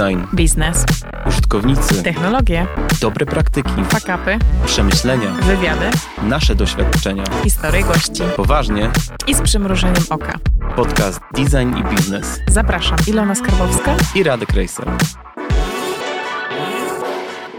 Design, 0.00 0.20
biznes, 0.34 0.84
użytkownicy, 1.26 2.02
technologie, 2.02 2.66
dobre 3.00 3.26
praktyki, 3.26 3.70
fakapy, 3.88 4.38
przemyślenia, 4.66 5.32
wywiady, 5.32 5.90
nasze 6.22 6.54
doświadczenia. 6.54 7.24
historie 7.44 7.82
gości 7.82 8.22
Poważnie, 8.36 8.90
i 9.26 9.34
z 9.34 9.40
przymrużeniem 9.40 10.02
oka. 10.10 10.38
podcast 10.76 11.20
Design 11.34 11.76
i 11.76 11.94
Biznes 11.96 12.40
Zapraszam, 12.48 12.98
Ilona 13.06 13.34
Skarbowska. 13.34 13.96
i 14.14 14.22
Radek 14.22 14.52
Racer. 14.52 14.88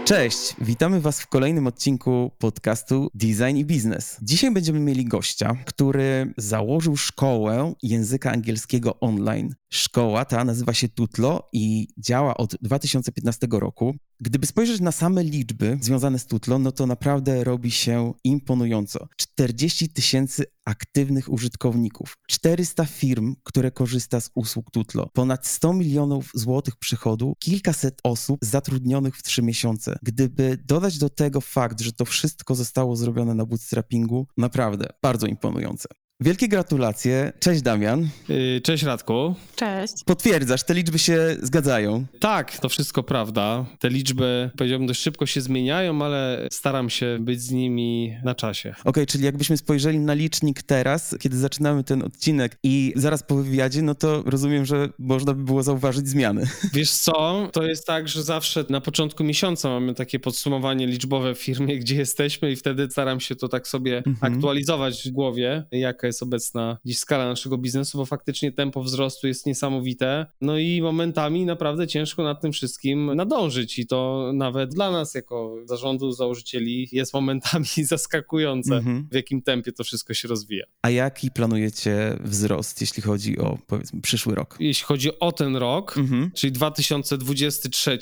Cześć, 0.04 0.56
witamy 0.60 1.00
Was 1.00 1.20
w 1.20 1.26
kolejnym 1.26 1.66
odcinku 1.66 2.30
podcastu 2.38 3.10
Design 3.14 3.56
i 3.56 3.64
Biznes. 3.64 4.18
Dzisiaj 4.22 4.50
będziemy 4.50 4.80
mieli 4.80 5.04
gościa, 5.04 5.56
który 5.64 6.34
założył 6.36 6.96
szkołę 6.96 7.74
języka 7.82 8.30
angielskiego 8.30 9.00
online. 9.00 9.54
Szkoła 9.74 10.24
ta 10.24 10.44
nazywa 10.44 10.72
się 10.72 10.88
Tutlo 10.88 11.48
i 11.52 11.88
działa 11.98 12.36
od 12.36 12.56
2015 12.62 13.46
roku. 13.50 13.94
Gdyby 14.20 14.46
spojrzeć 14.46 14.80
na 14.80 14.92
same 14.92 15.24
liczby 15.24 15.78
związane 15.80 16.18
z 16.18 16.26
Tutlo, 16.26 16.58
no 16.58 16.72
to 16.72 16.86
naprawdę 16.86 17.44
robi 17.44 17.70
się 17.70 18.12
imponująco. 18.24 19.08
40 19.16 19.88
tysięcy 19.88 20.44
aktywnych 20.64 21.32
użytkowników, 21.32 22.16
400 22.28 22.84
firm, 22.84 23.34
które 23.42 23.70
korzysta 23.70 24.20
z 24.20 24.30
usług 24.34 24.70
Tutlo, 24.70 25.08
ponad 25.12 25.46
100 25.46 25.72
milionów 25.72 26.30
złotych 26.34 26.76
przychodu, 26.76 27.34
kilkaset 27.38 28.00
osób 28.04 28.38
zatrudnionych 28.42 29.16
w 29.16 29.22
3 29.22 29.42
miesiące. 29.42 29.98
Gdyby 30.02 30.58
dodać 30.64 30.98
do 30.98 31.08
tego 31.08 31.40
fakt, 31.40 31.80
że 31.80 31.92
to 31.92 32.04
wszystko 32.04 32.54
zostało 32.54 32.96
zrobione 32.96 33.34
na 33.34 33.46
bootstrappingu, 33.46 34.26
naprawdę 34.36 34.86
bardzo 35.02 35.26
imponujące. 35.26 35.88
Wielkie 36.22 36.48
gratulacje. 36.48 37.32
Cześć 37.40 37.62
Damian. 37.62 38.08
Yy, 38.28 38.60
Cześć 38.60 38.82
Radku. 38.84 39.34
Cześć. 39.56 39.94
Potwierdzasz, 40.06 40.62
te 40.64 40.74
liczby 40.74 40.98
się 40.98 41.36
zgadzają. 41.42 42.04
Tak, 42.20 42.58
to 42.58 42.68
wszystko 42.68 43.02
prawda. 43.02 43.66
Te 43.78 43.88
liczby, 43.90 44.50
powiedziałbym, 44.56 44.86
dość 44.86 45.00
szybko 45.00 45.26
się 45.26 45.40
zmieniają, 45.40 46.02
ale 46.04 46.48
staram 46.52 46.90
się 46.90 47.18
być 47.20 47.42
z 47.42 47.50
nimi 47.50 48.16
na 48.24 48.34
czasie. 48.34 48.74
Okej, 48.84 49.06
czyli 49.06 49.24
jakbyśmy 49.24 49.56
spojrzeli 49.56 49.98
na 49.98 50.14
licznik 50.14 50.62
teraz, 50.62 51.16
kiedy 51.20 51.36
zaczynamy 51.36 51.84
ten 51.84 52.02
odcinek 52.02 52.58
i 52.62 52.92
zaraz 52.96 53.22
po 53.22 53.34
wywiadzie, 53.34 53.82
no 53.82 53.94
to 53.94 54.22
rozumiem, 54.26 54.64
że 54.64 54.88
można 54.98 55.34
by 55.34 55.44
było 55.44 55.62
zauważyć 55.62 56.08
zmiany. 56.08 56.46
Wiesz 56.74 56.90
co, 56.90 57.48
to 57.52 57.62
jest 57.62 57.86
tak, 57.86 58.08
że 58.08 58.22
zawsze 58.22 58.64
na 58.68 58.80
początku 58.80 59.24
miesiąca 59.24 59.68
mamy 59.68 59.94
takie 59.94 60.18
podsumowanie 60.20 60.86
liczbowe 60.86 61.34
w 61.34 61.38
firmie, 61.42 61.78
gdzie 61.78 61.96
jesteśmy 61.96 62.52
i 62.52 62.56
wtedy 62.56 62.88
staram 62.90 63.20
się 63.20 63.36
to 63.36 63.48
tak 63.48 63.68
sobie 63.68 64.02
Mhm. 64.06 64.32
aktualizować 64.34 65.02
w 65.08 65.10
głowie, 65.10 65.64
jaka 65.72 66.11
jest 66.12 66.22
obecna 66.22 66.78
dziś 66.84 66.98
skala 66.98 67.26
naszego 67.28 67.58
biznesu, 67.58 67.98
bo 67.98 68.06
faktycznie 68.06 68.52
tempo 68.52 68.82
wzrostu 68.82 69.26
jest 69.26 69.46
niesamowite. 69.46 70.26
No 70.40 70.58
i 70.58 70.82
momentami 70.82 71.44
naprawdę 71.46 71.86
ciężko 71.86 72.22
nad 72.22 72.40
tym 72.42 72.52
wszystkim 72.52 73.14
nadążyć 73.14 73.78
i 73.78 73.86
to 73.86 74.30
nawet 74.34 74.74
dla 74.74 74.90
nas 74.90 75.14
jako 75.14 75.56
zarządu 75.64 76.12
założycieli 76.12 76.88
jest 76.92 77.14
momentami 77.14 77.66
zaskakujące, 77.84 78.76
Mhm. 78.76 79.08
w 79.10 79.14
jakim 79.14 79.42
tempie 79.42 79.72
to 79.72 79.84
wszystko 79.84 80.14
się 80.14 80.28
rozwija. 80.28 80.64
A 80.82 80.90
jaki 80.90 81.30
planujecie 81.30 82.18
wzrost, 82.20 82.80
jeśli 82.80 83.02
chodzi 83.02 83.38
o, 83.38 83.58
powiedzmy, 83.66 84.00
przyszły 84.00 84.34
rok? 84.34 84.56
Jeśli 84.60 84.84
chodzi 84.86 85.18
o 85.20 85.32
ten 85.32 85.56
rok, 85.56 85.98
Mhm. 85.98 86.30
czyli 86.34 86.52
2023, 86.52 87.98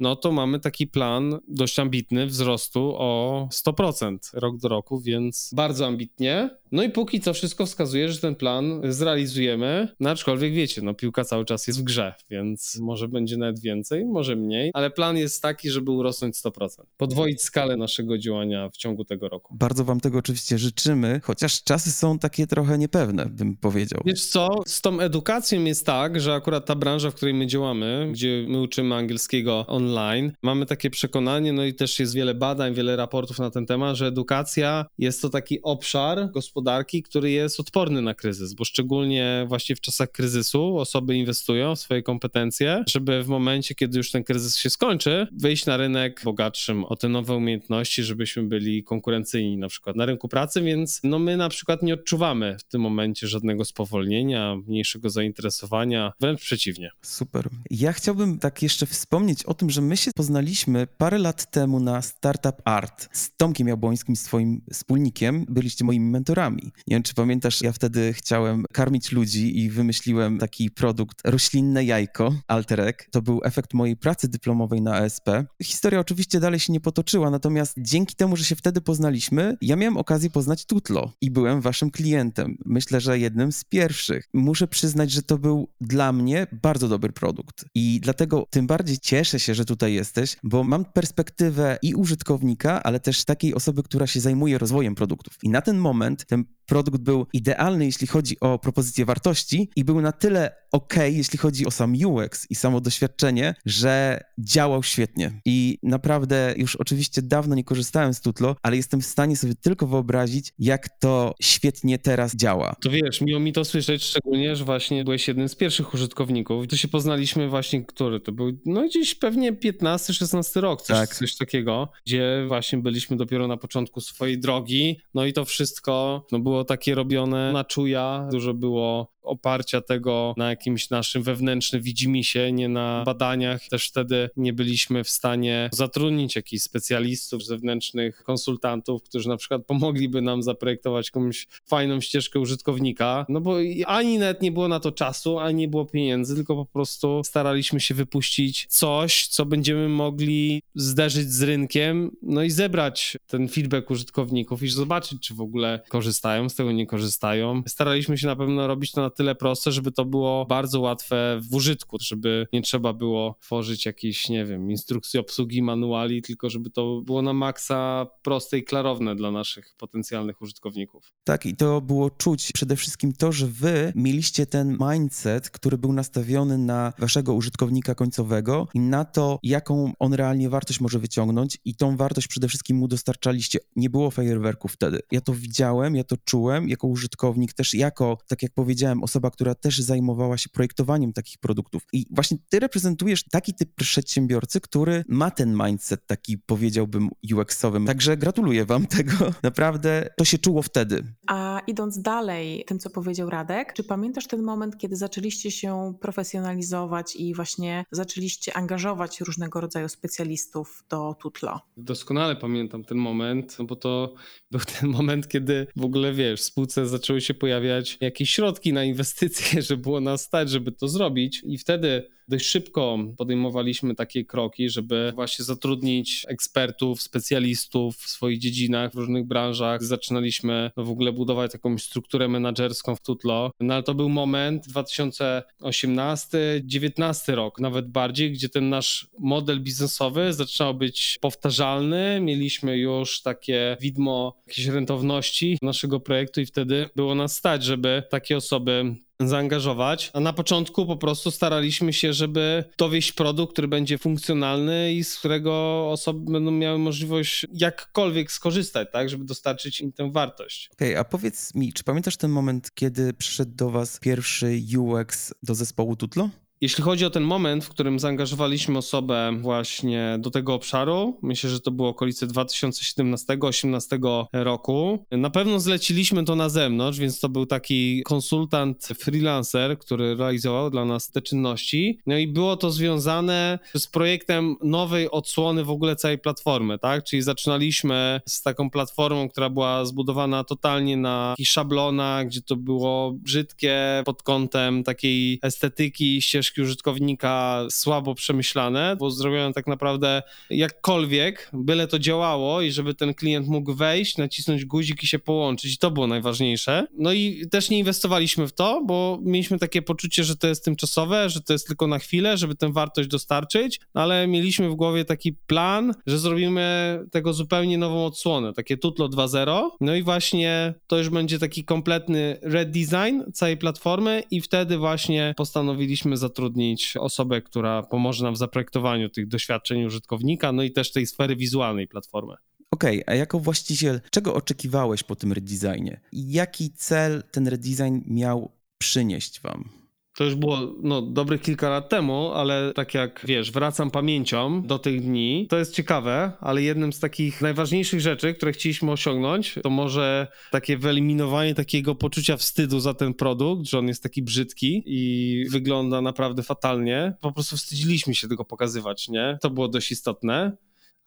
no 0.00 0.16
to 0.16 0.32
mamy 0.32 0.60
taki 0.60 0.86
plan 0.86 1.38
dość 1.48 1.78
ambitny 1.78 2.26
wzrostu 2.26 2.94
o 2.98 3.48
100% 3.52 4.18
rok 4.34 4.56
do 4.56 4.68
roku, 4.68 5.00
więc 5.00 5.50
bardzo 5.56 5.86
ambitnie. 5.86 6.50
No 6.74 6.82
i 6.82 6.90
póki 6.90 7.20
co 7.20 7.34
wszystko 7.34 7.66
wskazuje, 7.66 8.08
że 8.08 8.20
ten 8.20 8.34
plan 8.34 8.80
zrealizujemy, 8.88 9.88
no 10.00 10.10
aczkolwiek 10.10 10.52
wiecie, 10.52 10.82
no 10.82 10.94
piłka 10.94 11.24
cały 11.24 11.44
czas 11.44 11.66
jest 11.66 11.80
w 11.80 11.82
grze, 11.82 12.14
więc 12.30 12.78
może 12.80 13.08
będzie 13.08 13.36
nawet 13.36 13.60
więcej, 13.60 14.04
może 14.04 14.36
mniej, 14.36 14.70
ale 14.74 14.90
plan 14.90 15.16
jest 15.16 15.42
taki, 15.42 15.70
żeby 15.70 15.90
urosnąć 15.90 16.36
100%, 16.36 16.68
podwoić 16.96 17.42
skalę 17.42 17.76
naszego 17.76 18.18
działania 18.18 18.68
w 18.68 18.76
ciągu 18.76 19.04
tego 19.04 19.28
roku. 19.28 19.56
Bardzo 19.58 19.84
wam 19.84 20.00
tego 20.00 20.18
oczywiście 20.18 20.58
życzymy, 20.58 21.20
chociaż 21.24 21.62
czasy 21.62 21.92
są 21.92 22.18
takie 22.18 22.46
trochę 22.46 22.78
niepewne, 22.78 23.26
bym 23.26 23.56
powiedział. 23.56 24.00
Wiesz 24.04 24.26
co, 24.26 24.62
z 24.66 24.80
tą 24.80 25.00
edukacją 25.00 25.64
jest 25.64 25.86
tak, 25.86 26.20
że 26.20 26.34
akurat 26.34 26.66
ta 26.66 26.74
branża, 26.74 27.10
w 27.10 27.14
której 27.14 27.34
my 27.34 27.46
działamy, 27.46 28.08
gdzie 28.12 28.44
my 28.48 28.60
uczymy 28.60 28.94
angielskiego 28.94 29.64
online, 29.68 30.32
mamy 30.42 30.66
takie 30.66 30.90
przekonanie, 30.90 31.52
no 31.52 31.64
i 31.64 31.74
też 31.74 32.00
jest 32.00 32.14
wiele 32.14 32.34
badań, 32.34 32.74
wiele 32.74 32.96
raportów 32.96 33.38
na 33.38 33.50
ten 33.50 33.66
temat, 33.66 33.96
że 33.96 34.06
edukacja 34.06 34.86
jest 34.98 35.22
to 35.22 35.28
taki 35.28 35.62
obszar 35.62 36.30
gospodarki, 36.30 36.63
który 37.04 37.30
jest 37.30 37.60
odporny 37.60 38.02
na 38.02 38.14
kryzys, 38.14 38.54
bo 38.54 38.64
szczególnie 38.64 39.44
właśnie 39.48 39.76
w 39.76 39.80
czasach 39.80 40.10
kryzysu 40.10 40.78
osoby 40.78 41.16
inwestują 41.16 41.76
w 41.76 41.78
swoje 41.78 42.02
kompetencje, 42.02 42.84
żeby 42.88 43.22
w 43.22 43.28
momencie, 43.28 43.74
kiedy 43.74 43.98
już 43.98 44.10
ten 44.10 44.24
kryzys 44.24 44.56
się 44.56 44.70
skończy, 44.70 45.26
wyjść 45.32 45.66
na 45.66 45.76
rynek 45.76 46.20
bogatszym 46.24 46.84
o 46.84 46.96
te 46.96 47.08
nowe 47.08 47.34
umiejętności, 47.34 48.02
żebyśmy 48.02 48.42
byli 48.42 48.84
konkurencyjni 48.84 49.56
na 49.56 49.68
przykład 49.68 49.96
na 49.96 50.06
rynku 50.06 50.28
pracy, 50.28 50.62
więc 50.62 51.00
no 51.04 51.18
my 51.18 51.36
na 51.36 51.48
przykład 51.48 51.82
nie 51.82 51.94
odczuwamy 51.94 52.56
w 52.58 52.64
tym 52.64 52.80
momencie 52.80 53.28
żadnego 53.28 53.64
spowolnienia, 53.64 54.56
mniejszego 54.66 55.10
zainteresowania, 55.10 56.12
wręcz 56.20 56.40
przeciwnie. 56.40 56.90
Super. 57.02 57.48
Ja 57.70 57.92
chciałbym 57.92 58.38
tak 58.38 58.62
jeszcze 58.62 58.86
wspomnieć 58.86 59.44
o 59.44 59.54
tym, 59.54 59.70
że 59.70 59.80
my 59.80 59.96
się 59.96 60.10
poznaliśmy 60.14 60.86
parę 60.86 61.18
lat 61.18 61.50
temu 61.50 61.80
na 61.80 62.02
Startup 62.02 62.62
Art 62.64 63.08
z 63.12 63.36
Tomkiem 63.36 63.68
Jabłońskim, 63.68 64.16
swoim 64.16 64.60
wspólnikiem. 64.72 65.46
Byliście 65.48 65.84
moimi 65.84 66.10
mentorami. 66.10 66.43
Nie 66.50 66.70
wiem, 66.86 67.02
czy 67.02 67.14
pamiętasz, 67.14 67.62
ja 67.62 67.72
wtedy 67.72 68.12
chciałem 68.12 68.64
karmić 68.72 69.12
ludzi 69.12 69.58
i 69.58 69.70
wymyśliłem 69.70 70.38
taki 70.38 70.70
produkt 70.70 71.20
roślinne 71.24 71.84
jajko, 71.84 72.34
Alterek. 72.48 73.08
To 73.10 73.22
był 73.22 73.40
efekt 73.44 73.74
mojej 73.74 73.96
pracy 73.96 74.28
dyplomowej 74.28 74.82
na 74.82 74.94
ASP. 74.94 75.28
Historia 75.62 76.00
oczywiście 76.00 76.40
dalej 76.40 76.60
się 76.60 76.72
nie 76.72 76.80
potoczyła, 76.80 77.30
natomiast 77.30 77.76
dzięki 77.78 78.16
temu, 78.16 78.36
że 78.36 78.44
się 78.44 78.56
wtedy 78.56 78.80
poznaliśmy, 78.80 79.56
ja 79.60 79.76
miałem 79.76 79.96
okazję 79.96 80.30
poznać 80.30 80.66
Tutlo 80.66 81.12
i 81.20 81.30
byłem 81.30 81.60
waszym 81.60 81.90
klientem. 81.90 82.56
Myślę, 82.64 83.00
że 83.00 83.18
jednym 83.18 83.52
z 83.52 83.64
pierwszych. 83.64 84.28
Muszę 84.34 84.68
przyznać, 84.68 85.10
że 85.10 85.22
to 85.22 85.38
był 85.38 85.68
dla 85.80 86.12
mnie 86.12 86.46
bardzo 86.62 86.88
dobry 86.88 87.12
produkt 87.12 87.64
i 87.74 88.00
dlatego 88.02 88.46
tym 88.50 88.66
bardziej 88.66 88.98
cieszę 88.98 89.40
się, 89.40 89.54
że 89.54 89.64
tutaj 89.64 89.94
jesteś, 89.94 90.36
bo 90.42 90.64
mam 90.64 90.84
perspektywę 90.84 91.78
i 91.82 91.94
użytkownika, 91.94 92.82
ale 92.82 93.00
też 93.00 93.24
takiej 93.24 93.54
osoby, 93.54 93.82
która 93.82 94.06
się 94.06 94.20
zajmuje 94.20 94.58
rozwojem 94.58 94.94
produktów. 94.94 95.38
I 95.42 95.48
na 95.48 95.60
ten 95.60 95.78
moment 95.78 96.26
ten 96.34 96.53
produkt 96.66 97.00
był 97.00 97.26
idealny, 97.32 97.84
jeśli 97.84 98.06
chodzi 98.06 98.40
o 98.40 98.58
propozycję 98.58 99.04
wartości 99.04 99.70
i 99.76 99.84
był 99.84 100.00
na 100.00 100.12
tyle 100.12 100.64
ok, 100.72 100.94
jeśli 101.06 101.38
chodzi 101.38 101.66
o 101.66 101.70
sam 101.70 101.94
UX 102.06 102.46
i 102.50 102.54
samo 102.54 102.80
doświadczenie, 102.80 103.54
że 103.66 104.20
działał 104.38 104.82
świetnie. 104.82 105.40
I 105.44 105.78
naprawdę 105.82 106.54
już 106.56 106.76
oczywiście 106.76 107.22
dawno 107.22 107.54
nie 107.54 107.64
korzystałem 107.64 108.14
z 108.14 108.20
Tutlo, 108.20 108.56
ale 108.62 108.76
jestem 108.76 109.00
w 109.00 109.06
stanie 109.06 109.36
sobie 109.36 109.54
tylko 109.54 109.86
wyobrazić, 109.86 110.52
jak 110.58 110.88
to 110.88 111.34
świetnie 111.42 111.98
teraz 111.98 112.36
działa. 112.36 112.76
To 112.82 112.90
wiesz, 112.90 113.20
miło 113.20 113.40
mi 113.40 113.52
to 113.52 113.64
słyszeć, 113.64 114.04
szczególnie, 114.04 114.56
że 114.56 114.64
właśnie 114.64 115.04
byłeś 115.04 115.28
jednym 115.28 115.48
z 115.48 115.54
pierwszych 115.54 115.94
użytkowników. 115.94 116.66
To 116.66 116.76
się 116.76 116.88
poznaliśmy 116.88 117.48
właśnie, 117.48 117.84
który 117.84 118.20
to 118.20 118.32
był, 118.32 118.58
no 118.66 118.86
gdzieś 118.86 119.14
pewnie 119.14 119.52
15-16 119.52 120.60
rok, 120.60 120.82
coś, 120.82 120.96
Tak. 120.96 121.14
coś 121.14 121.36
takiego, 121.36 121.88
gdzie 122.06 122.44
właśnie 122.48 122.78
byliśmy 122.78 123.16
dopiero 123.16 123.48
na 123.48 123.56
początku 123.56 124.00
swojej 124.00 124.38
drogi, 124.38 125.00
no 125.14 125.26
i 125.26 125.32
to 125.32 125.44
wszystko 125.44 126.26
no, 126.32 126.38
było 126.38 126.53
takie 126.64 126.94
robione 126.94 127.52
na 127.52 127.64
czuja, 127.64 128.28
dużo 128.30 128.54
było 128.54 129.13
oparcia 129.24 129.80
tego 129.80 130.34
na 130.36 130.50
jakimś 130.50 130.90
naszym 130.90 131.22
wewnętrznym 131.22 131.82
widzimisię, 131.82 132.52
nie 132.52 132.68
na 132.68 133.02
badaniach. 133.06 133.68
Też 133.68 133.88
wtedy 133.88 134.30
nie 134.36 134.52
byliśmy 134.52 135.04
w 135.04 135.08
stanie 135.08 135.70
zatrudnić 135.72 136.36
jakichś 136.36 136.62
specjalistów, 136.62 137.44
zewnętrznych 137.44 138.22
konsultantów, 138.22 139.02
którzy 139.02 139.28
na 139.28 139.36
przykład 139.36 139.66
pomogliby 139.66 140.22
nam 140.22 140.42
zaprojektować 140.42 141.06
jakąś 141.06 141.46
fajną 141.66 142.00
ścieżkę 142.00 142.40
użytkownika, 142.40 143.26
no 143.28 143.40
bo 143.40 143.56
ani 143.86 144.18
nawet 144.18 144.42
nie 144.42 144.52
było 144.52 144.68
na 144.68 144.80
to 144.80 144.92
czasu, 144.92 145.38
ani 145.38 145.54
nie 145.54 145.68
było 145.68 145.84
pieniędzy, 145.84 146.34
tylko 146.34 146.56
po 146.56 146.66
prostu 146.66 147.22
staraliśmy 147.24 147.80
się 147.80 147.94
wypuścić 147.94 148.66
coś, 148.68 149.26
co 149.26 149.46
będziemy 149.46 149.88
mogli 149.88 150.62
zderzyć 150.74 151.32
z 151.32 151.42
rynkiem, 151.42 152.16
no 152.22 152.42
i 152.42 152.50
zebrać 152.50 153.16
ten 153.26 153.48
feedback 153.48 153.90
użytkowników 153.90 154.62
i 154.62 154.68
zobaczyć, 154.68 155.22
czy 155.22 155.34
w 155.34 155.40
ogóle 155.40 155.80
korzystają 155.88 156.48
z 156.48 156.54
tego, 156.54 156.72
nie 156.72 156.86
korzystają. 156.86 157.62
Staraliśmy 157.66 158.18
się 158.18 158.26
na 158.26 158.36
pewno 158.36 158.66
robić 158.66 158.92
to 158.92 159.00
na 159.00 159.10
tyle 159.14 159.34
proste, 159.34 159.72
żeby 159.72 159.92
to 159.92 160.04
było 160.04 160.46
bardzo 160.46 160.80
łatwe 160.80 161.40
w 161.50 161.54
użytku, 161.54 161.96
żeby 162.00 162.46
nie 162.52 162.62
trzeba 162.62 162.92
było 162.92 163.36
tworzyć 163.40 163.86
jakiejś, 163.86 164.28
nie 164.28 164.44
wiem, 164.44 164.70
instrukcji 164.70 165.20
obsługi, 165.20 165.62
manuali, 165.62 166.22
tylko 166.22 166.50
żeby 166.50 166.70
to 166.70 167.00
było 167.00 167.22
na 167.22 167.32
maksa 167.32 168.06
proste 168.22 168.58
i 168.58 168.64
klarowne 168.64 169.16
dla 169.16 169.30
naszych 169.30 169.74
potencjalnych 169.78 170.42
użytkowników. 170.42 171.12
Tak, 171.24 171.46
i 171.46 171.56
to 171.56 171.80
było 171.80 172.10
czuć 172.10 172.52
przede 172.52 172.76
wszystkim 172.76 173.12
to, 173.12 173.32
że 173.32 173.46
wy 173.46 173.92
mieliście 173.94 174.46
ten 174.46 174.78
mindset, 174.90 175.50
który 175.50 175.78
był 175.78 175.92
nastawiony 175.92 176.58
na 176.58 176.92
waszego 176.98 177.34
użytkownika 177.34 177.94
końcowego 177.94 178.68
i 178.74 178.80
na 178.80 179.04
to, 179.04 179.38
jaką 179.42 179.92
on 179.98 180.14
realnie 180.14 180.48
wartość 180.48 180.80
może 180.80 180.98
wyciągnąć 180.98 181.58
i 181.64 181.74
tą 181.74 181.96
wartość 181.96 182.28
przede 182.28 182.48
wszystkim 182.48 182.76
mu 182.76 182.88
dostarczaliście. 182.88 183.58
Nie 183.76 183.90
było 183.90 184.10
fajerwerków 184.10 184.72
wtedy. 184.72 185.00
Ja 185.10 185.20
to 185.20 185.34
widziałem, 185.34 185.96
ja 185.96 186.04
to 186.04 186.16
czułem 186.24 186.68
jako 186.68 186.86
użytkownik, 186.86 187.52
też 187.52 187.74
jako, 187.74 188.18
tak 188.26 188.42
jak 188.42 188.52
powiedziałem, 188.52 189.02
osoba, 189.04 189.30
która 189.30 189.54
też 189.54 189.78
zajmowała 189.78 190.38
się 190.38 190.48
projektowaniem 190.48 191.12
takich 191.12 191.38
produktów. 191.38 191.82
I 191.92 192.06
właśnie 192.10 192.36
ty 192.48 192.60
reprezentujesz 192.60 193.24
taki 193.24 193.54
typ 193.54 193.74
przedsiębiorcy, 193.74 194.60
który 194.60 195.04
ma 195.08 195.30
ten 195.30 195.58
mindset 195.66 196.06
taki, 196.06 196.38
powiedziałbym, 196.38 197.08
UX-owy. 197.34 197.84
Także 197.86 198.16
gratuluję 198.16 198.64
wam 198.64 198.86
tego. 198.96 199.12
Naprawdę 199.42 200.10
to 200.16 200.24
się 200.24 200.38
czuło 200.38 200.62
wtedy. 200.62 201.04
A 201.26 201.60
idąc 201.66 202.02
dalej, 202.02 202.64
tym 202.66 202.78
co 202.78 202.90
powiedział 202.90 203.30
Radek, 203.30 203.72
czy 203.72 203.84
pamiętasz 203.84 204.26
ten 204.26 204.42
moment, 204.42 204.78
kiedy 204.78 204.96
zaczęliście 204.96 205.50
się 205.50 205.94
profesjonalizować 206.00 207.16
i 207.16 207.34
właśnie 207.34 207.84
zaczęliście 207.92 208.56
angażować 208.56 209.20
różnego 209.20 209.60
rodzaju 209.60 209.88
specjalistów 209.88 210.84
do 210.88 211.14
Tutlo? 211.14 211.60
Doskonale 211.76 212.36
pamiętam 212.36 212.84
ten 212.84 212.98
moment, 212.98 213.56
no 213.58 213.64
bo 213.64 213.76
to 213.76 214.14
był 214.50 214.60
ten 214.60 214.90
moment, 214.96 215.28
kiedy 215.28 215.66
w 215.76 215.84
ogóle 215.84 216.12
wiesz, 216.12 216.40
w 216.40 216.44
spółce 216.44 216.86
zaczęły 216.86 217.20
się 217.20 217.34
pojawiać 217.34 217.98
jakieś 218.00 218.30
środki 218.30 218.72
na 218.72 218.84
inwestycje, 218.84 218.93
żeby 219.68 219.82
było 219.82 220.00
nas 220.00 220.22
stać, 220.22 220.50
żeby 220.50 220.72
to 220.72 220.88
zrobić. 220.88 221.42
I 221.46 221.58
wtedy 221.58 222.14
dość 222.28 222.46
szybko 222.46 222.98
podejmowaliśmy 223.16 223.94
takie 223.94 224.24
kroki, 224.24 224.70
żeby 224.70 225.12
właśnie 225.14 225.44
zatrudnić 225.44 226.26
ekspertów, 226.28 227.02
specjalistów 227.02 227.96
w 227.96 228.08
swoich 228.08 228.38
dziedzinach, 228.38 228.92
w 228.92 228.94
różnych 228.94 229.26
branżach. 229.26 229.84
Zaczynaliśmy 229.84 230.70
w 230.76 230.90
ogóle 230.90 231.12
budować 231.12 231.54
jakąś 231.54 231.82
strukturę 231.82 232.28
menedżerską 232.28 232.96
w 232.96 233.00
Tutlo. 233.00 233.50
No 233.60 233.74
ale 233.74 233.82
to 233.82 233.94
był 233.94 234.08
moment 234.08 234.66
2018-19 234.66 237.34
rok, 237.34 237.60
nawet 237.60 237.88
bardziej, 237.88 238.32
gdzie 238.32 238.48
ten 238.48 238.68
nasz 238.68 239.08
model 239.18 239.62
biznesowy 239.62 240.32
zaczynał 240.32 240.74
być 240.74 241.18
powtarzalny. 241.20 242.20
Mieliśmy 242.20 242.78
już 242.78 243.22
takie 243.22 243.76
widmo 243.80 244.42
jakiejś 244.46 244.66
rentowności 244.66 245.58
naszego 245.62 246.00
projektu 246.00 246.40
i 246.40 246.46
wtedy 246.46 246.88
było 246.96 247.14
nas 247.14 247.36
stać, 247.36 247.64
żeby 247.64 248.02
takie 248.10 248.36
osoby 248.36 248.83
zaangażować. 249.20 250.10
A 250.14 250.20
na 250.20 250.32
początku 250.32 250.86
po 250.86 250.96
prostu 250.96 251.30
staraliśmy 251.30 251.92
się, 251.92 252.12
żeby 252.12 252.64
dowieść 252.78 253.12
produkt, 253.12 253.52
który 253.52 253.68
będzie 253.68 253.98
funkcjonalny 253.98 254.94
i 254.94 255.04
z 255.04 255.18
którego 255.18 255.52
osoby 255.90 256.32
będą 256.32 256.50
miały 256.50 256.78
możliwość 256.78 257.46
jakkolwiek 257.52 258.32
skorzystać, 258.32 258.88
tak, 258.92 259.08
żeby 259.08 259.24
dostarczyć 259.24 259.80
im 259.80 259.92
tę 259.92 260.12
wartość. 260.12 260.68
Okej, 260.72 260.88
okay, 260.88 261.00
a 261.00 261.04
powiedz 261.04 261.54
mi, 261.54 261.72
czy 261.72 261.84
pamiętasz 261.84 262.16
ten 262.16 262.30
moment, 262.30 262.70
kiedy 262.74 263.12
przyszedł 263.12 263.52
do 263.54 263.70
was 263.70 264.00
pierwszy 264.00 264.60
UX 264.78 265.34
do 265.42 265.54
zespołu 265.54 265.96
Tutlo? 265.96 266.30
Jeśli 266.64 266.84
chodzi 266.84 267.04
o 267.04 267.10
ten 267.10 267.22
moment, 267.22 267.64
w 267.64 267.68
którym 267.68 267.98
zaangażowaliśmy 267.98 268.78
osobę 268.78 269.32
właśnie 269.40 270.16
do 270.18 270.30
tego 270.30 270.54
obszaru, 270.54 271.18
myślę, 271.22 271.50
że 271.50 271.60
to 271.60 271.70
było 271.70 271.88
okolice 271.88 272.26
2017-2018 272.26 274.24
roku. 274.32 275.04
Na 275.10 275.30
pewno 275.30 275.60
zleciliśmy 275.60 276.24
to 276.24 276.36
na 276.36 276.48
zewnątrz, 276.48 276.98
więc 276.98 277.20
to 277.20 277.28
był 277.28 277.46
taki 277.46 278.02
konsultant, 278.02 278.88
freelancer, 278.98 279.78
który 279.78 280.16
realizował 280.16 280.70
dla 280.70 280.84
nas 280.84 281.10
te 281.10 281.22
czynności. 281.22 281.98
No 282.06 282.16
i 282.16 282.28
było 282.28 282.56
to 282.56 282.70
związane 282.70 283.58
z 283.76 283.86
projektem 283.86 284.56
nowej 284.62 285.10
odsłony 285.10 285.64
w 285.64 285.70
ogóle 285.70 285.96
całej 285.96 286.18
platformy, 286.18 286.78
tak? 286.78 287.04
Czyli 287.04 287.22
zaczynaliśmy 287.22 288.20
z 288.26 288.42
taką 288.42 288.70
platformą, 288.70 289.28
która 289.28 289.50
była 289.50 289.84
zbudowana 289.84 290.44
totalnie 290.44 290.96
na 290.96 291.34
szablonach, 291.44 292.26
gdzie 292.26 292.42
to 292.42 292.56
było 292.56 293.12
brzydkie 293.12 294.02
pod 294.04 294.22
kątem 294.22 294.84
takiej 294.84 295.38
estetyki, 295.42 296.22
ścieżki 296.22 296.53
użytkownika 296.62 297.66
słabo 297.70 298.14
przemyślane, 298.14 298.96
bo 298.96 299.10
zrobione 299.10 299.52
tak 299.52 299.66
naprawdę 299.66 300.22
jakkolwiek, 300.50 301.50
byle 301.52 301.88
to 301.88 301.98
działało 301.98 302.60
i 302.62 302.70
żeby 302.70 302.94
ten 302.94 303.14
klient 303.14 303.48
mógł 303.48 303.74
wejść, 303.74 304.18
nacisnąć 304.18 304.64
guzik 304.64 305.02
i 305.02 305.06
się 305.06 305.18
połączyć. 305.18 305.74
I 305.74 305.78
to 305.78 305.90
było 305.90 306.06
najważniejsze. 306.06 306.86
No 306.98 307.12
i 307.12 307.46
też 307.50 307.70
nie 307.70 307.78
inwestowaliśmy 307.78 308.48
w 308.48 308.52
to, 308.52 308.82
bo 308.86 309.18
mieliśmy 309.22 309.58
takie 309.58 309.82
poczucie, 309.82 310.24
że 310.24 310.36
to 310.36 310.46
jest 310.46 310.64
tymczasowe, 310.64 311.30
że 311.30 311.40
to 311.40 311.52
jest 311.52 311.66
tylko 311.66 311.86
na 311.86 311.98
chwilę, 311.98 312.36
żeby 312.36 312.54
tę 312.54 312.72
wartość 312.72 313.08
dostarczyć, 313.08 313.80
ale 313.94 314.26
mieliśmy 314.26 314.68
w 314.68 314.74
głowie 314.74 315.04
taki 315.04 315.32
plan, 315.32 315.94
że 316.06 316.18
zrobimy 316.18 316.98
tego 317.12 317.32
zupełnie 317.32 317.78
nową 317.78 318.06
odsłonę, 318.06 318.52
takie 318.52 318.76
Tutlo 318.76 319.08
2.0. 319.08 319.68
No 319.80 319.94
i 319.94 320.02
właśnie 320.02 320.74
to 320.86 320.98
już 320.98 321.08
będzie 321.08 321.38
taki 321.38 321.64
kompletny 321.64 322.38
redesign 322.42 323.20
całej 323.32 323.56
platformy 323.56 324.22
i 324.30 324.40
wtedy 324.40 324.78
właśnie 324.78 325.34
postanowiliśmy 325.36 326.16
zatrudnić 326.16 326.43
zatrudnić 326.44 326.96
osobę, 326.96 327.42
która 327.42 327.82
pomoże 327.82 328.24
nam 328.24 328.34
w 328.34 328.38
zaprojektowaniu 328.38 329.08
tych 329.08 329.28
doświadczeń 329.28 329.84
użytkownika, 329.84 330.52
no 330.52 330.62
i 330.62 330.70
też 330.70 330.92
tej 330.92 331.06
sfery 331.06 331.36
wizualnej 331.36 331.88
platformy. 331.88 332.34
Okej, 332.70 333.02
okay, 333.02 333.14
a 333.14 333.18
jako 333.18 333.40
właściciel, 333.40 334.00
czego 334.10 334.34
oczekiwałeś 334.34 335.02
po 335.02 335.16
tym 335.16 335.32
redesignie? 335.32 336.00
Jaki 336.12 336.70
cel 336.70 337.22
ten 337.30 337.48
redesign 337.48 338.00
miał 338.06 338.52
przynieść 338.78 339.40
wam? 339.40 339.83
To 340.14 340.24
już 340.24 340.34
było 340.34 340.58
no, 340.82 341.02
dobrych 341.02 341.42
kilka 341.42 341.68
lat 341.68 341.88
temu, 341.88 342.32
ale 342.32 342.72
tak 342.74 342.94
jak 342.94 343.20
wiesz, 343.24 343.50
wracam 343.52 343.90
pamięcią 343.90 344.62
do 344.62 344.78
tych 344.78 345.00
dni. 345.00 345.46
To 345.50 345.58
jest 345.58 345.74
ciekawe, 345.74 346.32
ale 346.40 346.62
jednym 346.62 346.92
z 346.92 347.00
takich 347.00 347.40
najważniejszych 347.40 348.00
rzeczy, 348.00 348.34
które 348.34 348.52
chcieliśmy 348.52 348.92
osiągnąć, 348.92 349.54
to 349.62 349.70
może 349.70 350.26
takie 350.50 350.78
wyeliminowanie 350.78 351.54
takiego 351.54 351.94
poczucia 351.94 352.36
wstydu 352.36 352.80
za 352.80 352.94
ten 352.94 353.14
produkt, 353.14 353.66
że 353.66 353.78
on 353.78 353.88
jest 353.88 354.02
taki 354.02 354.22
brzydki 354.22 354.82
i 354.86 355.46
wygląda 355.50 356.00
naprawdę 356.00 356.42
fatalnie. 356.42 357.14
Po 357.20 357.32
prostu 357.32 357.56
wstydziliśmy 357.56 358.14
się 358.14 358.28
tego 358.28 358.44
pokazywać, 358.44 359.08
nie? 359.08 359.38
To 359.42 359.50
było 359.50 359.68
dość 359.68 359.92
istotne. 359.92 360.56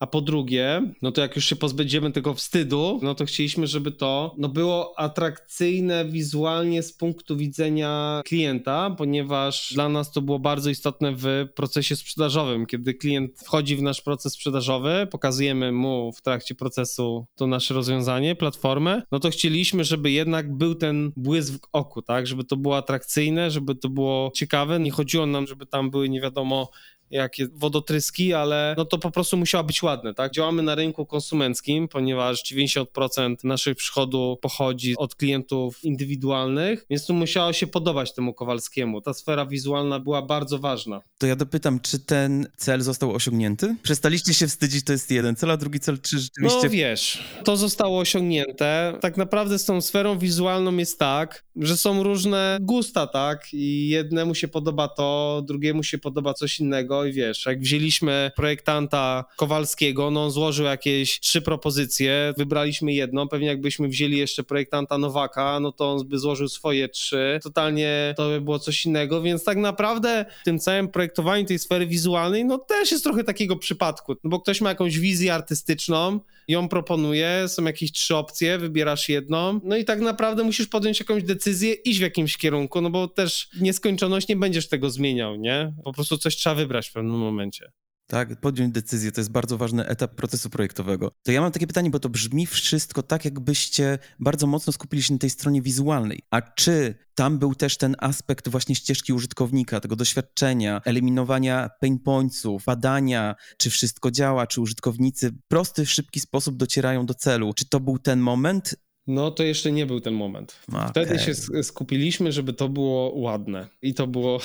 A 0.00 0.06
po 0.06 0.20
drugie, 0.20 0.82
no 1.02 1.12
to 1.12 1.20
jak 1.20 1.36
już 1.36 1.44
się 1.44 1.56
pozbędziemy 1.56 2.12
tego 2.12 2.34
wstydu, 2.34 3.00
no 3.02 3.14
to 3.14 3.24
chcieliśmy, 3.24 3.66
żeby 3.66 3.92
to 3.92 4.34
no 4.38 4.48
było 4.48 4.98
atrakcyjne 4.98 6.04
wizualnie 6.04 6.82
z 6.82 6.92
punktu 6.92 7.36
widzenia 7.36 8.22
klienta, 8.24 8.90
ponieważ 8.98 9.72
dla 9.74 9.88
nas 9.88 10.12
to 10.12 10.22
było 10.22 10.38
bardzo 10.38 10.70
istotne 10.70 11.12
w 11.16 11.46
procesie 11.54 11.96
sprzedażowym. 11.96 12.66
Kiedy 12.66 12.94
klient 12.94 13.40
wchodzi 13.44 13.76
w 13.76 13.82
nasz 13.82 14.00
proces 14.00 14.32
sprzedażowy, 14.32 15.08
pokazujemy 15.10 15.72
mu 15.72 16.12
w 16.12 16.22
trakcie 16.22 16.54
procesu 16.54 17.26
to 17.34 17.46
nasze 17.46 17.74
rozwiązanie, 17.74 18.34
platformę, 18.34 19.02
no 19.12 19.20
to 19.20 19.30
chcieliśmy, 19.30 19.84
żeby 19.84 20.10
jednak 20.10 20.56
był 20.56 20.74
ten 20.74 21.12
błysk 21.16 21.54
w 21.54 21.68
oku, 21.72 22.02
tak? 22.02 22.26
Żeby 22.26 22.44
to 22.44 22.56
było 22.56 22.76
atrakcyjne, 22.76 23.50
żeby 23.50 23.74
to 23.74 23.88
było 23.88 24.30
ciekawe. 24.34 24.80
Nie 24.80 24.90
chodziło 24.90 25.26
nam, 25.26 25.46
żeby 25.46 25.66
tam 25.66 25.90
były 25.90 26.08
nie 26.08 26.20
wiadomo 26.20 26.70
jakie 27.10 27.48
wodotryski, 27.54 28.34
ale 28.34 28.74
no 28.78 28.84
to 28.84 28.98
po 28.98 29.10
prostu 29.10 29.36
musiało 29.36 29.64
być 29.64 29.82
ładne, 29.82 30.14
tak? 30.14 30.32
Działamy 30.32 30.62
na 30.62 30.74
rynku 30.74 31.06
konsumenckim, 31.06 31.88
ponieważ 31.88 32.42
90% 32.52 33.36
naszych 33.44 33.76
przychodu 33.76 34.38
pochodzi 34.42 34.96
od 34.96 35.14
klientów 35.14 35.84
indywidualnych, 35.84 36.86
więc 36.90 37.06
tu 37.06 37.14
musiało 37.14 37.52
się 37.52 37.66
podobać 37.66 38.14
temu 38.14 38.34
Kowalskiemu. 38.34 39.00
Ta 39.00 39.14
sfera 39.14 39.46
wizualna 39.46 40.00
była 40.00 40.22
bardzo 40.22 40.58
ważna. 40.58 41.00
To 41.18 41.26
ja 41.26 41.36
dopytam, 41.36 41.80
czy 41.80 41.98
ten 41.98 42.46
cel 42.56 42.80
został 42.80 43.14
osiągnięty? 43.14 43.76
Przestaliście 43.82 44.34
się 44.34 44.46
wstydzić, 44.46 44.84
to 44.84 44.92
jest 44.92 45.10
jeden 45.10 45.36
cel, 45.36 45.50
a 45.50 45.56
drugi 45.56 45.80
cel, 45.80 46.00
czy 46.00 46.18
rzeczywiście... 46.18 46.60
No 46.62 46.70
wiesz, 46.70 47.24
to 47.44 47.56
zostało 47.56 47.98
osiągnięte. 47.98 48.98
Tak 49.00 49.16
naprawdę 49.16 49.58
z 49.58 49.64
tą 49.64 49.80
sferą 49.80 50.18
wizualną 50.18 50.76
jest 50.76 50.98
tak, 50.98 51.44
że 51.56 51.76
są 51.76 52.02
różne 52.02 52.58
gusta, 52.60 53.06
tak? 53.06 53.46
I 53.52 53.88
jednemu 53.88 54.34
się 54.34 54.48
podoba 54.48 54.88
to, 54.88 55.42
drugiemu 55.46 55.82
się 55.82 55.98
podoba 55.98 56.34
coś 56.34 56.60
innego 56.60 56.97
i 57.04 57.12
wiesz, 57.12 57.46
jak 57.46 57.60
wzięliśmy 57.60 58.30
projektanta 58.36 59.24
Kowalskiego, 59.36 60.10
no 60.10 60.24
on 60.24 60.30
złożył 60.30 60.66
jakieś 60.66 61.20
trzy 61.20 61.42
propozycje, 61.42 62.34
wybraliśmy 62.36 62.92
jedną, 62.92 63.28
pewnie 63.28 63.46
jakbyśmy 63.46 63.88
wzięli 63.88 64.18
jeszcze 64.18 64.42
projektanta 64.42 64.98
Nowaka, 64.98 65.60
no 65.60 65.72
to 65.72 65.92
on 65.92 66.08
by 66.08 66.18
złożył 66.18 66.48
swoje 66.48 66.88
trzy, 66.88 67.40
totalnie 67.42 68.14
to 68.16 68.28
by 68.28 68.40
było 68.40 68.58
coś 68.58 68.86
innego, 68.86 69.22
więc 69.22 69.44
tak 69.44 69.58
naprawdę 69.58 70.24
w 70.42 70.44
tym 70.44 70.58
całym 70.58 70.88
projektowaniu 70.88 71.44
tej 71.44 71.58
sfery 71.58 71.86
wizualnej, 71.86 72.44
no 72.44 72.58
też 72.58 72.92
jest 72.92 73.04
trochę 73.04 73.24
takiego 73.24 73.56
przypadku, 73.56 74.16
no 74.24 74.30
bo 74.30 74.40
ktoś 74.40 74.60
ma 74.60 74.68
jakąś 74.68 74.98
wizję 74.98 75.34
artystyczną, 75.34 76.20
ją 76.48 76.68
proponuje, 76.68 77.44
są 77.46 77.64
jakieś 77.64 77.92
trzy 77.92 78.16
opcje, 78.16 78.58
wybierasz 78.58 79.08
jedną, 79.08 79.60
no 79.64 79.76
i 79.76 79.84
tak 79.84 80.00
naprawdę 80.00 80.44
musisz 80.44 80.66
podjąć 80.66 81.00
jakąś 81.00 81.22
decyzję, 81.22 81.72
iść 81.72 81.98
w 81.98 82.02
jakimś 82.02 82.36
kierunku, 82.36 82.80
no 82.80 82.90
bo 82.90 83.08
też 83.08 83.48
nieskończoność 83.60 84.28
nie 84.28 84.36
będziesz 84.36 84.68
tego 84.68 84.90
zmieniał, 84.90 85.36
nie? 85.36 85.72
Po 85.84 85.92
prostu 85.92 86.18
coś 86.18 86.36
trzeba 86.36 86.54
wybrać 86.54 86.87
w 86.88 86.92
pewnym 86.92 87.18
momencie. 87.18 87.70
Tak, 88.10 88.40
podjąć 88.40 88.74
decyzję 88.74 89.12
to 89.12 89.20
jest 89.20 89.30
bardzo 89.30 89.58
ważny 89.58 89.86
etap 89.86 90.14
procesu 90.14 90.50
projektowego. 90.50 91.10
To 91.22 91.32
ja 91.32 91.40
mam 91.40 91.52
takie 91.52 91.66
pytanie, 91.66 91.90
bo 91.90 92.00
to 92.00 92.08
brzmi 92.08 92.46
wszystko 92.46 93.02
tak, 93.02 93.24
jakbyście 93.24 93.98
bardzo 94.20 94.46
mocno 94.46 94.72
skupili 94.72 95.02
się 95.02 95.12
na 95.12 95.18
tej 95.18 95.30
stronie 95.30 95.62
wizualnej. 95.62 96.22
A 96.30 96.42
czy 96.42 96.94
tam 97.14 97.38
był 97.38 97.54
też 97.54 97.76
ten 97.76 97.96
aspekt 97.98 98.48
właśnie 98.48 98.74
ścieżki 98.74 99.12
użytkownika, 99.12 99.80
tego 99.80 99.96
doświadczenia, 99.96 100.80
eliminowania 100.84 101.70
pain 101.80 101.98
pointsów, 101.98 102.64
badania, 102.64 103.34
czy 103.58 103.70
wszystko 103.70 104.10
działa, 104.10 104.46
czy 104.46 104.60
użytkownicy 104.60 105.30
w 105.30 105.38
prosty, 105.48 105.86
szybki 105.86 106.20
sposób 106.20 106.56
docierają 106.56 107.06
do 107.06 107.14
celu? 107.14 107.52
Czy 107.54 107.68
to 107.68 107.80
był 107.80 107.98
ten 107.98 108.20
moment? 108.20 108.74
No 109.08 109.30
to 109.30 109.42
jeszcze 109.42 109.72
nie 109.72 109.86
był 109.86 110.00
ten 110.00 110.14
moment. 110.14 110.56
Okay. 110.68 110.88
Wtedy 110.88 111.18
się 111.18 111.34
skupiliśmy, 111.62 112.32
żeby 112.32 112.52
to 112.52 112.68
było 112.68 113.12
ładne 113.14 113.66
i 113.82 113.94
to 113.94 114.06
było 114.06 114.40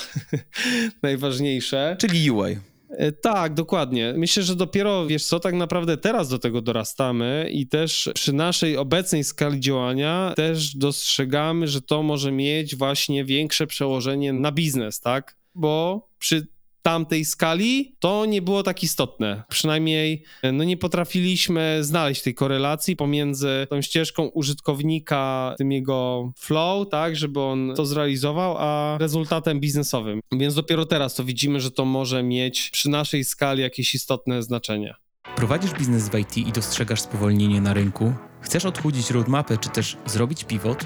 najważniejsze. 1.03 1.97
Czyli 1.99 2.31
UI. 2.31 2.57
E, 2.89 3.11
Tak, 3.11 3.53
dokładnie. 3.53 4.13
Myślę, 4.17 4.43
że 4.43 4.55
dopiero, 4.55 5.05
wiesz 5.07 5.25
co, 5.25 5.39
tak 5.39 5.53
naprawdę 5.53 5.97
teraz 5.97 6.29
do 6.29 6.39
tego 6.39 6.61
dorastamy 6.61 7.49
i 7.51 7.67
też 7.67 8.09
przy 8.13 8.33
naszej 8.33 8.77
obecnej 8.77 9.23
skali 9.23 9.59
działania 9.59 10.33
też 10.35 10.75
dostrzegamy, 10.75 11.67
że 11.67 11.81
to 11.81 12.03
może 12.03 12.31
mieć 12.31 12.75
właśnie 12.75 13.25
większe 13.25 13.67
przełożenie 13.67 14.33
na 14.33 14.51
biznes, 14.51 14.99
tak? 14.99 15.35
Bo 15.55 16.07
przy 16.19 16.47
tamtej 16.83 17.25
skali 17.25 17.95
to 17.99 18.25
nie 18.25 18.41
było 18.41 18.63
tak 18.63 18.83
istotne. 18.83 19.43
Przynajmniej 19.49 20.23
e, 20.41 20.51
no 20.51 20.63
nie 20.63 20.77
potrafiliśmy 20.77 21.77
znaleźć 21.81 22.21
tej 22.21 22.33
korelacji 22.35 22.95
pomiędzy 22.95 23.67
tą 23.69 23.81
ścieżką 23.81 24.23
użytkownika, 24.23 25.55
tym 25.57 25.71
jego 25.71 26.31
flow, 26.37 26.89
tak, 26.89 27.15
żeby 27.15 27.39
on 27.39 27.73
to 27.75 27.85
zrealizował, 27.85 28.55
a 28.59 28.97
rezultatem 28.99 29.59
biznesowym. 29.59 30.19
Więc 30.31 30.55
dopiero 30.55 30.85
teraz 30.85 31.15
to 31.15 31.23
widzimy, 31.23 31.59
że 31.59 31.71
to 31.71 31.85
może 31.85 32.23
mieć 32.23 32.69
przy 32.69 32.89
naszej 32.89 33.23
skali 33.23 33.61
jakieś 33.61 33.95
istotne 33.95 34.43
znaczenie. 34.43 34.95
Prowadzisz 35.35 35.73
biznes 35.73 36.09
w 36.09 36.17
IT 36.19 36.37
i 36.37 36.51
dostrzegasz 36.51 37.01
spowolnienie 37.01 37.61
na 37.61 37.73
rynku? 37.73 38.13
Chcesz 38.41 38.65
odchudzić 38.65 39.11
roadmapę 39.11 39.57
czy 39.57 39.69
też 39.69 39.97
zrobić 40.05 40.43
pivot? 40.43 40.85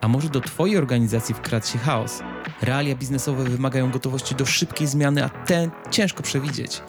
A 0.00 0.08
może 0.08 0.28
do 0.28 0.40
Twojej 0.40 0.76
organizacji 0.76 1.34
wkradł 1.34 1.66
się 1.66 1.78
chaos? 1.78 2.22
Realia 2.62 2.94
biznesowe 2.94 3.44
wymagają 3.44 3.90
gotowości 3.90 4.34
do 4.34 4.46
szybkiej 4.46 4.86
zmiany, 4.86 5.24
a 5.24 5.28
ten 5.28 5.70
ciężko 5.90 6.22
przewidzieć. 6.22 6.82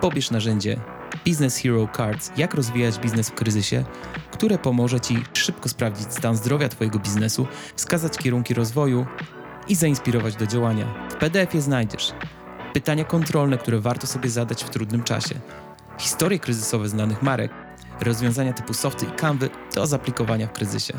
Pobierz 0.00 0.30
narzędzie 0.30 0.80
Business 1.26 1.56
Hero 1.56 1.88
Cards, 1.96 2.32
jak 2.36 2.54
rozwijać 2.54 2.98
biznes 2.98 3.28
w 3.28 3.34
kryzysie, 3.34 3.84
które 4.30 4.58
pomoże 4.58 5.00
Ci 5.00 5.24
szybko 5.32 5.68
sprawdzić 5.68 6.12
stan 6.12 6.36
zdrowia 6.36 6.68
Twojego 6.68 6.98
biznesu, 6.98 7.46
wskazać 7.76 8.18
kierunki 8.18 8.54
rozwoju 8.54 9.06
i 9.68 9.74
zainspirować 9.74 10.36
do 10.36 10.46
działania. 10.46 11.08
W 11.10 11.14
PDF-ie 11.14 11.62
znajdziesz 11.62 12.12
pytania 12.72 13.04
kontrolne, 13.04 13.58
które 13.58 13.80
warto 13.80 14.06
sobie 14.06 14.30
zadać 14.30 14.64
w 14.64 14.70
trudnym 14.70 15.02
czasie, 15.02 15.34
historie 15.98 16.38
kryzysowe 16.38 16.88
znanych 16.88 17.22
marek, 17.22 17.52
rozwiązania 18.00 18.52
typu 18.52 18.74
softy 18.74 19.06
i 19.06 19.20
canvy 19.20 19.50
do 19.74 19.86
zaplikowania 19.86 20.46
w 20.46 20.52
kryzysie. 20.52 20.94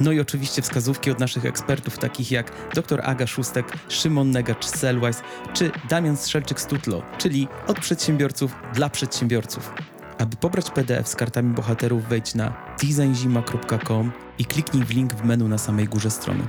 No 0.00 0.12
i 0.12 0.20
oczywiście 0.20 0.62
wskazówki 0.62 1.10
od 1.10 1.18
naszych 1.18 1.44
ekspertów, 1.44 1.98
takich 1.98 2.30
jak 2.30 2.52
dr 2.74 3.00
Aga 3.04 3.26
Szustek, 3.26 3.72
Szymon 3.88 4.30
Negacz 4.30 4.66
Sellwise 4.66 5.22
czy 5.54 5.70
Damian 5.88 6.16
Strzelczyk 6.16 6.60
z 6.60 6.66
Tutlo, 6.66 7.02
czyli 7.18 7.48
od 7.66 7.80
przedsiębiorców 7.80 8.54
dla 8.74 8.90
przedsiębiorców. 8.90 9.72
Aby 10.18 10.36
pobrać 10.36 10.70
PDF 10.70 11.08
z 11.08 11.16
kartami 11.16 11.54
bohaterów, 11.54 12.08
wejdź 12.08 12.34
na 12.34 12.76
designzima.com 12.82 14.12
i 14.38 14.44
kliknij 14.44 14.84
w 14.84 14.90
link 14.90 15.14
w 15.14 15.24
menu 15.24 15.48
na 15.48 15.58
samej 15.58 15.86
górze 15.86 16.10
strony. 16.10 16.48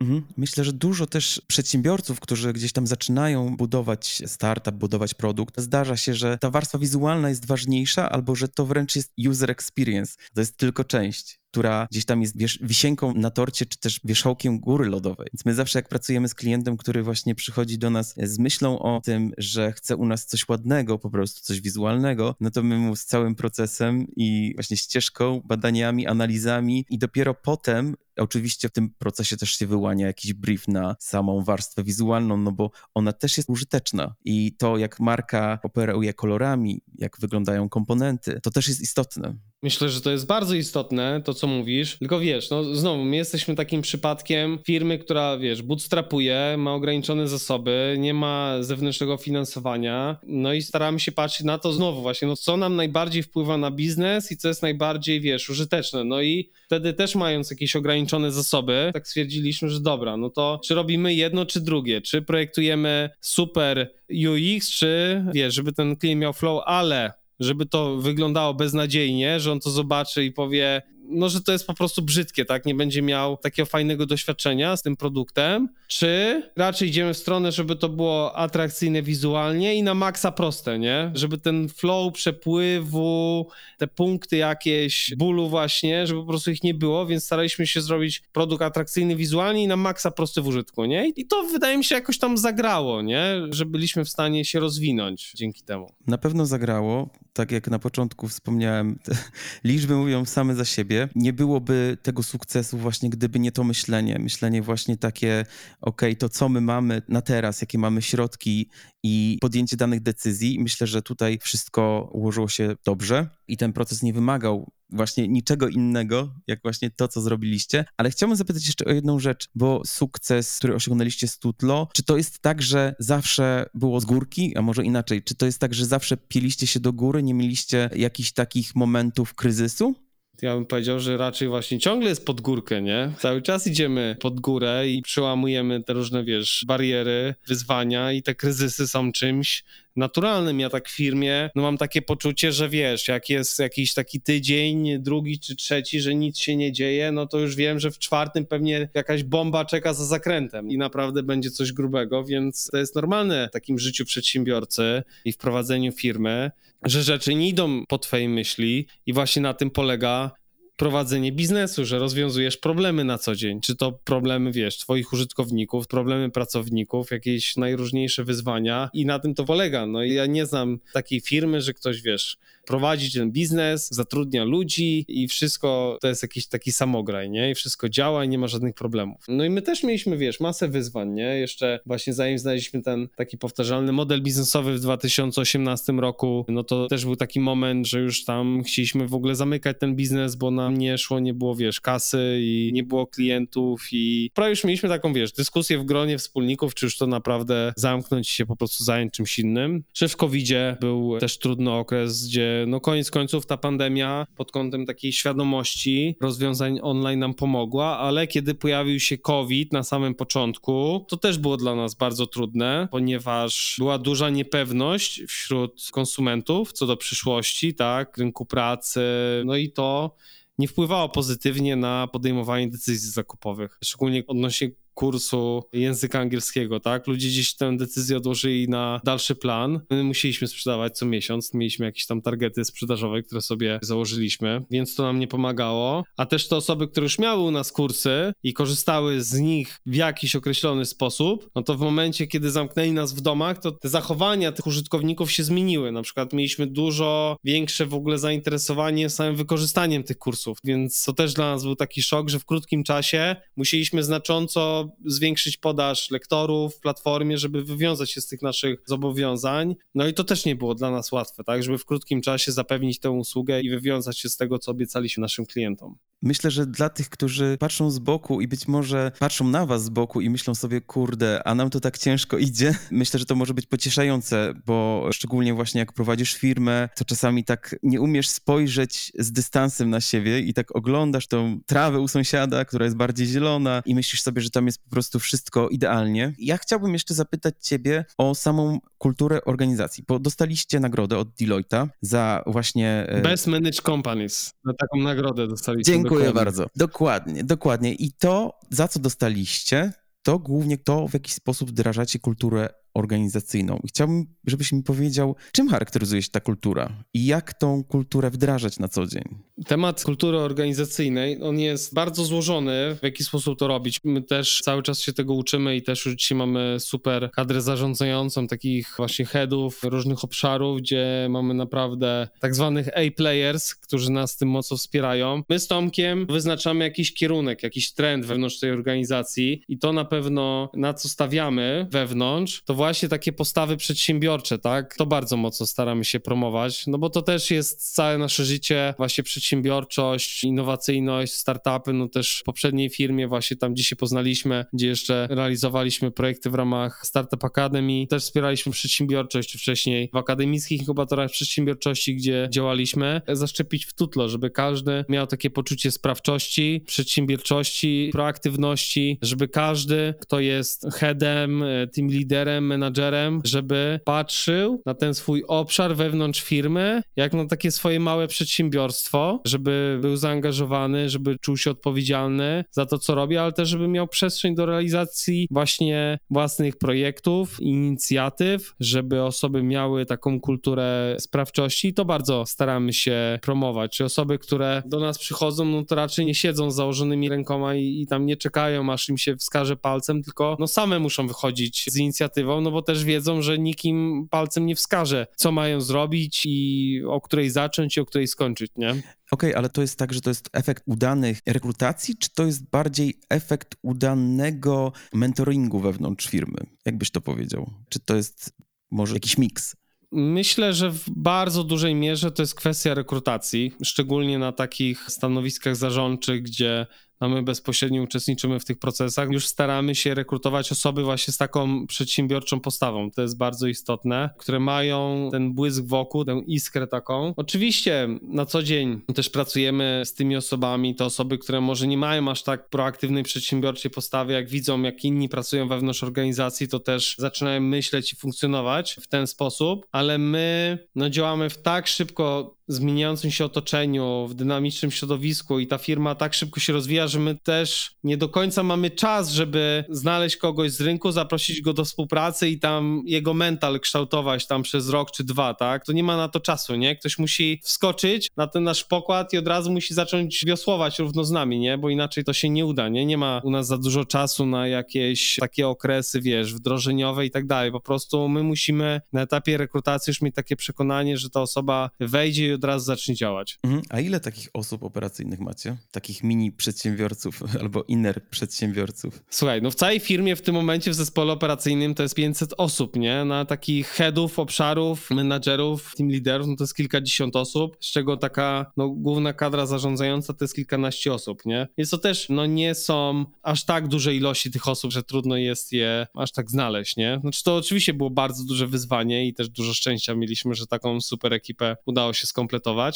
Mhm. 0.00 0.22
Myślę, 0.36 0.64
że 0.64 0.72
dużo 0.72 1.06
też 1.06 1.42
przedsiębiorców, 1.46 2.20
którzy 2.20 2.52
gdzieś 2.52 2.72
tam 2.72 2.86
zaczynają 2.86 3.56
budować 3.56 4.22
startup, 4.26 4.74
budować 4.74 5.14
produkt, 5.14 5.60
zdarza 5.60 5.96
się, 5.96 6.14
że 6.14 6.38
ta 6.38 6.50
warstwa 6.50 6.78
wizualna 6.78 7.28
jest 7.28 7.46
ważniejsza, 7.46 8.10
albo 8.10 8.34
że 8.34 8.48
to 8.48 8.66
wręcz 8.66 8.96
jest 8.96 9.12
user 9.28 9.50
experience. 9.50 10.16
To 10.34 10.40
jest 10.40 10.56
tylko 10.56 10.84
część 10.84 11.37
która 11.50 11.88
gdzieś 11.90 12.04
tam 12.04 12.22
jest 12.22 12.38
wiesz, 12.38 12.58
wisienką 12.62 13.14
na 13.14 13.30
torcie, 13.30 13.66
czy 13.66 13.78
też 13.78 14.00
wierzchołkiem 14.04 14.60
góry 14.60 14.86
lodowej. 14.88 15.26
Więc 15.32 15.44
my 15.44 15.54
zawsze 15.54 15.78
jak 15.78 15.88
pracujemy 15.88 16.28
z 16.28 16.34
klientem, 16.34 16.76
który 16.76 17.02
właśnie 17.02 17.34
przychodzi 17.34 17.78
do 17.78 17.90
nas 17.90 18.14
z 18.22 18.38
myślą 18.38 18.78
o 18.78 19.00
tym, 19.04 19.32
że 19.38 19.72
chce 19.72 19.96
u 19.96 20.06
nas 20.06 20.26
coś 20.26 20.48
ładnego, 20.48 20.98
po 20.98 21.10
prostu 21.10 21.40
coś 21.40 21.60
wizualnego, 21.60 22.34
no 22.40 22.50
to 22.50 22.62
my 22.62 22.78
mu 22.78 22.96
z 22.96 23.04
całym 23.04 23.34
procesem 23.34 24.06
i 24.16 24.52
właśnie 24.54 24.76
ścieżką, 24.76 25.40
badaniami, 25.44 26.06
analizami 26.06 26.86
i 26.90 26.98
dopiero 26.98 27.34
potem 27.34 27.96
Oczywiście 28.18 28.68
w 28.68 28.72
tym 28.72 28.90
procesie 28.90 29.36
też 29.36 29.50
się 29.50 29.66
wyłania 29.66 30.06
jakiś 30.06 30.32
brief 30.32 30.68
na 30.68 30.96
samą 30.98 31.44
warstwę 31.44 31.84
wizualną, 31.84 32.36
no 32.36 32.52
bo 32.52 32.70
ona 32.94 33.12
też 33.12 33.36
jest 33.36 33.50
użyteczna 33.50 34.14
i 34.24 34.56
to 34.56 34.78
jak 34.78 35.00
marka 35.00 35.58
operuje 35.62 36.14
kolorami, 36.14 36.82
jak 36.98 37.18
wyglądają 37.20 37.68
komponenty, 37.68 38.40
to 38.42 38.50
też 38.50 38.68
jest 38.68 38.80
istotne. 38.80 39.34
Myślę, 39.62 39.88
że 39.88 40.00
to 40.00 40.10
jest 40.10 40.26
bardzo 40.26 40.54
istotne, 40.54 41.22
to 41.24 41.34
co 41.34 41.46
mówisz. 41.46 41.96
Tylko 41.98 42.20
wiesz, 42.20 42.50
no 42.50 42.74
znowu, 42.74 43.04
my 43.04 43.16
jesteśmy 43.16 43.54
takim 43.54 43.82
przypadkiem 43.82 44.58
firmy, 44.66 44.98
która, 44.98 45.38
wiesz, 45.38 45.62
bootstrapuje, 45.62 46.54
ma 46.58 46.74
ograniczone 46.74 47.28
zasoby, 47.28 47.96
nie 47.98 48.14
ma 48.14 48.56
zewnętrznego 48.60 49.16
finansowania, 49.16 50.16
no 50.26 50.52
i 50.52 50.62
staramy 50.62 51.00
się 51.00 51.12
patrzeć 51.12 51.44
na 51.44 51.58
to 51.58 51.72
znowu 51.72 52.02
właśnie, 52.02 52.28
no 52.28 52.36
co 52.36 52.56
nam 52.56 52.76
najbardziej 52.76 53.22
wpływa 53.22 53.56
na 53.56 53.70
biznes 53.70 54.32
i 54.32 54.36
co 54.36 54.48
jest 54.48 54.62
najbardziej, 54.62 55.20
wiesz, 55.20 55.50
użyteczne. 55.50 56.04
No 56.04 56.22
i 56.22 56.50
wtedy 56.66 56.92
też 56.92 57.14
mając 57.14 57.50
jakieś 57.50 57.76
ograniczone 57.76 58.32
zasoby, 58.32 58.90
tak 58.94 59.08
stwierdziliśmy, 59.08 59.68
że 59.68 59.80
dobra, 59.80 60.16
no 60.16 60.30
to 60.30 60.60
czy 60.64 60.74
robimy 60.74 61.14
jedno, 61.14 61.46
czy 61.46 61.60
drugie, 61.60 62.00
czy 62.00 62.22
projektujemy 62.22 63.10
super 63.20 63.94
UX, 64.10 64.70
czy, 64.70 65.24
wiesz, 65.34 65.54
żeby 65.54 65.72
ten 65.72 65.96
klient 65.96 66.20
miał 66.20 66.32
flow, 66.32 66.62
ale 66.66 67.12
żeby 67.40 67.66
to 67.66 67.96
wyglądało 67.96 68.54
beznadziejnie, 68.54 69.40
że 69.40 69.52
on 69.52 69.60
to 69.60 69.70
zobaczy 69.70 70.24
i 70.24 70.32
powie, 70.32 70.82
no, 71.08 71.28
że 71.28 71.40
to 71.40 71.52
jest 71.52 71.66
po 71.66 71.74
prostu 71.74 72.02
brzydkie, 72.02 72.44
tak? 72.44 72.66
Nie 72.66 72.74
będzie 72.74 73.02
miał 73.02 73.36
takiego 73.36 73.66
fajnego 73.66 74.06
doświadczenia 74.06 74.76
z 74.76 74.82
tym 74.82 74.96
produktem, 74.96 75.68
czy 75.88 76.42
raczej 76.56 76.88
idziemy 76.88 77.14
w 77.14 77.18
stronę, 77.18 77.52
żeby 77.52 77.76
to 77.76 77.88
było 77.88 78.36
atrakcyjne 78.36 79.02
wizualnie 79.02 79.74
i 79.74 79.82
na 79.82 79.94
maksa 79.94 80.32
proste, 80.32 80.78
nie? 80.78 81.10
Żeby 81.14 81.38
ten 81.38 81.68
flow 81.68 82.12
przepływu, 82.12 83.46
te 83.78 83.86
punkty 83.86 84.36
jakieś 84.36 85.14
bólu 85.16 85.48
właśnie, 85.48 86.06
żeby 86.06 86.20
po 86.20 86.26
prostu 86.26 86.50
ich 86.50 86.62
nie 86.62 86.74
było, 86.74 87.06
więc 87.06 87.24
staraliśmy 87.24 87.66
się 87.66 87.80
zrobić 87.80 88.22
produkt 88.32 88.62
atrakcyjny 88.62 89.16
wizualnie 89.16 89.62
i 89.62 89.66
na 89.66 89.76
maksa 89.76 90.10
prosty 90.10 90.42
w 90.42 90.46
użytku, 90.46 90.84
nie? 90.84 91.08
I 91.08 91.26
to 91.26 91.42
wydaje 91.42 91.78
mi 91.78 91.84
się 91.84 91.94
jakoś 91.94 92.18
tam 92.18 92.38
zagrało, 92.38 93.02
nie? 93.02 93.34
Że 93.50 93.66
byliśmy 93.66 94.04
w 94.04 94.08
stanie 94.08 94.44
się 94.44 94.60
rozwinąć 94.60 95.32
dzięki 95.34 95.62
temu. 95.62 95.92
Na 96.06 96.18
pewno 96.18 96.46
zagrało. 96.46 97.08
Tak 97.38 97.52
jak 97.52 97.68
na 97.68 97.78
początku 97.78 98.28
wspomniałem, 98.28 98.98
liczby 99.64 99.96
mówią 99.96 100.24
same 100.24 100.54
za 100.54 100.64
siebie. 100.64 101.08
Nie 101.14 101.32
byłoby 101.32 101.98
tego 102.02 102.22
sukcesu 102.22 102.78
właśnie, 102.78 103.10
gdyby 103.10 103.38
nie 103.38 103.52
to 103.52 103.64
myślenie. 103.64 104.18
Myślenie 104.18 104.62
właśnie 104.62 104.96
takie, 104.96 105.46
ok, 105.80 106.02
to 106.18 106.28
co 106.28 106.48
my 106.48 106.60
mamy 106.60 107.02
na 107.08 107.20
teraz, 107.22 107.60
jakie 107.60 107.78
mamy 107.78 108.02
środki 108.02 108.70
i 109.02 109.38
podjęcie 109.40 109.76
danych 109.76 110.02
decyzji. 110.02 110.58
Myślę, 110.60 110.86
że 110.86 111.02
tutaj 111.02 111.38
wszystko 111.42 112.10
ułożyło 112.12 112.48
się 112.48 112.76
dobrze 112.84 113.28
i 113.48 113.56
ten 113.56 113.72
proces 113.72 114.02
nie 114.02 114.12
wymagał 114.12 114.72
właśnie 114.90 115.28
niczego 115.28 115.68
innego, 115.68 116.34
jak 116.46 116.62
właśnie 116.62 116.90
to, 116.90 117.08
co 117.08 117.20
zrobiliście. 117.20 117.84
Ale 117.96 118.10
chciałbym 118.10 118.36
zapytać 118.36 118.66
jeszcze 118.66 118.84
o 118.84 118.92
jedną 118.92 119.18
rzecz, 119.18 119.48
bo 119.54 119.82
sukces, 119.86 120.58
który 120.58 120.74
osiągnęliście 120.74 121.28
z 121.28 121.38
Tutlo, 121.38 121.88
czy 121.94 122.02
to 122.02 122.16
jest 122.16 122.38
tak, 122.38 122.62
że 122.62 122.94
zawsze 122.98 123.66
było 123.74 124.00
z 124.00 124.04
górki, 124.04 124.56
a 124.56 124.62
może 124.62 124.84
inaczej, 124.84 125.22
czy 125.22 125.34
to 125.34 125.46
jest 125.46 125.58
tak, 125.58 125.74
że 125.74 125.86
zawsze 125.86 126.16
pieliście 126.16 126.66
się 126.66 126.80
do 126.80 126.92
góry, 126.92 127.22
nie 127.22 127.34
mieliście 127.34 127.90
jakichś 127.96 128.32
takich 128.32 128.74
momentów 128.74 129.34
kryzysu? 129.34 130.07
Ja 130.42 130.54
bym 130.54 130.66
powiedział, 130.66 131.00
że 131.00 131.16
raczej 131.16 131.48
właśnie 131.48 131.78
ciągle 131.78 132.08
jest 132.08 132.26
pod 132.26 132.40
górkę, 132.40 132.82
nie? 132.82 133.12
Cały 133.18 133.42
czas 133.42 133.66
idziemy 133.66 134.16
pod 134.20 134.40
górę 134.40 134.88
i 134.88 135.02
przełamujemy 135.02 135.82
te 135.82 135.92
różne, 135.92 136.24
wiesz, 136.24 136.64
bariery, 136.66 137.34
wyzwania 137.46 138.12
i 138.12 138.22
te 138.22 138.34
kryzysy 138.34 138.88
są 138.88 139.12
czymś 139.12 139.64
naturalnym. 139.98 140.60
Ja 140.60 140.70
tak 140.70 140.88
w 140.88 140.96
firmie, 140.96 141.50
no 141.54 141.62
mam 141.62 141.78
takie 141.78 142.02
poczucie, 142.02 142.52
że 142.52 142.68
wiesz, 142.68 143.08
jak 143.08 143.30
jest 143.30 143.58
jakiś 143.58 143.94
taki 143.94 144.20
tydzień, 144.20 145.02
drugi 145.02 145.38
czy 145.38 145.56
trzeci, 145.56 146.00
że 146.00 146.14
nic 146.14 146.38
się 146.38 146.56
nie 146.56 146.72
dzieje, 146.72 147.12
no 147.12 147.26
to 147.26 147.38
już 147.38 147.56
wiem, 147.56 147.80
że 147.80 147.90
w 147.90 147.98
czwartym 147.98 148.46
pewnie 148.46 148.88
jakaś 148.94 149.22
bomba 149.22 149.64
czeka 149.64 149.94
za 149.94 150.04
zakrętem 150.04 150.70
i 150.70 150.78
naprawdę 150.78 151.22
będzie 151.22 151.50
coś 151.50 151.72
grubego, 151.72 152.24
więc 152.24 152.68
to 152.72 152.78
jest 152.78 152.94
normalne 152.94 153.48
w 153.48 153.52
takim 153.52 153.78
życiu 153.78 154.04
przedsiębiorcy 154.04 155.02
i 155.24 155.32
w 155.32 155.36
prowadzeniu 155.36 155.92
firmy, 155.92 156.50
że 156.84 157.02
rzeczy 157.02 157.34
nie 157.34 157.48
idą 157.48 157.84
po 157.88 157.98
twojej 157.98 158.28
myśli 158.28 158.86
i 159.06 159.12
właśnie 159.12 159.42
na 159.42 159.54
tym 159.54 159.70
polega 159.70 160.30
prowadzenie 160.78 161.32
biznesu, 161.32 161.84
że 161.84 161.98
rozwiązujesz 161.98 162.56
problemy 162.56 163.04
na 163.04 163.18
co 163.18 163.34
dzień. 163.34 163.60
Czy 163.60 163.76
to 163.76 163.92
problemy, 163.92 164.52
wiesz, 164.52 164.78
twoich 164.78 165.12
użytkowników, 165.12 165.86
problemy 165.86 166.30
pracowników, 166.30 167.10
jakieś 167.10 167.56
najróżniejsze 167.56 168.24
wyzwania 168.24 168.90
i 168.92 169.06
na 169.06 169.18
tym 169.18 169.34
to 169.34 169.44
polega. 169.44 169.86
No 169.86 170.04
ja 170.04 170.26
nie 170.26 170.46
znam 170.46 170.78
takiej 170.92 171.20
firmy, 171.20 171.60
że 171.60 171.72
ktoś, 171.72 172.02
wiesz, 172.02 172.36
prowadzi 172.66 173.12
ten 173.12 173.32
biznes, 173.32 173.88
zatrudnia 173.90 174.44
ludzi 174.44 175.04
i 175.08 175.28
wszystko 175.28 175.98
to 176.00 176.08
jest 176.08 176.22
jakiś 176.22 176.46
taki 176.46 176.72
samograj, 176.72 177.30
nie? 177.30 177.50
I 177.50 177.54
wszystko 177.54 177.88
działa 177.88 178.24
i 178.24 178.28
nie 178.28 178.38
ma 178.38 178.48
żadnych 178.48 178.74
problemów. 178.74 179.24
No 179.28 179.44
i 179.44 179.50
my 179.50 179.62
też 179.62 179.82
mieliśmy, 179.82 180.16
wiesz, 180.16 180.40
masę 180.40 180.68
wyzwań, 180.68 181.08
nie? 181.08 181.38
Jeszcze 181.38 181.80
właśnie 181.86 182.12
zanim 182.12 182.38
znaleźliśmy 182.38 182.82
ten 182.82 183.08
taki 183.16 183.38
powtarzalny 183.38 183.92
model 183.92 184.22
biznesowy 184.22 184.74
w 184.74 184.80
2018 184.80 185.92
roku, 185.92 186.44
no 186.48 186.64
to 186.64 186.88
też 186.88 187.04
był 187.04 187.16
taki 187.16 187.40
moment, 187.40 187.86
że 187.86 188.00
już 188.00 188.24
tam 188.24 188.62
chcieliśmy 188.62 189.08
w 189.08 189.14
ogóle 189.14 189.34
zamykać 189.34 189.76
ten 189.80 189.96
biznes, 189.96 190.36
bo 190.36 190.50
na 190.50 190.67
nam 190.68 190.78
nie 190.78 190.98
szło, 190.98 191.20
nie 191.20 191.34
było, 191.34 191.54
wiesz, 191.54 191.80
kasy 191.80 192.38
i 192.40 192.70
nie 192.72 192.82
było 192.82 193.06
klientów 193.06 193.88
i 193.92 194.30
prawie 194.34 194.50
już 194.50 194.64
mieliśmy 194.64 194.88
taką, 194.88 195.12
wiesz, 195.12 195.32
dyskusję 195.32 195.78
w 195.78 195.84
gronie 195.84 196.18
wspólników, 196.18 196.74
czy 196.74 196.86
już 196.86 196.96
to 196.96 197.06
naprawdę 197.06 197.72
zamknąć 197.76 198.28
się 198.28 198.46
po 198.46 198.56
prostu 198.56 198.84
zająć 198.84 199.12
czymś 199.12 199.38
innym. 199.38 199.84
Czy 199.92 200.08
w 200.08 200.16
covid 200.16 200.48
był 200.80 201.18
też 201.18 201.38
trudny 201.38 201.72
okres, 201.72 202.26
gdzie 202.26 202.64
no 202.68 202.80
koniec 202.80 203.10
końców 203.10 203.46
ta 203.46 203.56
pandemia 203.56 204.26
pod 204.36 204.52
kątem 204.52 204.86
takiej 204.86 205.12
świadomości 205.12 206.16
rozwiązań 206.20 206.78
online 206.82 207.20
nam 207.20 207.34
pomogła, 207.34 207.98
ale 207.98 208.26
kiedy 208.26 208.54
pojawił 208.54 209.00
się 209.00 209.18
COVID 209.18 209.72
na 209.72 209.82
samym 209.82 210.14
początku, 210.14 211.06
to 211.08 211.16
też 211.16 211.38
było 211.38 211.56
dla 211.56 211.74
nas 211.74 211.94
bardzo 211.94 212.26
trudne, 212.26 212.88
ponieważ 212.90 213.74
była 213.78 213.98
duża 213.98 214.30
niepewność 214.30 215.22
wśród 215.28 215.88
konsumentów 215.92 216.72
co 216.72 216.86
do 216.86 216.96
przyszłości, 216.96 217.74
tak, 217.74 218.18
rynku 218.18 218.46
pracy, 218.46 219.00
no 219.44 219.56
i 219.56 219.70
to 219.70 220.14
nie 220.58 220.68
wpływało 220.68 221.08
pozytywnie 221.08 221.76
na 221.76 222.06
podejmowanie 222.06 222.68
decyzji 222.68 223.10
zakupowych, 223.10 223.78
szczególnie 223.84 224.26
odnośnie 224.26 224.70
kursu 224.98 225.62
języka 225.72 226.20
angielskiego, 226.20 226.80
tak? 226.80 227.06
Ludzie 227.06 227.28
gdzieś 227.28 227.54
tę 227.54 227.76
decyzję 227.76 228.16
odłożyli 228.16 228.68
na 228.68 229.00
dalszy 229.04 229.34
plan. 229.34 229.80
My 229.90 230.04
musieliśmy 230.04 230.48
sprzedawać 230.48 230.98
co 230.98 231.06
miesiąc, 231.06 231.54
mieliśmy 231.54 231.86
jakieś 231.86 232.06
tam 232.06 232.22
targety 232.22 232.64
sprzedażowe, 232.64 233.22
które 233.22 233.40
sobie 233.40 233.78
założyliśmy, 233.82 234.64
więc 234.70 234.94
to 234.94 235.02
nam 235.02 235.18
nie 235.18 235.28
pomagało. 235.28 236.04
A 236.16 236.26
też 236.26 236.48
te 236.48 236.56
osoby, 236.56 236.88
które 236.88 237.04
już 237.04 237.18
miały 237.18 237.42
u 237.42 237.50
nas 237.50 237.72
kursy 237.72 238.32
i 238.42 238.52
korzystały 238.52 239.22
z 239.22 239.34
nich 239.34 239.78
w 239.86 239.94
jakiś 239.94 240.36
określony 240.36 240.84
sposób, 240.84 241.50
no 241.54 241.62
to 241.62 241.74
w 241.74 241.80
momencie, 241.80 242.26
kiedy 242.26 242.50
zamknęli 242.50 242.92
nas 242.92 243.12
w 243.12 243.20
domach, 243.20 243.58
to 243.58 243.72
te 243.72 243.88
zachowania 243.88 244.52
tych 244.52 244.66
użytkowników 244.66 245.32
się 245.32 245.44
zmieniły. 245.44 245.92
Na 245.92 246.02
przykład 246.02 246.32
mieliśmy 246.32 246.66
dużo 246.66 247.36
większe 247.44 247.86
w 247.86 247.94
ogóle 247.94 248.18
zainteresowanie 248.18 249.10
samym 249.10 249.36
wykorzystaniem 249.36 250.04
tych 250.04 250.18
kursów, 250.18 250.58
więc 250.64 251.04
to 251.04 251.12
też 251.12 251.34
dla 251.34 251.50
nas 251.50 251.64
był 251.64 251.76
taki 251.76 252.02
szok, 252.02 252.28
że 252.28 252.38
w 252.38 252.44
krótkim 252.44 252.84
czasie 252.84 253.36
musieliśmy 253.56 254.02
znacząco 254.02 254.87
zwiększyć 255.04 255.56
podaż 255.56 256.10
lektorów 256.10 256.74
w 256.74 256.80
platformie, 256.80 257.38
żeby 257.38 257.64
wywiązać 257.64 258.10
się 258.10 258.20
z 258.20 258.26
tych 258.26 258.42
naszych 258.42 258.82
zobowiązań. 258.86 259.76
No 259.94 260.06
i 260.06 260.14
to 260.14 260.24
też 260.24 260.44
nie 260.44 260.56
było 260.56 260.74
dla 260.74 260.90
nas 260.90 261.12
łatwe, 261.12 261.44
tak, 261.44 261.62
żeby 261.62 261.78
w 261.78 261.84
krótkim 261.84 262.20
czasie 262.20 262.52
zapewnić 262.52 262.98
tę 262.98 263.10
usługę 263.10 263.60
i 263.60 263.70
wywiązać 263.70 264.18
się 264.18 264.28
z 264.28 264.36
tego, 264.36 264.58
co 264.58 264.70
obiecaliśmy 264.70 265.20
naszym 265.20 265.46
klientom. 265.46 265.96
Myślę, 266.22 266.50
że 266.50 266.66
dla 266.66 266.88
tych, 266.88 267.08
którzy 267.08 267.56
patrzą 267.60 267.90
z 267.90 267.98
boku 267.98 268.40
i 268.40 268.48
być 268.48 268.68
może 268.68 269.12
patrzą 269.18 269.48
na 269.48 269.66
was 269.66 269.84
z 269.84 269.88
boku 269.88 270.20
i 270.20 270.30
myślą 270.30 270.54
sobie, 270.54 270.80
kurde, 270.80 271.42
a 271.44 271.54
nam 271.54 271.70
to 271.70 271.80
tak 271.80 271.98
ciężko 271.98 272.38
idzie, 272.38 272.74
myślę, 272.90 273.18
że 273.20 273.26
to 273.26 273.34
może 273.34 273.54
być 273.54 273.66
pocieszające, 273.66 274.54
bo 274.66 275.08
szczególnie 275.12 275.54
właśnie 275.54 275.78
jak 275.78 275.92
prowadzisz 275.92 276.34
firmę, 276.34 276.88
to 276.96 277.04
czasami 277.04 277.44
tak 277.44 277.76
nie 277.82 278.00
umiesz 278.00 278.28
spojrzeć 278.28 279.12
z 279.18 279.32
dystansem 279.32 279.90
na 279.90 280.00
siebie 280.00 280.40
i 280.40 280.54
tak 280.54 280.76
oglądasz 280.76 281.26
tą 281.26 281.60
trawę 281.66 282.00
u 282.00 282.08
sąsiada, 282.08 282.64
która 282.64 282.84
jest 282.84 282.96
bardziej 282.96 283.26
zielona 283.26 283.82
i 283.86 283.94
myślisz 283.94 284.22
sobie, 284.22 284.42
że 284.42 284.50
tam 284.50 284.66
jest 284.66 284.77
po 284.84 284.90
prostu 284.90 285.18
wszystko 285.20 285.68
idealnie. 285.68 286.34
Ja 286.38 286.56
chciałbym 286.58 286.92
jeszcze 286.92 287.14
zapytać 287.14 287.54
ciebie 287.60 288.04
o 288.18 288.34
samą 288.34 288.78
kulturę 288.98 289.44
organizacji, 289.44 290.04
bo 290.08 290.18
dostaliście 290.18 290.80
nagrodę 290.80 291.18
od 291.18 291.28
Deloitte'a 291.28 291.88
za 292.00 292.42
właśnie... 292.46 293.06
e, 293.08 293.20
Best 293.20 293.46
Managed 293.46 293.80
Companies. 293.80 294.54
Na 294.64 294.72
taką 294.74 294.98
nagrodę 295.00 295.48
dostaliście. 295.48 295.92
Dziękuję 295.92 296.24
dokładnie. 296.24 296.34
bardzo. 296.34 296.66
Dokładnie, 296.76 297.44
dokładnie. 297.44 297.94
I 297.94 298.12
to, 298.12 298.58
za 298.70 298.88
co 298.88 299.00
dostaliście, 299.00 299.92
to 300.22 300.38
głównie 300.38 300.78
to, 300.78 301.08
w 301.08 301.14
jaki 301.14 301.32
sposób 301.32 301.70
wdrażacie 301.70 302.18
kulturę 302.18 302.68
organizacyjną. 302.98 303.80
chciałbym, 303.88 304.26
żebyś 304.46 304.72
mi 304.72 304.82
powiedział, 304.82 305.36
czym 305.52 305.68
charakteryzuje 305.68 306.22
się 306.22 306.28
ta 306.30 306.40
kultura 306.40 307.04
i 307.14 307.26
jak 307.26 307.54
tą 307.54 307.84
kulturę 307.84 308.30
wdrażać 308.30 308.78
na 308.78 308.88
co 308.88 309.06
dzień. 309.06 309.24
Temat 309.66 310.04
kultury 310.04 310.38
organizacyjnej, 310.38 311.42
on 311.42 311.58
jest 311.58 311.94
bardzo 311.94 312.24
złożony, 312.24 312.96
w 313.00 313.02
jaki 313.02 313.24
sposób 313.24 313.58
to 313.58 313.68
robić. 313.68 314.00
My 314.04 314.22
też 314.22 314.60
cały 314.64 314.82
czas 314.82 315.00
się 315.00 315.12
tego 315.12 315.34
uczymy 315.34 315.76
i 315.76 315.82
też 315.82 316.06
już 316.06 316.14
dzisiaj 316.14 316.38
mamy 316.38 316.76
super 316.80 317.30
kadrę 317.30 317.60
zarządzającą, 317.60 318.46
takich 318.46 318.94
właśnie 318.96 319.24
headów 319.24 319.80
różnych 319.84 320.24
obszarów, 320.24 320.80
gdzie 320.80 321.26
mamy 321.30 321.54
naprawdę 321.54 322.28
tak 322.40 322.54
zwanych 322.54 322.88
A-players, 322.88 323.74
którzy 323.74 324.10
nas 324.10 324.36
tym 324.36 324.48
mocno 324.48 324.76
wspierają. 324.76 325.42
My 325.48 325.58
z 325.58 325.66
Tomkiem 325.66 326.26
wyznaczamy 326.26 326.84
jakiś 326.84 327.14
kierunek, 327.14 327.62
jakiś 327.62 327.92
trend 327.92 328.26
wewnątrz 328.26 328.58
tej 328.58 328.70
organizacji 328.70 329.62
i 329.68 329.78
to 329.78 329.92
na 329.92 330.04
pewno 330.04 330.70
na 330.74 330.94
co 330.94 331.08
stawiamy 331.08 331.86
wewnątrz, 331.90 332.62
to 332.64 332.74
właśnie 332.74 332.87
takie 333.08 333.32
postawy 333.32 333.76
przedsiębiorcze, 333.76 334.58
tak? 334.58 334.94
To 334.94 335.06
bardzo 335.06 335.36
mocno 335.36 335.66
staramy 335.66 336.04
się 336.04 336.20
promować, 336.20 336.86
no 336.86 336.98
bo 336.98 337.10
to 337.10 337.22
też 337.22 337.50
jest 337.50 337.94
całe 337.94 338.18
nasze 338.18 338.44
życie, 338.44 338.94
właśnie 338.96 339.24
przedsiębiorczość, 339.24 340.44
innowacyjność, 340.44 341.32
startupy, 341.32 341.92
no 341.92 342.08
też 342.08 342.38
w 342.38 342.42
poprzedniej 342.42 342.90
firmie 342.90 343.28
właśnie 343.28 343.56
tam, 343.56 343.74
gdzie 343.74 343.84
się 343.84 343.96
poznaliśmy, 343.96 344.64
gdzie 344.72 344.86
jeszcze 344.86 345.28
realizowaliśmy 345.30 346.10
projekty 346.10 346.50
w 346.50 346.54
ramach 346.54 347.06
Startup 347.06 347.44
Academy, 347.44 348.06
też 348.06 348.22
wspieraliśmy 348.22 348.72
przedsiębiorczość 348.72 349.56
wcześniej 349.56 350.10
w 350.12 350.16
akademickich 350.16 350.80
inkubatorach 350.80 351.30
przedsiębiorczości, 351.30 352.16
gdzie 352.16 352.48
działaliśmy, 352.50 353.22
zaszczepić 353.28 353.86
w 353.86 353.92
tutlo, 353.92 354.28
żeby 354.28 354.50
każdy 354.50 355.04
miał 355.08 355.26
takie 355.26 355.50
poczucie 355.50 355.90
sprawczości, 355.90 356.82
przedsiębiorczości, 356.86 358.08
proaktywności, 358.12 359.18
żeby 359.22 359.48
każdy, 359.48 360.14
kto 360.20 360.40
jest 360.40 360.86
headem, 360.94 361.64
team 361.94 362.08
liderem, 362.08 362.77
menadżerem, 362.78 363.40
żeby 363.44 364.00
patrzył 364.04 364.82
na 364.86 364.94
ten 364.94 365.14
swój 365.14 365.44
obszar 365.48 365.96
wewnątrz 365.96 366.42
firmy, 366.42 367.02
jak 367.16 367.32
na 367.32 367.46
takie 367.46 367.70
swoje 367.70 368.00
małe 368.00 368.28
przedsiębiorstwo, 368.28 369.40
żeby 369.44 369.98
był 370.02 370.16
zaangażowany, 370.16 371.08
żeby 371.08 371.36
czuł 371.40 371.56
się 371.56 371.70
odpowiedzialny 371.70 372.64
za 372.70 372.86
to, 372.86 372.98
co 372.98 373.14
robi, 373.14 373.36
ale 373.36 373.52
też, 373.52 373.68
żeby 373.68 373.88
miał 373.88 374.08
przestrzeń 374.08 374.54
do 374.54 374.66
realizacji 374.66 375.48
właśnie 375.50 376.18
własnych 376.30 376.76
projektów, 376.76 377.60
inicjatyw, 377.60 378.74
żeby 378.80 379.22
osoby 379.22 379.62
miały 379.62 380.06
taką 380.06 380.40
kulturę 380.40 381.16
sprawczości. 381.18 381.88
I 381.88 381.94
to 381.94 382.04
bardzo 382.04 382.46
staramy 382.46 382.92
się 382.92 383.38
promować. 383.42 383.96
Czy 383.96 384.04
osoby, 384.04 384.38
które 384.38 384.82
do 384.86 385.00
nas 385.00 385.18
przychodzą, 385.18 385.64
no 385.64 385.84
to 385.84 385.94
raczej 385.94 386.26
nie 386.26 386.34
siedzą 386.34 386.70
z 386.70 386.74
założonymi 386.74 387.28
rękoma 387.28 387.74
i, 387.74 388.00
i 388.00 388.06
tam 388.06 388.26
nie 388.26 388.36
czekają, 388.36 388.92
aż 388.92 389.08
im 389.08 389.18
się 389.18 389.36
wskaże 389.36 389.76
palcem, 389.76 390.22
tylko 390.22 390.56
no 390.60 390.66
same 390.66 390.98
muszą 390.98 391.26
wychodzić 391.26 391.84
z 391.88 391.96
inicjatywą, 391.96 392.57
no 392.60 392.70
bo 392.70 392.82
też 392.82 393.04
wiedzą, 393.04 393.42
że 393.42 393.58
nikim 393.58 394.28
palcem 394.30 394.66
nie 394.66 394.76
wskaże, 394.76 395.26
co 395.36 395.52
mają 395.52 395.80
zrobić 395.80 396.42
i 396.46 397.02
o 397.06 397.20
której 397.20 397.50
zacząć 397.50 397.96
i 397.96 398.00
o 398.00 398.06
której 398.06 398.28
skończyć, 398.28 398.72
nie? 398.76 398.90
Okej, 398.90 399.04
okay, 399.30 399.56
ale 399.56 399.68
to 399.68 399.80
jest 399.80 399.98
tak, 399.98 400.12
że 400.12 400.20
to 400.20 400.30
jest 400.30 400.48
efekt 400.52 400.82
udanych 400.86 401.40
rekrutacji, 401.46 402.16
czy 402.16 402.28
to 402.34 402.46
jest 402.46 402.70
bardziej 402.70 403.14
efekt 403.30 403.76
udanego 403.82 404.92
mentoringu 405.12 405.80
wewnątrz 405.80 406.28
firmy? 406.28 406.58
Jak 406.84 406.98
byś 406.98 407.10
to 407.10 407.20
powiedział? 407.20 407.70
Czy 407.88 408.00
to 408.00 408.16
jest 408.16 408.52
może 408.90 409.14
jakiś 409.14 409.38
miks? 409.38 409.76
Myślę, 410.12 410.72
że 410.72 410.90
w 410.90 411.10
bardzo 411.10 411.64
dużej 411.64 411.94
mierze 411.94 412.32
to 412.32 412.42
jest 412.42 412.54
kwestia 412.54 412.94
rekrutacji, 412.94 413.72
szczególnie 413.84 414.38
na 414.38 414.52
takich 414.52 415.10
stanowiskach 415.10 415.76
zarządczych, 415.76 416.42
gdzie 416.42 416.86
a 417.20 417.28
my 417.28 417.42
bezpośrednio 417.42 418.02
uczestniczymy 418.02 418.60
w 418.60 418.64
tych 418.64 418.78
procesach, 418.78 419.30
już 419.30 419.46
staramy 419.46 419.94
się 419.94 420.14
rekrutować 420.14 420.72
osoby 420.72 421.02
właśnie 421.02 421.32
z 421.32 421.36
taką 421.36 421.86
przedsiębiorczą 421.86 422.60
postawą. 422.60 423.10
To 423.10 423.22
jest 423.22 423.38
bardzo 423.38 423.66
istotne, 423.66 424.30
które 424.38 424.60
mają 424.60 425.28
ten 425.32 425.52
błysk 425.52 425.84
wokół, 425.84 426.24
tę 426.24 426.42
iskrę 426.46 426.86
taką. 426.86 427.34
Oczywiście 427.36 428.08
na 428.22 428.46
co 428.46 428.62
dzień 428.62 429.00
też 429.14 429.30
pracujemy 429.30 430.02
z 430.04 430.14
tymi 430.14 430.36
osobami, 430.36 430.94
to 430.94 431.04
osoby, 431.04 431.38
które 431.38 431.60
może 431.60 431.86
nie 431.86 431.98
mają 431.98 432.30
aż 432.30 432.42
tak 432.42 432.68
proaktywnej 432.68 433.22
przedsiębiorczej 433.22 433.90
postawy, 433.90 434.32
jak 434.32 434.48
widzą, 434.48 434.82
jak 434.82 435.04
inni 435.04 435.28
pracują 435.28 435.68
wewnątrz 435.68 436.02
organizacji, 436.02 436.68
to 436.68 436.80
też 436.80 437.14
zaczynają 437.18 437.60
myśleć 437.60 438.12
i 438.12 438.16
funkcjonować 438.16 438.96
w 439.02 439.06
ten 439.06 439.26
sposób, 439.26 439.86
ale 439.92 440.18
my 440.18 440.78
no, 440.94 441.10
działamy 441.10 441.50
w 441.50 441.58
tak 441.62 441.86
szybko 441.86 442.57
zmieniającym 442.68 443.30
się 443.30 443.44
otoczeniu, 443.44 444.26
w 444.30 444.34
dynamicznym 444.34 444.90
środowisku 444.90 445.58
i 445.58 445.66
ta 445.66 445.78
firma 445.78 446.14
tak 446.14 446.34
szybko 446.34 446.60
się 446.60 446.72
rozwija, 446.72 447.08
że 447.08 447.18
my 447.18 447.34
też 447.34 447.90
nie 448.04 448.16
do 448.16 448.28
końca 448.28 448.62
mamy 448.62 448.90
czas, 448.90 449.30
żeby 449.30 449.84
znaleźć 449.90 450.36
kogoś 450.36 450.70
z 450.72 450.80
rynku, 450.80 451.12
zaprosić 451.12 451.60
go 451.60 451.72
do 451.72 451.84
współpracy 451.84 452.48
i 452.48 452.58
tam 452.58 453.02
jego 453.06 453.34
mental 453.34 453.80
kształtować 453.80 454.46
tam 454.46 454.62
przez 454.62 454.88
rok 454.88 455.10
czy 455.10 455.24
dwa, 455.24 455.54
tak? 455.54 455.84
To 455.84 455.92
nie 455.92 456.04
ma 456.04 456.16
na 456.16 456.28
to 456.28 456.40
czasu, 456.40 456.76
nie? 456.76 456.96
Ktoś 456.96 457.18
musi 457.18 457.60
wskoczyć 457.64 458.28
na 458.36 458.46
ten 458.46 458.64
nasz 458.64 458.84
pokład 458.84 459.32
i 459.32 459.38
od 459.38 459.48
razu 459.48 459.72
musi 459.72 459.94
zacząć 459.94 460.44
wiosłować 460.46 460.98
równo 460.98 461.24
z 461.24 461.30
nami, 461.30 461.58
nie? 461.58 461.78
Bo 461.78 461.90
inaczej 461.90 462.24
to 462.24 462.32
się 462.32 462.50
nie 462.50 462.66
uda, 462.66 462.88
nie? 462.88 463.06
Nie 463.06 463.18
ma 463.18 463.40
u 463.44 463.50
nas 463.50 463.66
za 463.66 463.78
dużo 463.78 464.04
czasu 464.04 464.46
na 464.46 464.68
jakieś 464.68 465.36
takie 465.40 465.68
okresy, 465.68 466.20
wiesz, 466.20 466.54
wdrożeniowe 466.54 467.26
i 467.26 467.30
tak 467.30 467.46
dalej. 467.46 467.72
Po 467.72 467.80
prostu 467.80 468.28
my 468.28 468.42
musimy 468.42 469.00
na 469.12 469.22
etapie 469.22 469.56
rekrutacji 469.56 470.10
już 470.10 470.22
mieć 470.22 470.34
takie 470.34 470.56
przekonanie, 470.56 471.18
że 471.18 471.30
ta 471.30 471.42
osoba 471.42 471.90
wejdzie 472.00 472.57
od 472.58 472.64
razu 472.64 472.84
zacznie 472.84 473.14
działać. 473.14 473.58
Mhm. 473.62 473.82
A 473.88 474.00
ile 474.00 474.20
takich 474.20 474.48
osób 474.54 474.82
operacyjnych 474.82 475.40
macie? 475.40 475.76
Takich 475.90 476.24
mini 476.24 476.52
przedsiębiorców 476.52 477.42
albo 477.60 477.84
inner 477.88 478.28
przedsiębiorców? 478.30 479.22
Słuchaj, 479.30 479.62
no 479.62 479.70
w 479.70 479.74
całej 479.74 480.00
firmie 480.00 480.36
w 480.36 480.42
tym 480.42 480.54
momencie 480.54 480.90
w 480.90 480.94
zespole 480.94 481.32
operacyjnym 481.32 481.94
to 481.94 482.02
jest 482.02 482.14
500 482.14 482.54
osób, 482.56 482.96
nie? 482.96 483.24
Na 483.24 483.44
takich 483.44 483.88
headów, 483.88 484.38
obszarów, 484.38 485.10
menadżerów, 485.10 485.94
team 485.96 486.10
leaderów, 486.10 486.46
no 486.46 486.56
to 486.56 486.64
jest 486.64 486.74
kilkadziesiąt 486.74 487.36
osób, 487.36 487.76
z 487.80 487.92
czego 487.92 488.16
taka 488.16 488.72
no, 488.76 488.88
główna 488.88 489.32
kadra 489.32 489.66
zarządzająca 489.66 490.34
to 490.34 490.44
jest 490.44 490.54
kilkanaście 490.54 491.12
osób, 491.12 491.46
nie? 491.46 491.68
Więc 491.78 491.90
to 491.90 491.98
też, 491.98 492.26
no 492.28 492.46
nie 492.46 492.74
są 492.74 493.24
aż 493.42 493.64
tak 493.64 493.88
duże 493.88 494.14
ilości 494.14 494.50
tych 494.50 494.68
osób, 494.68 494.92
że 494.92 495.02
trudno 495.02 495.36
jest 495.36 495.72
je 495.72 496.06
aż 496.14 496.32
tak 496.32 496.50
znaleźć, 496.50 496.96
nie? 496.96 497.18
Znaczy 497.20 497.44
to 497.44 497.56
oczywiście 497.56 497.94
było 497.94 498.10
bardzo 498.10 498.44
duże 498.44 498.66
wyzwanie 498.66 499.26
i 499.26 499.34
też 499.34 499.48
dużo 499.48 499.74
szczęścia 499.74 500.14
mieliśmy, 500.14 500.54
że 500.54 500.66
taką 500.66 501.00
super 501.00 501.32
ekipę 501.32 501.76
udało 501.86 502.12
się 502.12 502.26
skompletować. 502.26 502.47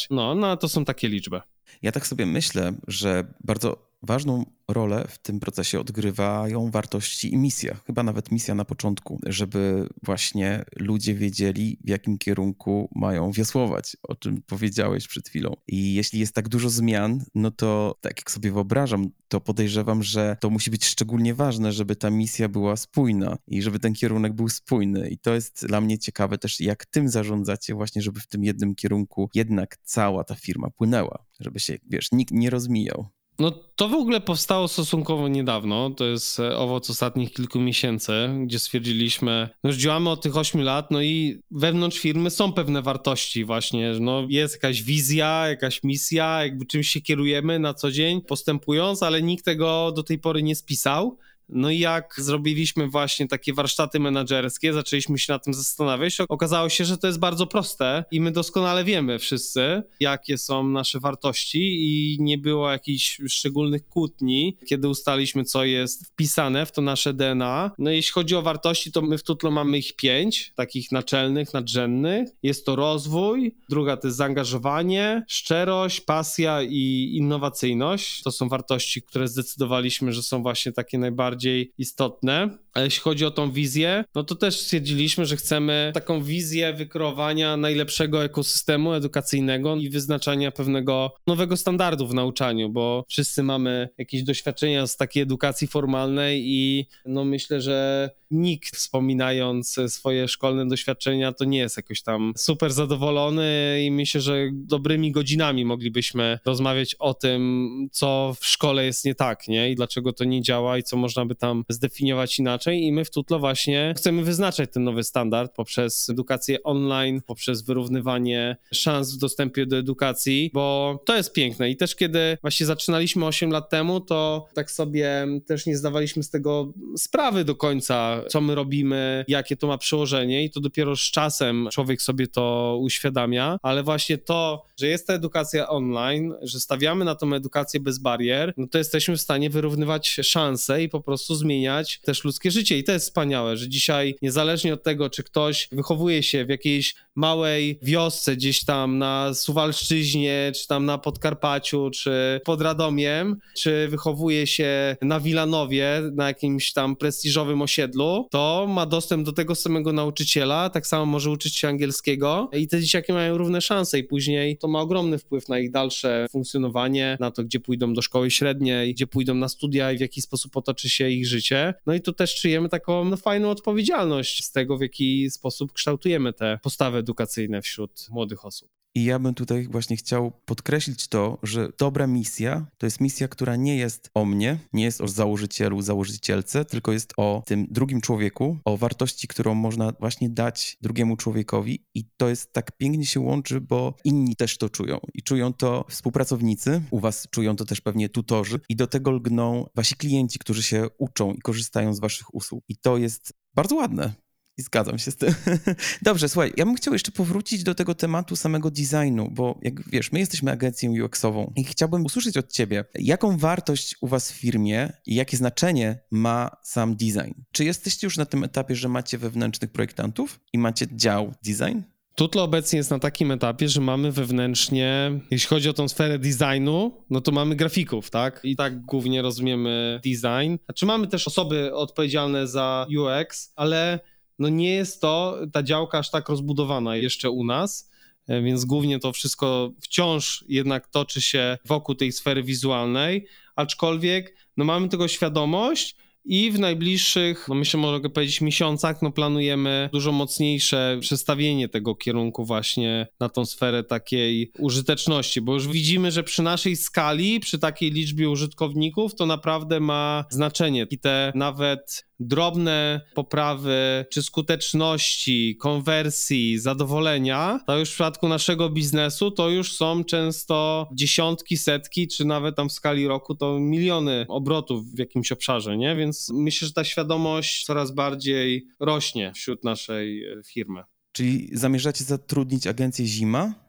No, 0.09 0.35
no 0.35 0.57
to 0.57 0.69
są 0.69 0.85
takie 0.85 1.07
liczby. 1.09 1.41
Ja 1.81 1.91
tak 1.91 2.07
sobie 2.07 2.25
myślę, 2.25 2.73
że 2.87 3.33
bardzo 3.43 3.92
ważną 4.03 4.45
rolę 4.67 5.05
w 5.09 5.17
tym 5.17 5.39
procesie 5.39 5.79
odgrywają 5.79 6.71
wartości 6.71 7.33
i 7.33 7.37
misja. 7.37 7.75
Chyba 7.87 8.03
nawet 8.03 8.31
misja 8.31 8.55
na 8.55 8.65
początku, 8.65 9.19
żeby 9.25 9.89
właśnie 10.03 10.65
ludzie 10.75 11.15
wiedzieli, 11.15 11.77
w 11.83 11.89
jakim 11.89 12.17
kierunku 12.17 12.89
mają 12.95 13.31
wiosłować, 13.31 13.97
o 14.03 14.15
czym 14.15 14.41
powiedziałeś 14.41 15.07
przed 15.07 15.29
chwilą. 15.29 15.53
I 15.67 15.93
jeśli 15.93 16.19
jest 16.19 16.35
tak 16.35 16.49
dużo 16.49 16.69
zmian, 16.69 17.23
no 17.35 17.51
to 17.51 17.95
tak 18.01 18.17
jak 18.17 18.31
sobie 18.31 18.51
wyobrażam, 18.51 19.09
to 19.27 19.41
podejrzewam, 19.41 20.03
że 20.03 20.37
to 20.39 20.49
musi 20.49 20.71
być 20.71 20.85
szczególnie 20.85 21.33
ważne, 21.33 21.71
żeby 21.71 21.95
ta 21.95 22.09
misja 22.09 22.49
była 22.49 22.75
spójna 22.75 23.37
i 23.47 23.61
żeby 23.61 23.79
ten 23.79 23.93
kierunek 23.93 24.33
był 24.33 24.49
spójny. 24.49 25.09
I 25.09 25.17
to 25.17 25.33
jest 25.33 25.65
dla 25.67 25.81
mnie 25.81 25.99
ciekawe 25.99 26.37
też, 26.37 26.59
jak 26.59 26.85
tym 26.85 27.09
zarządzacie, 27.09 27.73
właśnie, 27.73 28.01
żeby 28.01 28.19
w 28.19 28.27
tym 28.27 28.43
jednym 28.43 28.75
kierunku 28.75 29.29
jednak 29.33 29.77
cała 29.83 30.23
ta 30.23 30.35
firma 30.35 30.69
płynęła, 30.69 31.25
żeby 31.39 31.59
się, 31.59 31.77
wiesz, 31.89 32.11
nikt 32.11 32.33
nie 32.33 32.49
rozmijał. 32.49 33.07
No 33.39 33.51
to 33.75 33.89
w 33.89 33.93
ogóle 33.93 34.21
powstało 34.21 34.67
stosunkowo 34.67 35.27
niedawno, 35.27 35.89
to 35.89 36.05
jest 36.05 36.39
e, 36.39 36.57
owoc 36.57 36.89
ostatnich 36.89 37.33
kilku 37.33 37.59
miesięcy, 37.59 38.13
gdzie 38.45 38.59
stwierdziliśmy, 38.59 39.49
no 39.63 39.69
już 39.69 39.77
działamy 39.77 40.09
od 40.09 40.21
tych 40.21 40.37
8 40.37 40.61
lat, 40.61 40.91
no 40.91 41.01
i 41.01 41.41
wewnątrz 41.51 41.99
firmy 41.99 42.29
są 42.29 42.53
pewne 42.53 42.81
wartości 42.81 43.45
właśnie, 43.45 43.93
no 43.99 44.25
jest 44.29 44.53
jakaś 44.53 44.83
wizja, 44.83 45.47
jakaś 45.47 45.83
misja, 45.83 46.43
jakby 46.43 46.65
czymś 46.65 46.87
się 46.87 47.01
kierujemy 47.01 47.59
na 47.59 47.73
co 47.73 47.91
dzień 47.91 48.21
postępując, 48.21 49.03
ale 49.03 49.21
nikt 49.21 49.45
tego 49.45 49.91
do 49.91 50.03
tej 50.03 50.19
pory 50.19 50.43
nie 50.43 50.55
spisał. 50.55 51.17
No 51.55 51.69
i 51.69 51.79
jak 51.79 52.13
zrobiliśmy 52.17 52.87
właśnie 52.87 53.27
takie 53.27 53.53
warsztaty 53.53 53.99
menedżerskie, 53.99 54.73
zaczęliśmy 54.73 55.19
się 55.19 55.33
nad 55.33 55.43
tym 55.43 55.53
zastanawiać, 55.53 56.17
okazało 56.29 56.69
się, 56.69 56.85
że 56.85 56.97
to 56.97 57.07
jest 57.07 57.19
bardzo 57.19 57.47
proste 57.47 58.03
i 58.11 58.21
my 58.21 58.31
doskonale 58.31 58.83
wiemy 58.83 59.19
wszyscy, 59.19 59.83
jakie 59.99 60.37
są 60.37 60.67
nasze 60.67 60.99
wartości 60.99 61.59
i 61.59 62.17
nie 62.19 62.37
było 62.37 62.71
jakichś 62.71 63.21
szczególnych 63.27 63.87
kłótni, 63.87 64.57
kiedy 64.65 64.89
ustaliśmy, 64.89 65.43
co 65.43 65.65
jest 65.65 66.07
wpisane 66.07 66.65
w 66.65 66.71
to 66.71 66.81
nasze 66.81 67.13
DNA. 67.13 67.71
No 67.77 67.91
jeśli 67.91 68.11
chodzi 68.11 68.35
o 68.35 68.41
wartości, 68.41 68.91
to 68.91 69.01
my 69.01 69.17
w 69.17 69.23
Tutlo 69.23 69.51
mamy 69.51 69.77
ich 69.77 69.95
pięć, 69.95 70.53
takich 70.55 70.91
naczelnych, 70.91 71.53
nadrzędnych. 71.53 72.29
Jest 72.43 72.65
to 72.65 72.75
rozwój, 72.75 73.55
druga 73.69 73.97
to 73.97 74.07
jest 74.07 74.17
zaangażowanie, 74.17 75.23
szczerość, 75.27 76.01
pasja 76.01 76.61
i 76.63 77.09
innowacyjność. 77.13 78.23
To 78.23 78.31
są 78.31 78.49
wartości, 78.49 79.01
które 79.01 79.27
zdecydowaliśmy, 79.27 80.13
że 80.13 80.23
są 80.23 80.41
właśnie 80.41 80.71
takie 80.71 80.97
najbardziej 80.97 81.42
istotne. 81.77 82.57
A 82.73 82.81
jeśli 82.81 83.01
chodzi 83.01 83.25
o 83.25 83.31
tą 83.31 83.51
wizję, 83.51 84.03
no 84.15 84.23
to 84.23 84.35
też 84.35 84.59
stwierdziliśmy, 84.59 85.25
że 85.25 85.35
chcemy 85.35 85.91
taką 85.93 86.23
wizję 86.23 86.73
wykreowania 86.73 87.57
najlepszego 87.57 88.23
ekosystemu 88.23 88.93
edukacyjnego 88.93 89.75
i 89.75 89.89
wyznaczania 89.89 90.51
pewnego 90.51 91.13
nowego 91.27 91.57
standardu 91.57 92.07
w 92.07 92.13
nauczaniu, 92.13 92.69
bo 92.69 93.05
wszyscy 93.09 93.43
mamy 93.43 93.89
jakieś 93.97 94.23
doświadczenia 94.23 94.87
z 94.87 94.97
takiej 94.97 95.23
edukacji 95.23 95.67
formalnej 95.67 96.43
i 96.45 96.85
no 97.05 97.25
myślę, 97.25 97.61
że 97.61 98.09
nikt 98.33 98.75
wspominając 98.75 99.79
swoje 99.87 100.27
szkolne 100.27 100.67
doświadczenia 100.67 101.33
to 101.33 101.45
nie 101.45 101.57
jest 101.57 101.77
jakoś 101.77 102.01
tam 102.01 102.33
super 102.37 102.71
zadowolony 102.71 103.79
i 103.85 103.91
myślę, 103.91 104.21
że 104.21 104.49
dobrymi 104.53 105.11
godzinami 105.11 105.65
moglibyśmy 105.65 106.39
rozmawiać 106.45 106.95
o 106.95 107.13
tym, 107.13 107.69
co 107.91 108.35
w 108.39 108.45
szkole 108.45 108.85
jest 108.85 109.05
nie 109.05 109.15
tak, 109.15 109.47
nie? 109.47 109.71
I 109.71 109.75
dlaczego 109.75 110.13
to 110.13 110.23
nie 110.23 110.41
działa 110.41 110.77
i 110.77 110.83
co 110.83 110.97
można 110.97 111.25
by 111.25 111.35
tam 111.35 111.65
zdefiniować 111.69 112.39
inaczej 112.39 112.83
i 112.83 112.91
my 112.91 113.05
w 113.05 113.11
Tutlo 113.11 113.39
właśnie 113.39 113.93
chcemy 113.97 114.23
wyznaczać 114.23 114.69
ten 114.73 114.83
nowy 114.83 115.03
standard 115.03 115.55
poprzez 115.55 116.09
edukację 116.09 116.63
online, 116.63 117.21
poprzez 117.25 117.61
wyrównywanie 117.61 118.57
szans 118.73 119.13
w 119.13 119.17
dostępie 119.17 119.65
do 119.65 119.77
edukacji, 119.77 120.49
bo 120.53 120.99
to 121.05 121.15
jest 121.15 121.33
piękne 121.33 121.69
i 121.69 121.77
też 121.77 121.95
kiedy 121.95 122.37
właśnie 122.41 122.65
zaczynaliśmy 122.65 123.25
8 123.25 123.51
lat 123.51 123.69
temu, 123.69 123.99
to 123.99 124.47
tak 124.53 124.71
sobie 124.71 125.27
też 125.45 125.65
nie 125.65 125.77
zdawaliśmy 125.77 126.23
z 126.23 126.29
tego 126.29 126.73
sprawy 126.97 127.45
do 127.45 127.55
końca, 127.55 128.22
co 128.29 128.41
my 128.41 128.55
robimy, 128.55 129.25
jakie 129.27 129.57
to 129.57 129.67
ma 129.67 129.77
przełożenie 129.77 130.43
i 130.43 130.49
to 130.49 130.59
dopiero 130.59 130.95
z 130.95 130.99
czasem 130.99 131.69
człowiek 131.71 132.01
sobie 132.01 132.27
to 132.27 132.77
uświadamia, 132.81 133.59
ale 133.61 133.83
właśnie 133.83 134.17
to, 134.17 134.65
że 134.79 134.87
jest 134.87 135.07
ta 135.07 135.13
edukacja 135.13 135.69
online, 135.69 136.33
że 136.41 136.59
stawiamy 136.59 137.05
na 137.05 137.15
tą 137.15 137.33
edukację 137.33 137.79
bez 137.79 137.99
barier, 137.99 138.53
no 138.57 138.67
to 138.67 138.77
jesteśmy 138.77 139.17
w 139.17 139.21
stanie 139.21 139.49
wyrównywać 139.49 140.09
szanse 140.09 140.83
i 140.83 140.89
po 140.89 141.01
prostu 141.01 141.35
zmieniać 141.35 141.99
też 142.03 142.23
ludzkie 142.23 142.51
życie. 142.51 142.77
I 142.77 142.83
to 142.83 142.91
jest 142.91 143.05
wspaniałe, 143.05 143.57
że 143.57 143.69
dzisiaj 143.69 144.15
niezależnie 144.21 144.73
od 144.73 144.83
tego, 144.83 145.09
czy 145.09 145.23
ktoś 145.23 145.67
wychowuje 145.71 146.23
się 146.23 146.45
w 146.45 146.49
jakiejś 146.49 146.95
małej 147.15 147.79
wiosce 147.81 148.35
gdzieś 148.35 148.65
tam 148.65 148.97
na 148.97 149.33
Suwalszczyźnie, 149.33 150.51
czy 150.55 150.67
tam 150.67 150.85
na 150.85 150.97
Podkarpaciu, 150.97 151.89
czy 151.93 152.41
pod 152.45 152.61
Radomiem, 152.61 153.37
czy 153.57 153.87
wychowuje 153.87 154.47
się 154.47 154.97
na 155.01 155.19
Wilanowie, 155.19 156.01
na 156.13 156.27
jakimś 156.27 156.73
tam 156.73 156.95
prestiżowym 156.95 157.61
osiedlu, 157.61 158.12
to 158.31 158.67
ma 158.69 158.85
dostęp 158.85 159.25
do 159.25 159.31
tego 159.31 159.55
samego 159.55 159.93
nauczyciela, 159.93 160.69
tak 160.69 160.87
samo 160.87 161.05
może 161.05 161.31
uczyć 161.31 161.55
się 161.55 161.67
angielskiego 161.67 162.49
i 162.53 162.67
te 162.67 162.81
dzieciaki 162.81 163.13
mają 163.13 163.37
równe 163.37 163.61
szanse 163.61 163.99
i 163.99 164.03
później 164.03 164.57
to 164.57 164.67
ma 164.67 164.79
ogromny 164.79 165.17
wpływ 165.17 165.49
na 165.49 165.59
ich 165.59 165.71
dalsze 165.71 166.27
funkcjonowanie, 166.31 167.17
na 167.19 167.31
to, 167.31 167.43
gdzie 167.43 167.59
pójdą 167.59 167.93
do 167.93 168.01
szkoły 168.01 168.31
średniej, 168.31 168.93
gdzie 168.93 169.07
pójdą 169.07 169.35
na 169.35 169.49
studia 169.49 169.91
i 169.91 169.97
w 169.97 170.01
jaki 170.01 170.21
sposób 170.21 170.57
otoczy 170.57 170.89
się 170.89 171.09
ich 171.09 171.27
życie. 171.27 171.73
No 171.85 171.93
i 171.93 172.01
tu 172.01 172.13
też 172.13 172.41
czujemy 172.41 172.69
taką 172.69 173.05
no, 173.05 173.17
fajną 173.17 173.49
odpowiedzialność 173.49 174.43
z 174.43 174.51
tego, 174.51 174.77
w 174.77 174.81
jaki 174.81 175.29
sposób 175.29 175.73
kształtujemy 175.73 176.33
te 176.33 176.59
postawy 176.63 176.97
edukacyjne 176.97 177.61
wśród 177.61 178.07
młodych 178.09 178.45
osób. 178.45 178.82
I 178.95 179.03
ja 179.03 179.19
bym 179.19 179.33
tutaj 179.33 179.67
właśnie 179.67 179.97
chciał 179.97 180.31
podkreślić 180.45 181.07
to, 181.07 181.37
że 181.43 181.69
dobra 181.77 182.07
misja 182.07 182.67
to 182.77 182.85
jest 182.85 183.01
misja, 183.01 183.27
która 183.27 183.55
nie 183.55 183.77
jest 183.77 184.09
o 184.13 184.25
mnie, 184.25 184.59
nie 184.73 184.83
jest 184.83 185.01
o 185.01 185.07
założycielu, 185.07 185.81
założycielce, 185.81 186.65
tylko 186.65 186.91
jest 186.91 187.13
o 187.17 187.43
tym 187.45 187.67
drugim 187.69 188.01
człowieku, 188.01 188.57
o 188.65 188.77
wartości, 188.77 189.27
którą 189.27 189.55
można 189.55 189.93
właśnie 189.99 190.29
dać 190.29 190.77
drugiemu 190.81 191.17
człowiekowi. 191.17 191.85
I 191.95 192.05
to 192.17 192.29
jest 192.29 192.53
tak 192.53 192.77
pięknie 192.77 193.05
się 193.05 193.19
łączy, 193.19 193.61
bo 193.61 193.95
inni 194.03 194.35
też 194.35 194.57
to 194.57 194.69
czują. 194.69 194.99
I 195.13 195.23
czują 195.23 195.53
to 195.53 195.85
współpracownicy, 195.89 196.81
u 196.91 196.99
was 196.99 197.27
czują 197.31 197.55
to 197.55 197.65
też 197.65 197.81
pewnie 197.81 198.09
tutorzy, 198.09 198.59
i 198.69 198.75
do 198.75 198.87
tego 198.87 199.11
lgną 199.11 199.65
wasi 199.75 199.95
klienci, 199.95 200.39
którzy 200.39 200.63
się 200.63 200.87
uczą 200.97 201.33
i 201.33 201.39
korzystają 201.39 201.93
z 201.93 201.99
waszych 201.99 202.35
usług. 202.35 202.63
I 202.69 202.77
to 202.77 202.97
jest 202.97 203.33
bardzo 203.55 203.75
ładne. 203.75 204.22
I 204.57 204.61
zgadzam 204.61 204.97
się 204.99 205.11
z 205.11 205.15
tym. 205.15 205.33
Dobrze, 206.01 206.29
słuchaj, 206.29 206.53
ja 206.57 206.65
bym 206.65 206.75
chciał 206.75 206.93
jeszcze 206.93 207.11
powrócić 207.11 207.63
do 207.63 207.75
tego 207.75 207.95
tematu 207.95 208.35
samego 208.35 208.71
designu, 208.71 209.29
bo 209.31 209.59
jak 209.61 209.89
wiesz, 209.89 210.11
my 210.11 210.19
jesteśmy 210.19 210.51
agencją 210.51 210.91
UX-ową 210.91 211.51
i 211.55 211.63
chciałbym 211.63 212.05
usłyszeć 212.05 212.37
od 212.37 212.51
ciebie, 212.51 212.85
jaką 212.95 213.37
wartość 213.37 213.95
u 214.01 214.07
was 214.07 214.31
w 214.31 214.35
firmie 214.35 214.93
i 215.05 215.15
jakie 215.15 215.37
znaczenie 215.37 215.99
ma 216.11 216.57
sam 216.63 216.95
design? 216.95 217.31
Czy 217.51 217.65
jesteście 217.65 218.07
już 218.07 218.17
na 218.17 218.25
tym 218.25 218.43
etapie, 218.43 218.75
że 218.75 218.89
macie 218.89 219.17
wewnętrznych 219.17 219.71
projektantów 219.71 220.39
i 220.53 220.57
macie 220.57 220.87
dział 220.91 221.33
design? 221.45 221.79
Tutlo 222.15 222.43
obecnie 222.43 222.77
jest 222.77 222.91
na 222.91 222.99
takim 222.99 223.31
etapie, 223.31 223.69
że 223.69 223.81
mamy 223.81 224.11
wewnętrznie, 224.11 225.19
jeśli 225.31 225.47
chodzi 225.47 225.69
o 225.69 225.73
tą 225.73 225.87
sferę 225.87 226.19
designu, 226.19 227.05
no 227.09 227.21
to 227.21 227.31
mamy 227.31 227.55
grafików, 227.55 228.09
tak? 228.09 228.39
I 228.43 228.55
tak 228.55 228.81
głównie 228.81 229.21
rozumiemy 229.21 229.99
design. 230.03 230.55
Znaczy 230.65 230.85
mamy 230.85 231.07
też 231.07 231.27
osoby 231.27 231.75
odpowiedzialne 231.75 232.47
za 232.47 232.87
UX, 232.97 233.53
ale 233.55 233.99
no 234.39 234.49
nie 234.49 234.73
jest 234.73 235.01
to 235.01 235.37
ta 235.53 235.63
działka 235.63 235.99
aż 235.99 236.11
tak 236.11 236.29
rozbudowana 236.29 236.95
jeszcze 236.95 237.29
u 237.29 237.45
nas, 237.45 237.91
e, 238.27 238.41
więc 238.41 238.65
głównie 238.65 238.99
to 238.99 239.13
wszystko 239.13 239.71
wciąż 239.81 240.45
jednak 240.47 240.87
toczy 240.87 241.21
się 241.21 241.57
wokół 241.65 241.95
tej 241.95 242.11
sfery 242.11 242.43
wizualnej, 242.43 243.27
aczkolwiek 243.55 244.35
no 244.57 244.65
mamy 244.65 244.89
tego 244.89 245.07
świadomość 245.07 245.95
i 246.25 246.51
w 246.51 246.59
najbliższych, 246.59 247.45
no 247.49 247.55
myślę, 247.55 247.79
mogę 247.79 248.09
powiedzieć 248.09 248.41
miesiącach, 248.41 249.01
no 249.01 249.11
planujemy 249.11 249.89
dużo 249.93 250.11
mocniejsze 250.11 250.97
przestawienie 251.01 251.69
tego 251.69 251.95
kierunku 251.95 252.45
właśnie 252.45 253.07
na 253.19 253.29
tą 253.29 253.45
sferę 253.45 253.83
takiej 253.83 254.51
użyteczności, 254.59 255.41
bo 255.41 255.53
już 255.53 255.67
widzimy, 255.67 256.11
że 256.11 256.23
przy 256.23 256.43
naszej 256.43 256.75
skali, 256.75 257.39
przy 257.39 257.59
takiej 257.59 257.91
liczbie 257.91 258.29
użytkowników, 258.29 259.15
to 259.15 259.25
naprawdę 259.25 259.79
ma 259.79 260.25
znaczenie. 260.29 260.87
I 260.89 260.99
te 260.99 261.31
nawet 261.35 262.05
drobne 262.19 263.01
poprawy 263.13 264.05
czy 264.11 264.23
skuteczności, 264.23 265.57
konwersji, 265.59 266.59
zadowolenia, 266.59 267.59
to 267.67 267.77
już 267.79 267.89
w 267.89 267.93
przypadku 267.93 268.27
naszego 268.27 268.69
biznesu 268.69 269.31
to 269.31 269.49
już 269.49 269.73
są 269.73 270.03
często 270.03 270.89
dziesiątki, 270.93 271.57
setki, 271.57 272.07
czy 272.07 272.25
nawet 272.25 272.55
tam 272.55 272.69
w 272.69 272.73
skali 272.73 273.07
roku 273.07 273.35
to 273.35 273.59
miliony 273.59 274.25
obrotów 274.29 274.85
w 274.95 274.99
jakimś 274.99 275.31
obszarze, 275.31 275.77
nie? 275.77 275.95
Więc 275.95 276.29
myślę, 276.33 276.67
że 276.67 276.73
ta 276.73 276.83
świadomość 276.83 277.65
coraz 277.65 277.91
bardziej 277.91 278.67
rośnie 278.79 279.31
wśród 279.35 279.63
naszej 279.63 280.23
e, 280.23 280.43
firmy. 280.43 280.83
Czyli 281.11 281.49
zamierzacie 281.53 282.03
zatrudnić 282.03 282.67
agencję 282.67 283.05
Zima? 283.05 283.62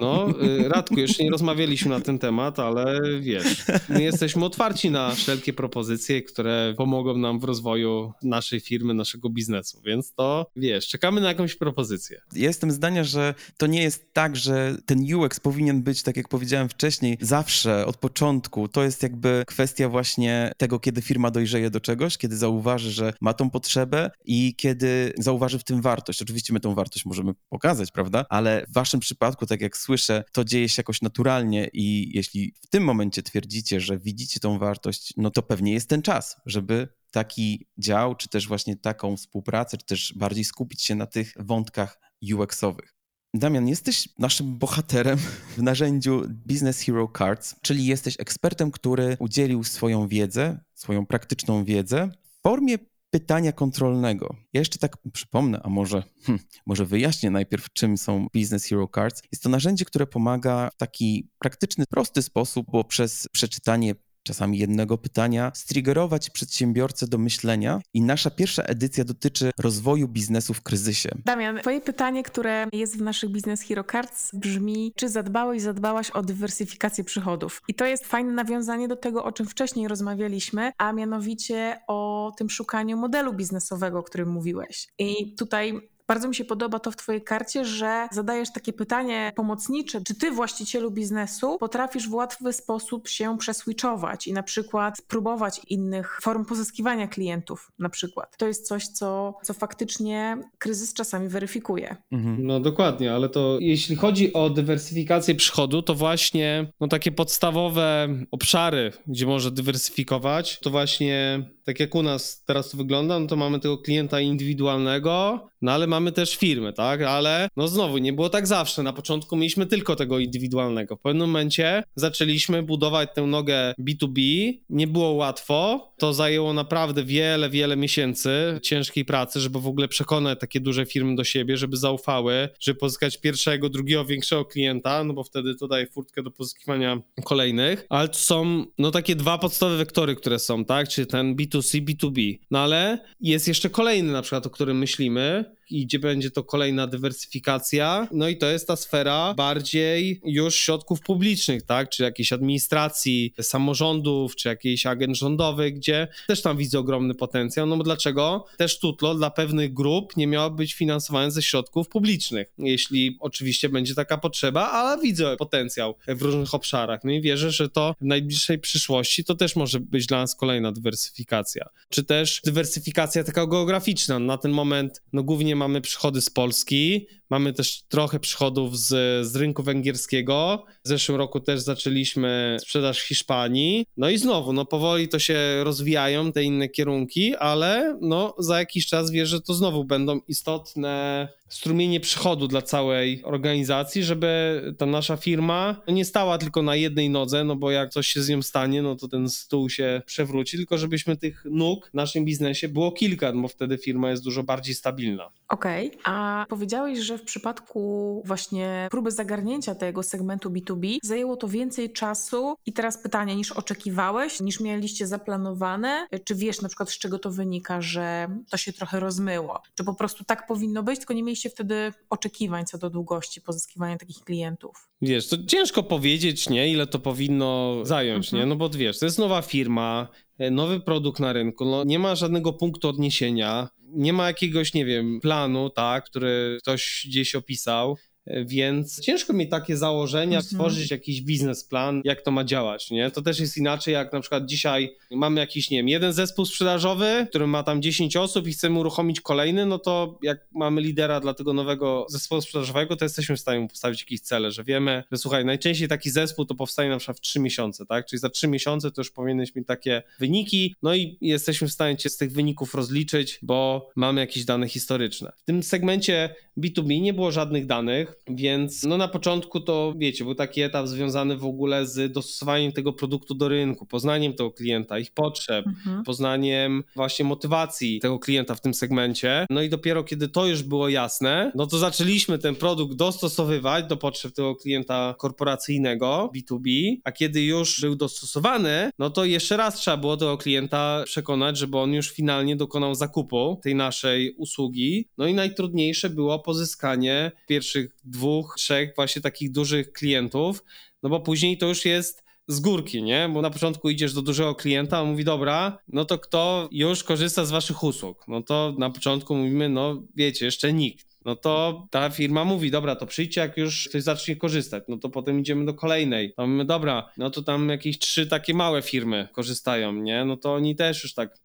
No, 0.00 0.28
y, 0.42 0.68
Radku, 0.68 0.94
jeszcze 0.94 1.24
nie 1.24 1.30
rozmawialiśmy 1.30 1.90
na 1.90 2.00
ten 2.00 2.18
temat, 2.18 2.58
ale 2.58 3.00
wiesz, 3.20 3.64
my 3.88 4.02
jesteśmy 4.02 4.44
otwarci 4.44 4.90
na 4.90 5.14
wszelkie 5.14 5.52
propozycje, 5.52 6.22
które 6.22 6.74
pomogą 6.76 7.16
nam 7.16 7.40
w 7.40 7.44
rozwoju 7.44 8.12
naszej 8.22 8.60
firmy, 8.60 8.94
naszego 8.94 9.30
biznesu, 9.30 9.80
więc 9.84 10.14
to 10.14 10.46
wiesz, 10.56 10.88
czekamy 10.88 11.20
na 11.20 11.28
jakąś 11.28 11.54
propozycję. 11.54 12.20
Ja 12.32 12.46
jestem 12.46 12.70
zdania, 12.70 13.04
że 13.04 13.34
to 13.56 13.66
nie 13.66 13.82
jest 13.82 14.12
tak, 14.12 14.36
że 14.36 14.76
ten 14.86 15.14
UX 15.14 15.40
powinien 15.40 15.82
być, 15.82 16.02
tak 16.02 16.16
jak 16.16 16.28
powiedziałem 16.28 16.68
wcześniej, 16.68 17.18
zawsze, 17.20 17.86
od 17.86 17.96
początku. 17.96 18.68
To 18.68 18.84
jest 18.84 19.02
jakby 19.02 19.44
kwestia 19.46 19.88
właśnie 19.88 20.52
tego, 20.56 20.80
kiedy 20.80 21.02
firma 21.02 21.30
dojrzeje 21.30 21.70
do 21.70 21.80
czegoś, 21.80 22.18
kiedy 22.18 22.36
zauważy, 22.36 22.90
że 22.90 23.12
ma 23.20 23.34
tą 23.34 23.50
potrzebę 23.50 24.10
i 24.24 24.54
kiedy 24.56 25.12
zauważy 25.18 25.58
w 25.58 25.64
tym 25.64 25.82
wartość. 25.82 26.22
Oczywiście 26.22 26.52
my 26.52 26.60
tą 26.60 26.74
wartość 26.74 27.06
możemy 27.06 27.32
pokazać, 27.48 27.90
prawda? 27.90 28.26
Ale 28.28 28.66
w 28.68 28.72
waszym 28.72 29.00
przypadku 29.00 29.46
tak 29.48 29.60
jak 29.60 29.76
słyszę, 29.76 30.24
to 30.32 30.44
dzieje 30.44 30.68
się 30.68 30.80
jakoś 30.80 31.02
naturalnie 31.02 31.68
i 31.72 32.16
jeśli 32.16 32.54
w 32.62 32.66
tym 32.66 32.84
momencie 32.84 33.22
twierdzicie, 33.22 33.80
że 33.80 33.98
widzicie 33.98 34.40
tą 34.40 34.58
wartość, 34.58 35.14
no 35.16 35.30
to 35.30 35.42
pewnie 35.42 35.72
jest 35.72 35.88
ten 35.88 36.02
czas, 36.02 36.36
żeby 36.46 36.88
taki 37.10 37.66
dział, 37.78 38.14
czy 38.14 38.28
też 38.28 38.48
właśnie 38.48 38.76
taką 38.76 39.16
współpracę, 39.16 39.76
czy 39.76 39.86
też 39.86 40.14
bardziej 40.16 40.44
skupić 40.44 40.82
się 40.82 40.94
na 40.94 41.06
tych 41.06 41.34
wątkach 41.36 42.00
UX-owych. 42.34 42.94
Damian, 43.34 43.68
jesteś 43.68 44.08
naszym 44.18 44.58
bohaterem 44.58 45.18
w 45.56 45.62
narzędziu 45.62 46.22
Business 46.28 46.80
Hero 46.80 47.12
Cards, 47.18 47.54
czyli 47.62 47.86
jesteś 47.86 48.14
ekspertem, 48.18 48.70
który 48.70 49.16
udzielił 49.20 49.64
swoją 49.64 50.08
wiedzę, 50.08 50.60
swoją 50.74 51.06
praktyczną 51.06 51.64
wiedzę 51.64 52.10
w 52.22 52.42
formie 52.42 52.78
pytania 53.10 53.52
kontrolnego. 53.52 54.36
Ja 54.52 54.60
jeszcze 54.60 54.78
tak 54.78 54.96
przypomnę, 55.12 55.60
a 55.64 55.68
może, 55.68 56.02
hm, 56.24 56.38
może 56.66 56.86
wyjaśnię 56.86 57.30
najpierw, 57.30 57.72
czym 57.72 57.98
są 57.98 58.26
Business 58.34 58.64
Hero 58.64 58.88
Cards. 58.94 59.22
Jest 59.32 59.42
to 59.42 59.48
narzędzie, 59.48 59.84
które 59.84 60.06
pomaga 60.06 60.70
w 60.70 60.76
taki 60.76 61.30
praktyczny, 61.38 61.84
prosty 61.90 62.22
sposób, 62.22 62.66
bo 62.72 62.84
przez 62.84 63.28
przeczytanie 63.32 63.94
czasami 64.28 64.58
jednego 64.58 64.98
pytania, 64.98 65.52
striggerować 65.54 66.30
przedsiębiorcę 66.30 67.06
do 67.06 67.18
myślenia. 67.18 67.80
I 67.94 68.02
nasza 68.02 68.30
pierwsza 68.30 68.62
edycja 68.62 69.04
dotyczy 69.04 69.50
rozwoju 69.58 70.08
biznesu 70.08 70.54
w 70.54 70.62
kryzysie. 70.62 71.10
Damian, 71.24 71.58
twoje 71.58 71.80
pytanie, 71.80 72.22
które 72.22 72.66
jest 72.72 72.98
w 72.98 73.02
naszych 73.02 73.30
Business 73.30 73.62
Hero 73.62 73.84
Cards 73.84 74.30
brzmi, 74.34 74.92
czy 74.96 75.08
zadbałeś, 75.08 75.62
zadbałaś 75.62 76.10
o 76.10 76.22
dywersyfikację 76.22 77.04
przychodów? 77.04 77.62
I 77.68 77.74
to 77.74 77.86
jest 77.86 78.06
fajne 78.06 78.32
nawiązanie 78.32 78.88
do 78.88 78.96
tego, 78.96 79.24
o 79.24 79.32
czym 79.32 79.46
wcześniej 79.46 79.88
rozmawialiśmy, 79.88 80.72
a 80.78 80.92
mianowicie 80.92 81.80
o 81.86 82.32
tym 82.36 82.50
szukaniu 82.50 82.96
modelu 82.96 83.32
biznesowego, 83.32 83.98
o 83.98 84.02
którym 84.02 84.28
mówiłeś. 84.28 84.88
I 84.98 85.34
tutaj 85.36 85.88
bardzo 86.08 86.28
mi 86.28 86.34
się 86.34 86.44
podoba 86.44 86.78
to 86.78 86.90
w 86.90 86.96
Twojej 86.96 87.22
karcie, 87.22 87.64
że 87.64 88.08
zadajesz 88.12 88.52
takie 88.52 88.72
pytanie 88.72 89.32
pomocnicze, 89.36 90.00
czy 90.00 90.14
Ty, 90.14 90.30
właścicielu 90.30 90.90
biznesu, 90.90 91.56
potrafisz 91.60 92.08
w 92.08 92.14
łatwy 92.14 92.52
sposób 92.52 93.08
się 93.08 93.38
przeswitchować 93.38 94.26
i 94.26 94.32
na 94.32 94.42
przykład 94.42 95.02
próbować 95.08 95.60
innych 95.68 96.18
form 96.22 96.44
pozyskiwania 96.44 97.08
klientów, 97.08 97.72
na 97.78 97.88
przykład. 97.88 98.36
To 98.36 98.46
jest 98.46 98.66
coś, 98.66 98.86
co, 98.86 99.34
co 99.42 99.54
faktycznie 99.54 100.38
kryzys 100.58 100.94
czasami 100.94 101.28
weryfikuje. 101.28 101.96
Mhm. 102.12 102.46
No 102.46 102.60
dokładnie, 102.60 103.14
ale 103.14 103.28
to 103.28 103.58
jeśli 103.60 103.96
chodzi 103.96 104.32
o 104.32 104.50
dywersyfikację 104.50 105.34
przychodu, 105.34 105.82
to 105.82 105.94
właśnie 105.94 106.72
no, 106.80 106.88
takie 106.88 107.12
podstawowe 107.12 108.08
obszary, 108.30 108.92
gdzie 109.06 109.26
może 109.26 109.50
dywersyfikować, 109.50 110.58
to 110.58 110.70
właśnie 110.70 111.50
tak 111.68 111.80
jak 111.80 111.94
u 111.94 112.02
nas 112.02 112.42
teraz 112.44 112.70
to 112.70 112.76
wygląda, 112.76 113.18
no 113.18 113.26
to 113.26 113.36
mamy 113.36 113.60
tego 113.60 113.78
klienta 113.78 114.20
indywidualnego, 114.20 115.48
no 115.62 115.72
ale 115.72 115.86
mamy 115.86 116.12
też 116.12 116.36
firmy, 116.36 116.72
tak? 116.72 117.02
Ale 117.02 117.48
no 117.56 117.68
znowu, 117.68 117.98
nie 117.98 118.12
było 118.12 118.28
tak 118.28 118.46
zawsze. 118.46 118.82
Na 118.82 118.92
początku 118.92 119.36
mieliśmy 119.36 119.66
tylko 119.66 119.96
tego 119.96 120.18
indywidualnego. 120.18 120.96
W 120.96 121.00
pewnym 121.00 121.28
momencie 121.28 121.82
zaczęliśmy 121.96 122.62
budować 122.62 123.08
tę 123.14 123.22
nogę 123.22 123.74
B2B. 123.80 124.52
Nie 124.70 124.86
było 124.86 125.10
łatwo. 125.10 125.88
To 125.98 126.14
zajęło 126.14 126.52
naprawdę 126.52 127.04
wiele, 127.04 127.50
wiele 127.50 127.76
miesięcy 127.76 128.60
ciężkiej 128.62 129.04
pracy, 129.04 129.40
żeby 129.40 129.60
w 129.60 129.66
ogóle 129.66 129.88
przekonać 129.88 130.40
takie 130.40 130.60
duże 130.60 130.86
firmy 130.86 131.16
do 131.16 131.24
siebie, 131.24 131.56
żeby 131.56 131.76
zaufały, 131.76 132.48
żeby 132.60 132.78
pozyskać 132.78 133.20
pierwszego, 133.20 133.68
drugiego, 133.68 134.04
większego 134.04 134.44
klienta, 134.44 135.04
no 135.04 135.14
bo 135.14 135.24
wtedy 135.24 135.54
to 135.54 135.68
daje 135.68 135.86
furtkę 135.86 136.22
do 136.22 136.30
pozyskiwania 136.30 137.00
kolejnych. 137.24 137.86
Ale 137.88 138.08
to 138.08 138.18
są 138.18 138.64
no 138.78 138.90
takie 138.90 139.16
dwa 139.16 139.38
podstawowe 139.38 139.78
wektory, 139.78 140.16
które 140.16 140.38
są, 140.38 140.64
tak? 140.64 140.88
Czyli 140.88 141.06
ten 141.06 141.34
B2C, 141.58 141.84
B2B. 141.84 142.38
No 142.50 142.58
ale 142.58 142.98
jest 143.20 143.48
jeszcze 143.48 143.70
kolejny 143.70 144.12
na 144.12 144.22
przykład, 144.22 144.46
o 144.46 144.50
którym 144.50 144.78
myślimy, 144.78 145.56
i 145.70 145.86
gdzie 145.86 145.98
będzie 145.98 146.30
to 146.30 146.44
kolejna 146.44 146.86
dywersyfikacja. 146.86 148.08
No 148.12 148.28
i 148.28 148.36
to 148.36 148.46
jest 148.46 148.66
ta 148.66 148.76
sfera 148.76 149.34
bardziej 149.34 150.20
już 150.24 150.54
środków 150.54 151.00
publicznych, 151.00 151.62
tak? 151.62 151.90
Czy 151.90 152.02
jakiejś 152.02 152.32
administracji, 152.32 153.34
samorządów, 153.40 154.36
czy 154.36 154.48
jakiejś 154.48 154.86
agent 154.86 155.16
rządowych, 155.16 155.74
gdzie 155.74 156.08
też 156.26 156.42
tam 156.42 156.56
widzę 156.56 156.78
ogromny 156.78 157.14
potencjał. 157.14 157.66
No 157.66 157.76
bo 157.76 157.84
dlaczego? 157.84 158.44
Też 158.56 158.78
tutlo 158.78 159.14
dla 159.14 159.30
pewnych 159.30 159.74
grup 159.74 160.16
nie 160.16 160.26
miało 160.26 160.50
być 160.50 160.74
finansowane 160.74 161.30
ze 161.30 161.42
środków 161.42 161.88
publicznych, 161.88 162.52
jeśli 162.58 163.16
oczywiście 163.20 163.68
będzie 163.68 163.94
taka 163.94 164.18
potrzeba, 164.18 164.70
ale 164.70 165.02
widzę 165.02 165.36
potencjał 165.36 165.94
w 166.08 166.22
różnych 166.22 166.54
obszarach. 166.54 167.00
No 167.04 167.10
i 167.12 167.20
wierzę, 167.20 167.50
że 167.50 167.68
to 167.68 167.94
w 168.00 168.04
najbliższej 168.04 168.58
przyszłości 168.58 169.24
to 169.24 169.34
też 169.34 169.56
może 169.56 169.80
być 169.80 170.06
dla 170.06 170.18
nas 170.18 170.34
kolejna 170.34 170.72
dywersyfikacja. 170.72 171.68
Czy 171.88 172.04
też 172.04 172.40
dywersyfikacja 172.44 173.24
taka 173.24 173.46
geograficzna. 173.46 174.18
Na 174.18 174.38
ten 174.38 174.52
moment, 174.52 175.02
no 175.12 175.22
głównie 175.22 175.56
mamy 175.58 175.80
przychody 175.80 176.20
z 176.20 176.30
Polski, 176.30 177.06
mamy 177.30 177.52
też 177.52 177.82
trochę 177.88 178.20
przychodów 178.20 178.78
z, 178.78 178.86
z 179.26 179.36
rynku 179.36 179.62
węgierskiego. 179.62 180.64
W 180.84 180.88
zeszłym 180.88 181.18
roku 181.18 181.40
też 181.40 181.60
zaczęliśmy 181.60 182.56
sprzedaż 182.60 183.00
w 183.00 183.08
Hiszpanii. 183.08 183.86
No 183.96 184.10
i 184.10 184.18
znowu, 184.18 184.52
no 184.52 184.64
powoli 184.64 185.08
to 185.08 185.18
się 185.18 185.64
rozwijają 185.64 186.32
te 186.32 186.42
inne 186.42 186.68
kierunki, 186.68 187.36
ale 187.36 187.98
no 188.00 188.34
za 188.38 188.58
jakiś 188.58 188.86
czas 188.86 189.10
wierzę, 189.10 189.36
że 189.36 189.40
to 189.40 189.54
znowu 189.54 189.84
będą 189.84 190.20
istotne 190.28 191.28
strumienie 191.48 192.00
przychodu 192.00 192.48
dla 192.48 192.62
całej 192.62 193.24
organizacji, 193.24 194.04
żeby 194.04 194.62
ta 194.78 194.86
nasza 194.86 195.16
firma 195.16 195.76
nie 195.88 196.04
stała 196.04 196.38
tylko 196.38 196.62
na 196.62 196.76
jednej 196.76 197.10
nodze, 197.10 197.44
no 197.44 197.56
bo 197.56 197.70
jak 197.70 197.90
coś 197.90 198.06
się 198.06 198.22
z 198.22 198.28
nią 198.28 198.42
stanie, 198.42 198.82
no 198.82 198.96
to 198.96 199.08
ten 199.08 199.28
stół 199.28 199.70
się 199.70 200.02
przewróci, 200.06 200.56
tylko 200.56 200.78
żebyśmy 200.78 201.16
tych 201.16 201.44
nóg 201.50 201.90
w 201.90 201.94
naszym 201.94 202.24
biznesie 202.24 202.68
było 202.68 202.92
kilka, 202.92 203.32
no 203.32 203.42
bo 203.42 203.48
wtedy 203.48 203.78
firma 203.78 204.10
jest 204.10 204.24
dużo 204.24 204.42
bardziej 204.42 204.74
stabilna. 204.74 205.30
Okej, 205.48 205.88
okay. 205.88 206.00
a 206.04 206.46
powiedziałeś, 206.48 206.98
że 206.98 207.18
w 207.18 207.22
przypadku 207.22 208.22
właśnie 208.24 208.88
próby 208.90 209.10
zagarnięcia 209.10 209.74
tego 209.74 210.02
segmentu 210.02 210.50
B2B 210.50 210.96
zajęło 211.02 211.36
to 211.36 211.48
więcej 211.48 211.92
czasu 211.92 212.56
i 212.66 212.72
teraz 212.72 213.02
pytanie, 213.02 213.36
niż 213.36 213.52
oczekiwałeś, 213.52 214.40
niż 214.40 214.60
mieliście 214.60 215.06
zaplanowane? 215.06 216.06
Czy 216.24 216.34
wiesz 216.34 216.62
na 216.62 216.68
przykład 216.68 216.90
z 216.90 216.98
czego 216.98 217.18
to 217.18 217.30
wynika, 217.30 217.80
że 217.80 218.28
to 218.50 218.56
się 218.56 218.72
trochę 218.72 219.00
rozmyło? 219.00 219.62
Czy 219.74 219.84
po 219.84 219.94
prostu 219.94 220.24
tak 220.24 220.46
powinno 220.46 220.82
być, 220.82 220.98
tylko 220.98 221.14
nie 221.14 221.22
mieliście 221.22 221.37
wtedy 221.46 221.92
oczekiwań 222.10 222.64
co 222.64 222.78
do 222.78 222.90
długości 222.90 223.40
pozyskiwania 223.40 223.96
takich 223.96 224.20
klientów? 224.24 224.88
Wiesz, 225.02 225.28
to 225.28 225.36
ciężko 225.46 225.82
powiedzieć, 225.82 226.48
nie, 226.48 226.72
ile 226.72 226.86
to 226.86 226.98
powinno 226.98 227.80
zająć, 227.82 228.26
mhm. 228.26 228.42
nie, 228.42 228.46
no 228.46 228.56
bo 228.56 228.70
wiesz, 228.70 228.98
to 228.98 229.04
jest 229.04 229.18
nowa 229.18 229.42
firma, 229.42 230.08
e, 230.38 230.50
nowy 230.50 230.80
produkt 230.80 231.20
na 231.20 231.32
rynku, 231.32 231.64
no 231.64 231.84
nie 231.84 231.98
ma 231.98 232.14
żadnego 232.14 232.52
punktu 232.52 232.88
odniesienia, 232.88 233.68
nie 233.82 234.12
ma 234.12 234.26
jakiegoś, 234.26 234.74
nie 234.74 234.84
wiem, 234.84 235.20
planu, 235.20 235.70
tak, 235.70 236.04
który 236.04 236.58
ktoś 236.60 237.06
gdzieś 237.08 237.34
opisał. 237.34 237.96
Więc 238.44 239.00
ciężko 239.00 239.32
mi 239.32 239.48
takie 239.48 239.76
założenia, 239.76 240.38
mhm. 240.38 240.42
stworzyć 240.42 240.90
jakiś 240.90 241.22
biznesplan, 241.22 242.02
jak 242.04 242.22
to 242.22 242.30
ma 242.30 242.44
działać, 242.44 242.90
nie? 242.90 243.10
To 243.10 243.22
też 243.22 243.40
jest 243.40 243.56
inaczej, 243.56 243.94
jak 243.94 244.12
na 244.12 244.20
przykład 244.20 244.46
dzisiaj 244.46 244.96
mamy 245.10 245.40
jakiś, 245.40 245.70
nie 245.70 245.78
wiem, 245.78 245.88
jeden 245.88 246.12
zespół 246.12 246.46
sprzedażowy, 246.46 247.26
który 247.28 247.46
ma 247.46 247.62
tam 247.62 247.82
10 247.82 248.16
osób 248.16 248.48
i 248.48 248.52
chcemy 248.52 248.78
uruchomić 248.78 249.20
kolejny, 249.20 249.66
no 249.66 249.78
to 249.78 250.18
jak 250.22 250.46
mamy 250.52 250.80
lidera 250.80 251.20
dla 251.20 251.34
tego 251.34 251.52
nowego 251.52 252.06
zespołu 252.08 252.40
sprzedażowego, 252.40 252.96
to 252.96 253.04
jesteśmy 253.04 253.36
w 253.36 253.40
stanie 253.40 253.68
postawić 253.68 254.00
jakieś 254.00 254.20
cele, 254.20 254.52
że 254.52 254.64
wiemy, 254.64 255.04
że 255.12 255.18
słuchaj, 255.18 255.44
najczęściej 255.44 255.88
taki 255.88 256.10
zespół 256.10 256.44
to 256.44 256.54
powstaje 256.54 256.90
na 256.90 256.98
przykład 256.98 257.16
w 257.16 257.20
3 257.20 257.40
miesiące, 257.40 257.86
tak? 257.86 258.06
Czyli 258.06 258.20
za 258.20 258.28
3 258.28 258.48
miesiące 258.48 258.90
to 258.90 259.00
już 259.00 259.10
powinieneś 259.10 259.54
mieć 259.54 259.66
takie 259.66 260.02
wyniki, 260.18 260.74
no 260.82 260.94
i 260.94 261.18
jesteśmy 261.20 261.68
w 261.68 261.72
stanie 261.72 261.96
cię 261.96 262.10
z 262.10 262.16
tych 262.16 262.32
wyników 262.32 262.74
rozliczyć, 262.74 263.38
bo 263.42 263.90
mamy 263.96 264.20
jakieś 264.20 264.44
dane 264.44 264.68
historyczne. 264.68 265.32
W 265.36 265.44
tym 265.44 265.62
segmencie 265.62 266.34
B2B 266.58 267.00
nie 267.00 267.14
było 267.14 267.32
żadnych 267.32 267.66
danych, 267.66 268.17
Więc 268.26 268.82
no 268.82 268.96
na 268.96 269.08
początku 269.08 269.60
to 269.60 269.94
wiecie, 269.96 270.24
był 270.24 270.34
taki 270.34 270.60
etap 270.60 270.86
związany 270.86 271.36
w 271.36 271.44
ogóle 271.44 271.86
z 271.86 272.12
dostosowaniem 272.12 272.72
tego 272.72 272.92
produktu 272.92 273.34
do 273.34 273.48
rynku, 273.48 273.86
poznaniem 273.86 274.32
tego 274.34 274.50
klienta, 274.50 274.98
ich 274.98 275.10
potrzeb, 275.10 275.66
Mhm. 275.66 276.04
poznaniem 276.04 276.84
właśnie 276.96 277.24
motywacji 277.24 278.00
tego 278.00 278.18
klienta 278.18 278.54
w 278.54 278.60
tym 278.60 278.74
segmencie. 278.74 279.46
No 279.50 279.62
i 279.62 279.68
dopiero 279.68 280.04
kiedy 280.04 280.28
to 280.28 280.46
już 280.46 280.62
było 280.62 280.88
jasne, 280.88 281.52
no 281.54 281.66
to 281.66 281.78
zaczęliśmy 281.78 282.38
ten 282.38 282.54
produkt 282.54 282.94
dostosowywać 282.94 283.84
do 283.86 283.96
potrzeb 283.96 284.32
tego 284.32 284.56
klienta 284.56 285.14
korporacyjnego 285.18 286.30
B2B, 286.36 286.96
a 287.04 287.12
kiedy 287.12 287.42
już 287.42 287.80
był 287.80 287.96
dostosowany, 287.96 288.90
no 288.98 289.10
to 289.10 289.24
jeszcze 289.24 289.56
raz 289.56 289.74
trzeba 289.74 289.96
było 289.96 290.16
tego 290.16 290.38
klienta 290.38 291.02
przekonać, 291.04 291.58
żeby 291.58 291.78
on 291.78 291.92
już 291.92 292.10
finalnie 292.10 292.56
dokonał 292.56 292.94
zakupu 292.94 293.60
tej 293.62 293.74
naszej 293.74 294.34
usługi. 294.34 295.08
No 295.18 295.26
i 295.26 295.34
najtrudniejsze 295.34 296.10
było 296.10 296.38
pozyskanie 296.38 297.32
pierwszych 297.48 297.90
dwóch, 298.10 298.54
trzech 298.58 298.92
właśnie 298.96 299.22
takich 299.22 299.52
dużych 299.52 299.92
klientów, 299.92 300.64
no 301.02 301.08
bo 301.08 301.20
później 301.20 301.58
to 301.58 301.66
już 301.66 301.84
jest 301.84 302.24
z 302.48 302.60
górki, 302.60 303.02
nie? 303.02 303.30
Bo 303.34 303.42
na 303.42 303.50
początku 303.50 303.90
idziesz 303.90 304.12
do 304.12 304.22
dużego 304.22 304.54
klienta, 304.54 305.02
on 305.02 305.10
mówi, 305.10 305.24
dobra, 305.24 305.78
no 305.88 306.04
to 306.04 306.18
kto 306.18 306.68
już 306.72 307.04
korzysta 307.04 307.44
z 307.44 307.50
waszych 307.50 307.82
usług? 307.82 308.24
No 308.28 308.42
to 308.42 308.74
na 308.78 308.90
początku 308.90 309.34
mówimy, 309.34 309.68
no 309.68 310.02
wiecie, 310.14 310.44
jeszcze 310.44 310.72
nikt. 310.72 311.08
No 311.24 311.36
to 311.36 311.86
ta 311.90 312.10
firma 312.10 312.44
mówi, 312.44 312.70
dobra, 312.70 312.96
to 312.96 313.06
przyjdźcie, 313.06 313.40
jak 313.40 313.56
już 313.56 313.88
ktoś 313.88 314.02
zacznie 314.02 314.36
korzystać. 314.36 314.84
No 314.88 314.96
to 314.96 315.08
potem 315.08 315.40
idziemy 315.40 315.64
do 315.64 315.74
kolejnej. 315.74 316.34
To 316.34 316.46
mówimy, 316.46 316.64
dobra, 316.64 317.10
no 317.16 317.30
to 317.30 317.42
tam 317.42 317.68
jakieś 317.68 317.98
trzy 317.98 318.26
takie 318.26 318.54
małe 318.54 318.82
firmy 318.82 319.28
korzystają, 319.32 319.92
nie? 319.92 320.24
No 320.24 320.36
to 320.36 320.54
oni 320.54 320.76
też 320.76 321.02
już 321.02 321.14
tak 321.14 321.38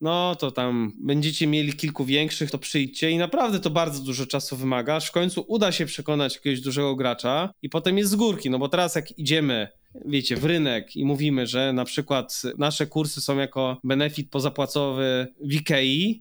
no 0.00 0.34
to 0.34 0.50
tam 0.50 0.92
będziecie 1.00 1.46
mieli 1.46 1.72
kilku 1.72 2.04
większych, 2.04 2.50
to 2.50 2.58
przyjdźcie 2.58 3.10
i 3.10 3.18
naprawdę 3.18 3.60
to 3.60 3.70
bardzo 3.70 4.02
dużo 4.02 4.26
czasu 4.26 4.56
wymaga, 4.56 5.00
w 5.00 5.12
końcu 5.12 5.44
uda 5.48 5.72
się 5.72 5.86
przekonać 5.86 6.34
jakiegoś 6.34 6.60
dużego 6.60 6.96
gracza 6.96 7.54
i 7.62 7.68
potem 7.68 7.98
jest 7.98 8.10
z 8.10 8.16
górki, 8.16 8.50
no 8.50 8.58
bo 8.58 8.68
teraz 8.68 8.94
jak 8.94 9.18
idziemy 9.18 9.68
wiecie, 10.04 10.36
w 10.36 10.44
rynek 10.44 10.96
i 10.96 11.04
mówimy, 11.04 11.46
że 11.46 11.72
na 11.72 11.84
przykład 11.84 12.42
nasze 12.58 12.86
kursy 12.86 13.20
są 13.20 13.38
jako 13.38 13.80
benefit 13.84 14.30
pozapłacowy 14.30 15.26
w 15.40 15.54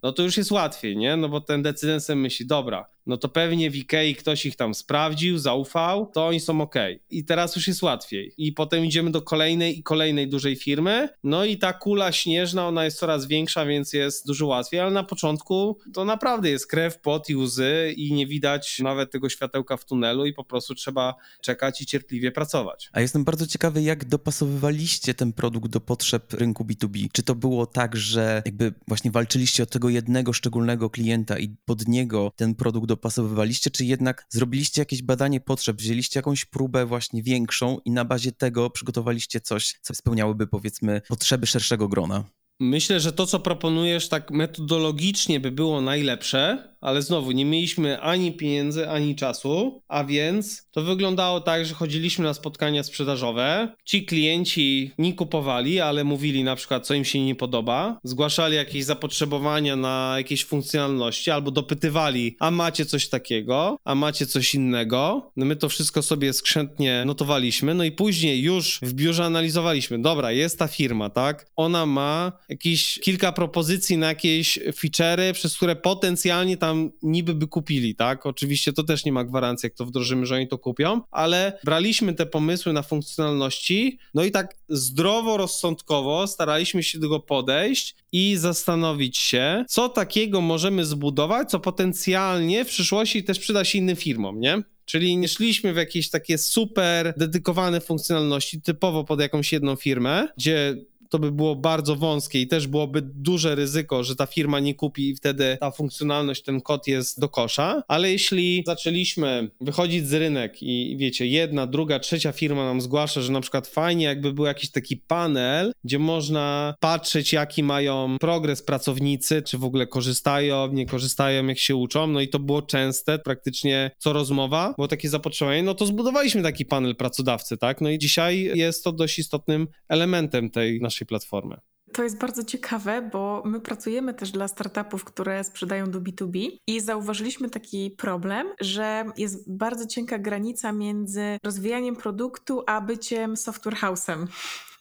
no 0.03 0.11
to 0.11 0.23
już 0.23 0.37
jest 0.37 0.51
łatwiej, 0.51 0.97
nie? 0.97 1.17
No 1.17 1.29
bo 1.29 1.41
ten 1.41 1.61
decydent 1.61 2.09
myśli, 2.15 2.45
dobra, 2.45 2.85
no 3.05 3.17
to 3.17 3.29
pewnie 3.29 3.71
w 3.71 3.75
Ikei 3.75 4.15
ktoś 4.15 4.45
ich 4.45 4.55
tam 4.55 4.75
sprawdził, 4.75 5.37
zaufał, 5.37 6.11
to 6.13 6.27
oni 6.27 6.39
są 6.39 6.61
ok. 6.61 6.75
I 7.09 7.25
teraz 7.25 7.55
już 7.55 7.67
jest 7.67 7.81
łatwiej. 7.81 8.33
I 8.37 8.53
potem 8.53 8.85
idziemy 8.85 9.11
do 9.11 9.21
kolejnej 9.21 9.79
i 9.79 9.83
kolejnej 9.83 10.29
dużej 10.29 10.55
firmy, 10.55 11.09
no 11.23 11.45
i 11.45 11.57
ta 11.57 11.73
kula 11.73 12.11
śnieżna, 12.11 12.67
ona 12.67 12.85
jest 12.85 12.97
coraz 12.97 13.27
większa, 13.27 13.65
więc 13.65 13.93
jest 13.93 14.27
dużo 14.27 14.47
łatwiej, 14.47 14.79
ale 14.79 14.91
na 14.91 15.03
początku 15.03 15.77
to 15.93 16.05
naprawdę 16.05 16.49
jest 16.49 16.67
krew, 16.67 17.01
pot 17.01 17.29
i 17.29 17.35
łzy 17.35 17.93
i 17.97 18.13
nie 18.13 18.27
widać 18.27 18.79
nawet 18.79 19.11
tego 19.11 19.29
światełka 19.29 19.77
w 19.77 19.85
tunelu 19.85 20.25
i 20.25 20.33
po 20.33 20.43
prostu 20.43 20.75
trzeba 20.75 21.15
czekać 21.41 21.81
i 21.81 21.85
cierpliwie 21.85 22.31
pracować. 22.31 22.89
A 22.93 23.01
jestem 23.01 23.23
bardzo 23.23 23.47
ciekawy, 23.47 23.81
jak 23.81 24.05
dopasowywaliście 24.05 25.13
ten 25.13 25.33
produkt 25.33 25.67
do 25.71 25.79
potrzeb 25.79 26.33
rynku 26.33 26.63
B2B. 26.63 27.07
Czy 27.11 27.23
to 27.23 27.35
było 27.35 27.65
tak, 27.65 27.95
że 27.95 28.41
jakby 28.45 28.73
właśnie 28.87 29.11
walczyliście 29.11 29.63
o 29.63 29.65
tego 29.65 29.89
jednego 29.89 30.33
szczególnego 30.33 30.89
klienta 30.89 31.39
i 31.39 31.55
pod 31.65 31.87
niego 31.87 32.31
ten 32.35 32.55
produkt 32.55 32.87
dopasowywaliście, 32.89 33.71
czy 33.71 33.85
jednak 33.85 34.25
zrobiliście 34.29 34.81
jakieś 34.81 35.01
badanie 35.01 35.41
potrzeb, 35.41 35.77
wzięliście 35.77 36.19
jakąś 36.19 36.45
próbę 36.45 36.85
właśnie 36.85 37.23
większą 37.23 37.79
i 37.85 37.91
na 37.91 38.05
bazie 38.05 38.31
tego 38.31 38.69
przygotowaliście 38.69 39.41
coś, 39.41 39.79
co 39.81 39.95
spełniałoby 39.95 40.47
powiedzmy 40.47 41.01
potrzeby 41.07 41.47
szerszego 41.47 41.87
grona? 41.87 42.23
Myślę, 42.59 42.99
że 42.99 43.13
to, 43.13 43.25
co 43.25 43.39
proponujesz, 43.39 44.09
tak 44.09 44.31
metodologicznie 44.31 45.39
by 45.39 45.51
było 45.51 45.81
najlepsze, 45.81 46.75
ale 46.81 47.01
znowu 47.01 47.31
nie 47.31 47.45
mieliśmy 47.45 48.01
ani 48.01 48.31
pieniędzy, 48.31 48.89
ani 48.89 49.15
czasu, 49.15 49.81
a 49.87 50.03
więc 50.03 50.67
to 50.71 50.81
wyglądało 50.81 51.41
tak, 51.41 51.65
że 51.65 51.73
chodziliśmy 51.73 52.25
na 52.25 52.33
spotkania 52.33 52.83
sprzedażowe. 52.83 53.75
Ci 53.85 54.05
klienci 54.05 54.91
nie 54.97 55.13
kupowali, 55.13 55.79
ale 55.79 56.03
mówili 56.03 56.43
na 56.43 56.55
przykład, 56.55 56.87
co 56.87 56.93
im 56.93 57.05
się 57.05 57.25
nie 57.25 57.35
podoba, 57.35 57.99
zgłaszali 58.03 58.55
jakieś 58.55 58.85
zapotrzebowania 58.85 59.75
na 59.75 60.13
jakieś 60.17 60.45
funkcjonalności 60.45 61.31
albo 61.31 61.51
dopytywali, 61.51 62.35
a 62.39 62.51
macie 62.51 62.85
coś 62.85 63.09
takiego, 63.09 63.77
a 63.85 63.95
macie 63.95 64.25
coś 64.25 64.55
innego. 64.55 65.31
No 65.35 65.45
my 65.45 65.55
to 65.55 65.69
wszystko 65.69 66.01
sobie 66.01 66.33
skrzętnie 66.33 67.03
notowaliśmy, 67.05 67.73
no 67.73 67.83
i 67.83 67.91
później 67.91 68.41
już 68.41 68.79
w 68.81 68.93
biurze 68.93 69.25
analizowaliśmy, 69.25 70.01
dobra, 70.01 70.31
jest 70.31 70.59
ta 70.59 70.67
firma, 70.67 71.09
tak? 71.09 71.45
Ona 71.55 71.85
ma 71.85 72.31
jakieś 72.49 72.99
kilka 72.99 73.31
propozycji 73.31 73.97
na 73.97 74.07
jakieś 74.07 74.59
feature'y, 74.59 75.33
przez 75.33 75.55
które 75.55 75.75
potencjalnie 75.75 76.57
tam 76.57 76.68
niby 77.01 77.33
by 77.33 77.47
kupili, 77.47 77.95
tak? 77.95 78.25
Oczywiście 78.25 78.73
to 78.73 78.83
też 78.83 79.05
nie 79.05 79.11
ma 79.11 79.23
gwarancji, 79.23 79.67
jak 79.67 79.73
to 79.73 79.85
wdrożymy, 79.85 80.25
że 80.25 80.35
oni 80.35 80.47
to 80.47 80.57
kupią, 80.57 81.01
ale 81.11 81.59
braliśmy 81.63 82.13
te 82.13 82.25
pomysły 82.25 82.73
na 82.73 82.81
funkcjonalności, 82.81 83.99
no 84.13 84.23
i 84.23 84.31
tak 84.31 84.55
zdrowo, 84.69 85.37
rozsądkowo 85.37 86.27
staraliśmy 86.27 86.83
się 86.83 86.99
do 86.99 87.05
tego 87.05 87.19
podejść 87.19 87.95
i 88.11 88.35
zastanowić 88.35 89.17
się, 89.17 89.65
co 89.67 89.89
takiego 89.89 90.41
możemy 90.41 90.85
zbudować, 90.85 91.49
co 91.49 91.59
potencjalnie 91.59 92.65
w 92.65 92.67
przyszłości 92.67 93.23
też 93.23 93.39
przyda 93.39 93.65
się 93.65 93.77
innym 93.77 93.95
firmom, 93.95 94.39
nie? 94.39 94.63
Czyli 94.85 95.17
nie 95.17 95.27
szliśmy 95.27 95.73
w 95.73 95.77
jakieś 95.77 96.09
takie 96.09 96.37
super 96.37 97.13
dedykowane 97.17 97.81
funkcjonalności, 97.81 98.61
typowo 98.61 99.03
pod 99.03 99.19
jakąś 99.19 99.51
jedną 99.51 99.75
firmę, 99.75 100.27
gdzie 100.37 100.75
to 101.09 101.19
by 101.19 101.31
było 101.31 101.55
bardzo 101.55 101.95
wąskie 101.95 102.41
i 102.41 102.47
też 102.47 102.67
byłoby 102.67 103.01
duże 103.01 103.55
ryzyko, 103.55 104.03
że 104.03 104.15
ta 104.15 104.25
firma 104.25 104.59
nie 104.59 104.75
kupi 104.75 105.09
i 105.09 105.15
wtedy 105.15 105.57
ta 105.59 105.71
funkcjonalność, 105.71 106.43
ten 106.43 106.61
kod 106.61 106.87
jest 106.87 107.19
do 107.19 107.29
kosza. 107.29 107.83
Ale 107.87 108.11
jeśli 108.11 108.63
zaczęliśmy 108.65 109.49
wychodzić 109.61 110.07
z 110.07 110.13
rynek 110.13 110.63
i 110.63 110.95
wiecie, 110.99 111.27
jedna, 111.27 111.67
druga, 111.67 111.99
trzecia 111.99 112.31
firma 112.31 112.65
nam 112.65 112.81
zgłasza, 112.81 113.21
że 113.21 113.31
na 113.31 113.41
przykład 113.41 113.67
fajnie 113.67 114.05
jakby 114.05 114.33
był 114.33 114.45
jakiś 114.45 114.71
taki 114.71 114.97
panel, 114.97 115.71
gdzie 115.83 115.99
można 115.99 116.75
patrzeć, 116.79 117.33
jaki 117.33 117.63
mają 117.63 118.17
progres 118.19 118.63
pracownicy, 118.63 119.41
czy 119.41 119.57
w 119.57 119.63
ogóle 119.63 119.87
korzystają, 119.87 120.73
nie 120.73 120.85
korzystają, 120.85 121.47
jak 121.47 121.59
się 121.59 121.75
uczą, 121.75 122.07
no 122.07 122.21
i 122.21 122.27
to 122.27 122.39
było 122.39 122.61
częste, 122.61 123.19
praktycznie 123.19 123.91
co 123.97 124.13
rozmowa, 124.13 124.73
było 124.77 124.87
takie 124.87 125.09
zapotrzebowanie, 125.09 125.63
no 125.63 125.75
to 125.75 125.85
zbudowaliśmy 125.85 126.43
taki 126.43 126.65
panel 126.65 126.95
pracodawcy, 126.95 127.57
tak? 127.57 127.81
No 127.81 127.89
i 127.89 127.99
dzisiaj 127.99 128.51
jest 128.55 128.83
to 128.83 128.91
dość 128.91 129.19
istotnym 129.19 129.67
elementem 129.89 130.49
tej 130.49 130.81
naszej 130.81 130.98
platformy. 131.05 131.57
To 131.93 132.03
jest 132.03 132.17
bardzo 132.17 132.43
ciekawe, 132.43 133.09
bo 133.11 133.43
my 133.45 133.61
pracujemy 133.61 134.13
też 134.13 134.31
dla 134.31 134.47
startupów, 134.47 135.03
które 135.03 135.43
sprzedają 135.43 135.91
do 135.91 136.01
B2B 136.01 136.49
i 136.67 136.79
zauważyliśmy 136.79 137.49
taki 137.49 137.91
problem, 137.91 138.47
że 138.61 139.05
jest 139.17 139.57
bardzo 139.57 139.87
cienka 139.87 140.17
granica 140.19 140.71
między 140.71 141.37
rozwijaniem 141.43 141.95
produktu 141.95 142.63
a 142.67 142.81
byciem 142.81 143.37
software 143.37 143.75
house'em. 143.75 144.27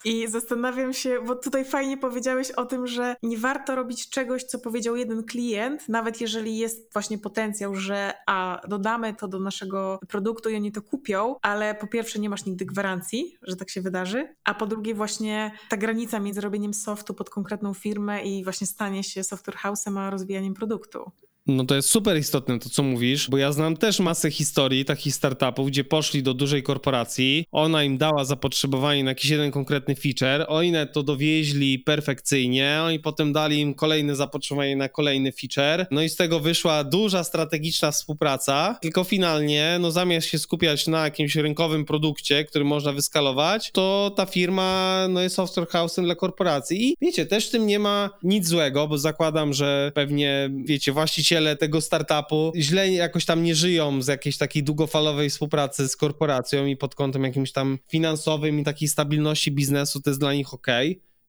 I 0.05 0.29
zastanawiam 0.29 0.93
się, 0.93 1.23
bo 1.27 1.35
tutaj 1.35 1.65
fajnie 1.65 1.97
powiedziałeś 1.97 2.51
o 2.51 2.67
tym, 2.67 2.87
że 2.87 3.17
nie 3.23 3.39
warto 3.39 3.75
robić 3.75 4.11
czegoś, 4.11 4.45
co 4.45 4.59
powiedział 4.59 4.97
jeden 4.97 5.25
klient, 5.25 5.89
nawet 5.89 6.21
jeżeli 6.21 6.59
jest 6.59 6.93
właśnie 6.93 7.19
potencjał, 7.19 7.75
że 7.75 8.13
a 8.27 8.61
dodamy 8.69 9.15
to 9.15 9.29
do 9.29 9.41
naszego 9.41 10.01
produktu 10.09 10.49
i 10.49 10.57
oni 10.57 10.73
to 10.73 10.83
kupią, 10.83 11.37
ale 11.43 11.75
po 11.75 11.87
pierwsze 11.87 12.19
nie 12.19 12.31
masz 12.31 12.45
nigdy 12.45 12.67
gwarancji, 12.67 13.37
że 13.43 13.57
tak 13.57 13.71
się 13.71 13.81
wydarzy, 13.81 14.35
a 14.45 14.55
po 14.55 14.67
drugie 14.67 14.95
właśnie 14.95 15.53
ta 15.69 15.77
granica 15.77 16.21
między 16.21 16.41
robieniem 16.41 16.75
softu 16.75 17.15
pod 17.15 17.31
konkretną 17.31 17.75
firmę 17.75 18.23
i 18.23 18.45
właśnie 18.45 18.67
stanie 18.67 19.05
się 19.05 19.25
software 19.25 19.57
house'em, 19.57 19.99
a 19.99 20.11
rozwijaniem 20.11 20.55
produktu. 20.55 21.11
No 21.49 21.65
to 21.65 21.75
jest 21.75 21.91
super 21.91 22.19
istotne 22.19 22.59
to, 22.59 22.71
co 22.71 22.83
mówisz, 22.83 23.31
bo 23.31 23.39
ja 23.39 23.53
znam 23.53 23.77
też 23.77 24.01
masę 24.01 24.31
historii 24.31 24.85
takich 24.85 25.15
startupów, 25.15 25.69
gdzie 25.69 25.85
poszli 25.85 26.23
do 26.23 26.35
dużej 26.35 26.63
korporacji, 26.63 27.47
ona 27.53 27.85
im 27.85 27.99
dała 27.99 28.25
zapotrzebowanie 28.25 29.05
na 29.05 29.11
jakiś 29.11 29.31
jeden 29.31 29.51
konkretny 29.51 29.95
feature, 29.97 30.47
oni 30.49 30.73
to 30.93 31.03
dowieźli 31.03 31.79
perfekcyjnie, 31.79 32.81
oni 32.85 32.99
potem 32.99 33.33
dali 33.33 33.59
im 33.59 33.75
kolejne 33.75 34.17
zapotrzebowanie 34.17 34.77
na 34.77 34.89
kolejny 34.89 35.33
feature, 35.33 35.87
no 35.91 36.03
i 36.03 36.09
z 36.09 36.17
tego 36.17 36.41
wyszła 36.41 36.85
duża 36.85 37.25
strategiczna 37.25 37.91
współpraca, 37.91 38.79
tylko 38.83 39.05
finalnie, 39.05 39.77
no 39.81 39.91
zamiast 39.91 40.27
się 40.27 40.39
skupiać 40.39 40.87
na 40.87 41.05
jakimś 41.05 41.37
rynkowym 41.37 41.85
produkcie, 41.85 42.45
który 42.45 42.65
można 42.65 42.93
wyskalować, 42.93 43.71
to 43.73 44.13
ta 44.17 44.27
firma 44.27 44.99
no 45.09 45.21
jest 45.21 45.37
software 45.37 45.69
house'em 45.69 46.03
dla 46.03 46.15
korporacji 46.15 46.89
i 46.89 46.97
wiecie, 47.01 47.27
też 47.27 47.49
w 47.49 47.51
tym 47.51 47.67
nie 47.67 47.79
ma 47.79 48.11
nic 48.23 48.47
złego, 48.47 48.89
bo 48.89 48.99
zakładam, 48.99 49.53
że 49.53 49.93
pewnie, 49.95 50.51
wiecie, 50.65 50.93
właściciele 50.93 51.38
właściciele 51.39 51.57
tego 51.57 51.81
startupu 51.81 52.53
źle 52.57 52.93
jakoś 52.93 53.25
tam 53.25 53.43
nie 53.43 53.55
żyją 53.55 54.03
z 54.03 54.07
jakiejś 54.07 54.39
takiej 54.39 54.63
długofalowej 54.63 55.31
współpracy 55.31 55.89
z 55.89 55.97
korporacją 55.97 56.67
i 56.67 56.77
pod 56.77 56.95
kątem 56.95 57.25
jakimś 57.25 57.53
tam 57.53 57.79
finansowym 57.89 58.61
i 58.61 58.65
takiej 58.65 58.89
stabilności 58.89 59.53
biznesu 59.53 60.01
to 60.01 60.11
jest 60.11 60.21
dla 60.21 60.33
nich 60.33 60.55
ok. 60.55 60.67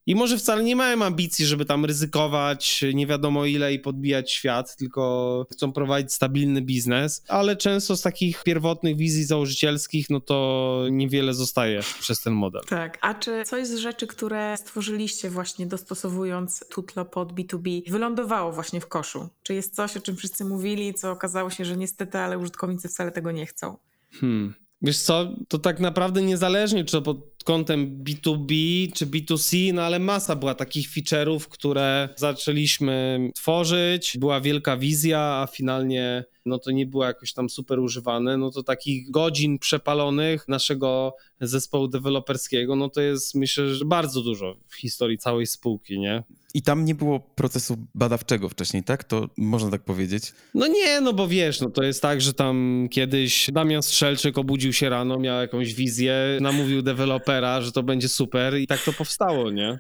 I 0.05 0.15
może 0.15 0.37
wcale 0.37 0.63
nie 0.63 0.75
mają 0.75 1.05
ambicji, 1.05 1.45
żeby 1.45 1.65
tam 1.65 1.85
ryzykować 1.85 2.83
nie 2.93 3.07
wiadomo 3.07 3.45
ile 3.45 3.73
i 3.73 3.79
podbijać 3.79 4.31
świat, 4.31 4.75
tylko 4.75 5.45
chcą 5.51 5.71
prowadzić 5.71 6.13
stabilny 6.13 6.61
biznes, 6.61 7.23
ale 7.27 7.55
często 7.55 7.97
z 7.97 8.01
takich 8.01 8.43
pierwotnych 8.43 8.97
wizji 8.97 9.23
założycielskich, 9.23 10.09
no 10.09 10.19
to 10.19 10.83
niewiele 10.91 11.33
zostaje 11.33 11.81
przez 11.99 12.21
ten 12.21 12.33
model. 12.33 12.61
Tak. 12.69 12.97
A 13.01 13.13
czy 13.13 13.43
coś 13.45 13.67
z 13.67 13.75
rzeczy, 13.75 14.07
które 14.07 14.57
stworzyliście 14.57 15.29
właśnie 15.29 15.67
dostosowując 15.67 16.65
Tutlo 16.69 17.05
pod 17.05 17.33
B2B, 17.33 17.91
wylądowało 17.91 18.51
właśnie 18.51 18.81
w 18.81 18.87
koszu? 18.87 19.29
Czy 19.43 19.53
jest 19.53 19.75
coś, 19.75 19.97
o 19.97 20.01
czym 20.01 20.15
wszyscy 20.15 20.45
mówili, 20.45 20.93
co 20.93 21.11
okazało 21.11 21.49
się, 21.49 21.65
że 21.65 21.77
niestety, 21.77 22.17
ale 22.17 22.37
użytkownicy 22.37 22.89
wcale 22.89 23.11
tego 23.11 23.31
nie 23.31 23.45
chcą? 23.45 23.77
Hmm. 24.11 24.53
Wiesz 24.81 24.97
co, 24.97 25.35
to 25.47 25.59
tak 25.59 25.79
naprawdę 25.79 26.21
niezależnie, 26.21 26.85
czy 26.85 26.91
to 26.91 27.01
pod 27.01 27.28
kątem 27.43 28.03
B2B 28.03 28.53
czy 28.93 29.07
B2C, 29.07 29.73
no 29.73 29.81
ale 29.81 29.99
masa 29.99 30.35
była 30.35 30.55
takich 30.55 30.89
feature'ów, 30.89 31.39
które 31.39 32.09
zaczęliśmy 32.15 33.19
tworzyć, 33.35 34.17
była 34.17 34.41
wielka 34.41 34.77
wizja, 34.77 35.19
a 35.19 35.47
finalnie 35.51 36.23
no 36.49 36.59
to 36.59 36.71
nie 36.71 36.85
było 36.85 37.05
jakoś 37.05 37.33
tam 37.33 37.49
super 37.49 37.79
używane, 37.79 38.37
no 38.37 38.51
to 38.51 38.63
takich 38.63 39.11
godzin 39.11 39.59
przepalonych 39.59 40.47
naszego 40.47 41.15
zespołu 41.41 41.87
deweloperskiego, 41.87 42.75
no 42.75 42.89
to 42.89 43.01
jest 43.01 43.35
myślę, 43.35 43.75
że 43.75 43.85
bardzo 43.85 44.21
dużo 44.21 44.55
w 44.67 44.75
historii 44.75 45.17
całej 45.17 45.47
spółki, 45.47 45.99
nie? 45.99 46.23
I 46.53 46.61
tam 46.61 46.85
nie 46.85 46.95
było 46.95 47.19
procesu 47.19 47.77
badawczego 47.95 48.49
wcześniej, 48.49 48.83
tak? 48.83 49.03
To 49.03 49.29
można 49.37 49.71
tak 49.71 49.83
powiedzieć. 49.83 50.33
No 50.53 50.67
nie, 50.67 51.01
no 51.01 51.13
bo 51.13 51.27
wiesz, 51.27 51.61
no 51.61 51.69
to 51.69 51.83
jest 51.83 52.01
tak, 52.01 52.21
że 52.21 52.33
tam 52.33 52.87
kiedyś 52.91 53.49
Damian 53.53 53.83
Strzelczyk 53.83 54.37
obudził 54.37 54.73
się 54.73 54.89
rano, 54.89 55.19
miał 55.19 55.41
jakąś 55.41 55.73
wizję, 55.73 56.37
namówił 56.41 56.81
dewelopera, 56.81 57.61
że 57.61 57.71
to 57.71 57.83
będzie 57.83 58.09
super 58.09 58.57
i 58.57 58.67
tak 58.67 58.83
to 58.83 58.93
powstało, 58.93 59.51
nie? 59.51 59.79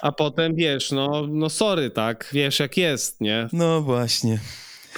A 0.00 0.12
potem 0.12 0.54
wiesz, 0.54 0.92
no, 0.92 1.26
no 1.28 1.50
sorry, 1.50 1.90
tak, 1.90 2.30
wiesz 2.32 2.58
jak 2.58 2.76
jest, 2.76 3.20
nie? 3.20 3.48
No 3.52 3.82
właśnie. 3.82 4.40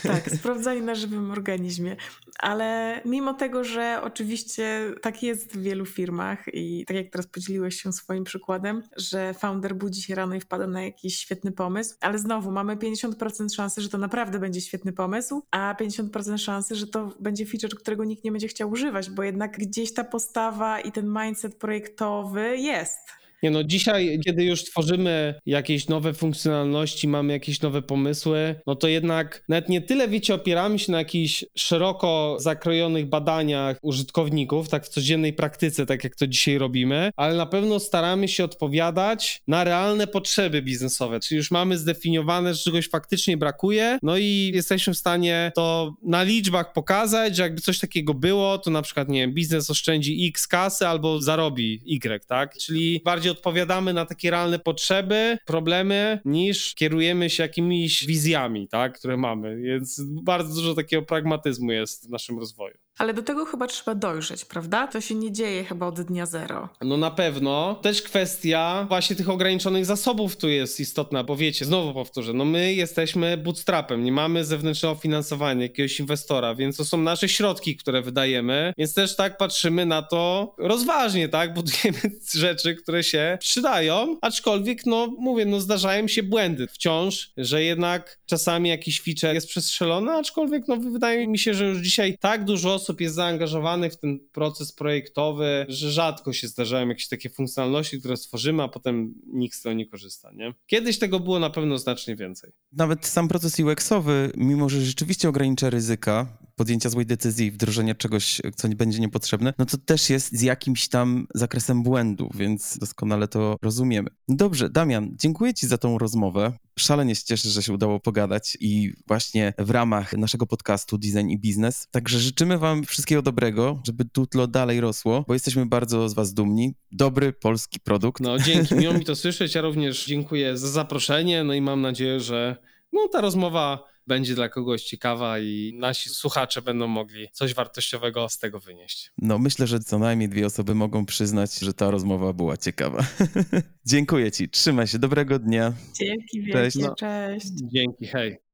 Tak, 0.03 0.31
sprawdzali 0.31 0.83
na 0.83 0.95
żywym 0.95 1.31
organizmie. 1.31 1.97
Ale 2.39 3.01
mimo 3.05 3.35
tego, 3.35 3.65
że 3.65 4.01
oczywiście 4.03 4.95
tak 5.03 5.23
jest 5.23 5.53
w 5.53 5.63
wielu 5.63 5.87
firmach 5.87 6.45
i 6.53 6.85
tak 6.87 6.97
jak 6.97 7.11
teraz 7.11 7.27
podzieliłeś 7.27 7.83
się 7.83 7.93
swoim 7.93 8.25
przykładem, 8.25 8.83
że 8.97 9.35
founder 9.35 9.77
budzi 9.77 10.03
się 10.03 10.15
rano 10.15 10.35
i 10.35 10.41
wpada 10.41 10.67
na 10.67 10.83
jakiś 10.83 11.19
świetny 11.19 11.53
pomysł, 11.53 11.97
ale 12.01 12.19
znowu 12.19 12.51
mamy 12.51 12.77
50% 12.77 13.55
szansy, 13.55 13.83
że 13.83 13.89
to 13.89 13.99
naprawdę 13.99 14.39
będzie 14.39 14.61
świetny 14.61 14.93
pomysł, 14.93 15.43
a 15.51 15.75
50% 15.81 16.39
szansy, 16.39 16.75
że 16.75 16.87
to 16.87 17.13
będzie 17.21 17.47
feature, 17.47 17.79
którego 17.79 18.05
nikt 18.05 18.25
nie 18.25 18.33
będzie 18.33 18.49
chciał 18.49 18.71
używać, 18.71 19.11
bo 19.11 19.23
jednak 19.23 19.59
gdzieś 19.59 19.95
ta 19.95 20.05
postawa 20.05 20.81
i 20.81 20.93
ten 20.93 21.19
mindset 21.23 21.55
projektowy 21.55 22.57
jest. 22.57 23.18
Nie 23.43 23.51
no, 23.51 23.65
dzisiaj, 23.65 24.21
kiedy 24.25 24.45
już 24.45 24.65
tworzymy 24.65 25.35
jakieś 25.47 25.89
nowe 25.89 26.15
funkcjonalności, 26.15 27.09
mamy 27.09 27.33
jakieś 27.33 27.61
nowe 27.61 27.83
pomysły, 27.83 28.55
no 28.67 28.77
to 28.77 28.89
jednak 28.89 29.45
nawet 29.49 29.69
nie 29.69 29.81
tyle, 29.81 30.09
wiecie, 30.09 30.35
opieramy 30.35 30.79
się 30.79 30.93
na 30.93 30.99
jakichś 30.99 31.45
szeroko 31.57 32.37
zakrojonych 32.41 33.07
badaniach 33.07 33.79
użytkowników, 33.83 34.69
tak 34.69 34.87
w 34.87 34.89
codziennej 34.89 35.33
praktyce, 35.33 35.87
tak 35.87 36.05
jak 36.05 36.17
to 36.17 36.27
dzisiaj 36.27 36.59
robimy, 36.59 37.11
ale 37.17 37.37
na 37.37 37.47
pewno 37.47 37.81
staramy 37.81 38.29
się 38.29 38.45
odpowiadać 38.45 39.43
na 39.47 39.65
realne 39.65 40.07
potrzeby 40.07 40.63
biznesowe, 40.63 41.21
czyli 41.21 41.37
już 41.37 41.51
mamy 41.51 41.79
zdefiniowane, 41.79 42.55
że 42.55 42.63
czegoś 42.63 42.89
faktycznie 42.89 43.37
brakuje, 43.37 43.99
no 44.03 44.17
i 44.17 44.51
jesteśmy 44.55 44.95
w 44.95 44.99
stanie 44.99 45.53
to 45.55 45.95
na 46.03 46.23
liczbach 46.23 46.73
pokazać, 46.73 47.37
że 47.37 47.43
jakby 47.43 47.61
coś 47.61 47.79
takiego 47.79 48.15
było, 48.15 48.59
to 48.59 48.71
na 48.71 48.83
przykład, 48.83 49.09
nie 49.09 49.21
wiem, 49.21 49.35
biznes 49.35 49.71
oszczędzi 49.71 50.29
x 50.29 50.49
kasy 50.49 50.87
albo 50.87 51.23
zarobi 51.23 51.81
y, 52.05 52.27
tak? 52.27 52.59
Czyli 52.59 53.01
bardziej 53.05 53.28
odpowiadamy 53.31 53.93
na 53.93 54.07
takie 54.07 54.31
realne 54.31 54.59
potrzeby, 54.59 55.39
problemy, 55.47 56.21
niż 56.25 56.75
kierujemy 56.75 57.31
się 57.31 57.43
jakimiś 57.43 58.07
wizjami, 58.07 58.69
tak, 58.69 58.99
które 58.99 59.17
mamy. 59.17 59.57
Więc 59.57 60.03
bardzo 60.23 60.55
dużo 60.55 60.75
takiego 60.75 61.03
pragmatyzmu 61.03 61.73
jest 61.73 62.09
w 62.09 62.11
naszym 62.11 62.39
rozwoju. 62.39 62.79
Ale 62.99 63.15
do 63.15 63.23
tego 63.23 63.45
chyba 63.45 63.67
trzeba 63.67 63.95
dojrzeć, 63.95 64.45
prawda? 64.45 64.87
To 64.87 65.01
się 65.01 65.15
nie 65.15 65.33
dzieje 65.33 65.65
chyba 65.65 65.87
od 65.87 66.01
dnia 66.01 66.27
zero. 66.27 66.69
No 66.81 66.97
na 66.97 67.11
pewno. 67.11 67.75
Też 67.83 68.03
kwestia 68.03 68.87
właśnie 68.89 69.17
tych 69.17 69.29
ograniczonych 69.29 69.87
zasobów 69.87 70.37
tu 70.37 70.49
jest 70.49 70.81
istotna, 70.81 71.25
bo 71.25 71.37
wiecie, 71.37 71.65
znowu 71.65 71.95
powtórzę, 71.95 72.33
no 72.33 72.45
my 72.45 72.75
jesteśmy 72.75 73.37
bootstrapem, 73.37 74.05
nie 74.05 74.13
mamy 74.13 74.45
zewnętrznego 74.45 74.95
finansowania, 74.95 75.63
jakiegoś 75.63 76.01
inwestora, 76.01 76.55
więc 76.55 76.77
to 76.77 76.85
są 76.85 76.99
nasze 76.99 77.29
środki, 77.29 77.77
które 77.77 78.03
wydajemy, 78.03 78.73
więc 78.79 78.95
też 78.95 79.17
tak 79.17 79.37
patrzymy 79.37 79.87
na 79.87 80.03
to 80.03 80.55
rozważnie, 80.59 81.29
tak? 81.29 81.55
Budujemy 81.59 82.01
rzeczy, 82.35 82.75
które 82.75 83.05
się 83.05 83.18
przydają, 83.41 84.17
aczkolwiek, 84.23 84.87
no 84.87 85.07
mówię, 85.19 85.45
no 85.45 85.61
zdarzają 85.61 86.09
się 86.09 86.23
błędy 86.23 86.67
wciąż, 86.67 87.33
że 87.37 87.63
jednak 87.63 88.21
czasami 88.27 88.69
jakiś 88.69 89.03
feature 89.03 89.35
jest 89.35 89.49
przestrzelony, 89.49 90.13
aczkolwiek, 90.13 90.69
no 90.69 90.77
wydaje 90.77 91.29
mi 91.29 91.39
się, 91.39 91.55
że 91.55 91.65
już 91.65 91.79
dzisiaj 91.79 92.19
tak 92.21 92.45
dużo 92.45 92.75
osób 92.75 93.01
jest 93.01 93.15
zaangażowanych 93.15 93.93
w 93.93 93.97
ten 93.97 94.19
proces 94.33 94.73
projektowy, 94.73 95.67
że 95.69 95.93
rzadko 95.93 96.33
się 96.33 96.49
zdarzają 96.49 96.89
jakieś 96.89 97.09
takie 97.09 97.31
funkcjonalności, 97.31 97.99
które 97.99 98.17
stworzymy, 98.17 98.63
a 98.63 98.69
potem 98.69 99.15
nikt 99.27 99.55
z 99.57 99.63
tego 99.63 99.73
nie 99.73 99.87
korzysta, 99.87 100.31
nie? 100.35 100.55
Kiedyś 100.67 100.99
tego 100.99 101.21
było 101.21 101.39
na 101.39 101.51
pewno 101.51 101.79
znacznie 101.79 102.17
więcej. 102.17 102.51
Nawet 102.73 103.07
sam 103.07 103.29
proces 103.29 103.61
UX-owy, 103.61 104.31
mimo 104.37 104.69
że 104.69 104.81
rzeczywiście 104.81 105.29
ogranicza 105.29 105.71
ryzyka 105.71 106.39
podjęcia 106.59 106.89
złej 106.89 107.07
decyzji 107.07 107.47
i 107.47 107.51
wdrożenia 107.51 107.95
czegoś, 107.95 108.41
co 108.57 108.69
nie 108.69 108.77
będzie 108.77 109.01
niepotrzebne, 109.01 109.55
no 109.59 109.67
to 109.67 109.79
też 109.79 110.11
jest 110.11 110.33
z 110.33 110.43
jakimś 110.43 110.89
tam 110.89 111.27
zakresem 111.35 111.83
błędu, 111.83 112.31
więc 112.35 112.79
doskonale 112.79 113.29
to 113.29 113.57
rozumiemy. 113.63 114.11
Dobrze, 114.29 114.71
Damian, 114.71 115.11
dziękuję 115.17 115.55
Ci 115.55 115.67
za 115.67 115.79
tą 115.79 115.99
rozmowę. 115.99 116.53
Szalenie 116.79 117.15
się 117.15 117.25
cieszę, 117.25 117.49
że 117.49 117.63
się 117.63 117.73
udało 117.73 118.01
pogadać 118.01 118.57
i 118.61 118.93
właśnie 119.07 119.55
w 119.59 119.71
ramach 119.71 120.13
naszego 120.13 120.47
podcastu 120.47 120.99
Design 120.99 121.29
i 121.29 121.39
Biznes. 121.39 121.89
Także 121.91 122.19
życzymy 122.19 122.59
Wam 122.59 122.85
wszystkiego 122.85 123.23
dobrego, 123.23 123.81
żeby 123.87 124.05
tutlo 124.05 124.47
dalej 124.47 124.81
rosło, 124.81 125.25
bo 125.29 125.35
jesteśmy 125.35 125.67
bardzo 125.67 126.09
z 126.09 126.15
Was 126.15 126.35
dumni. 126.35 126.75
Dobry 126.93 127.33
polski 127.33 127.81
produkt. 127.81 128.21
No 128.21 128.39
dzięki, 128.39 128.75
miło 128.75 128.95
mi 128.95 129.05
to 129.05 129.17
słyszeć. 129.25 129.55
Ja 129.55 129.61
również 129.61 130.07
dziękuję 130.07 130.59
za 130.59 130.69
zaproszenie, 130.69 131.45
no 131.45 131.55
i 131.55 131.61
mam 131.61 131.81
nadzieję, 131.81 132.21
że 132.21 132.57
no, 132.93 133.09
ta 133.09 133.21
rozmowa 133.21 133.85
będzie 134.09 134.35
dla 134.35 134.49
kogoś 134.49 134.83
ciekawa 134.83 135.39
i 135.39 135.73
nasi 135.79 136.09
słuchacze 136.11 136.63
będą 136.63 136.87
mogli 136.87 137.29
coś 137.33 137.55
wartościowego 137.55 138.29
z 138.29 138.39
tego 138.39 138.61
wynieść. 138.61 139.11
No 139.19 139.39
myślę, 139.39 139.67
że 139.67 139.81
co 139.81 139.99
najmniej 139.99 140.29
dwie 140.29 140.47
osoby 140.47 140.75
mogą 140.75 141.07
przyznać, 141.07 141.59
że 141.59 141.75
ta 141.75 141.91
rozmowa 141.91 142.33
była 142.33 142.57
ciekawa. 142.57 143.07
Dziękuję 143.87 144.33
Ci, 144.33 144.49
trzymaj 144.49 144.87
się, 144.87 144.99
dobrego 144.99 145.39
dnia. 145.39 145.73
Dzięki 145.99 146.39
Cześć. 146.53 146.77
wielkie, 146.77 146.89
No. 146.89 146.95
cześć. 146.95 147.47
Dzięki, 147.73 148.07
hej. 148.07 148.48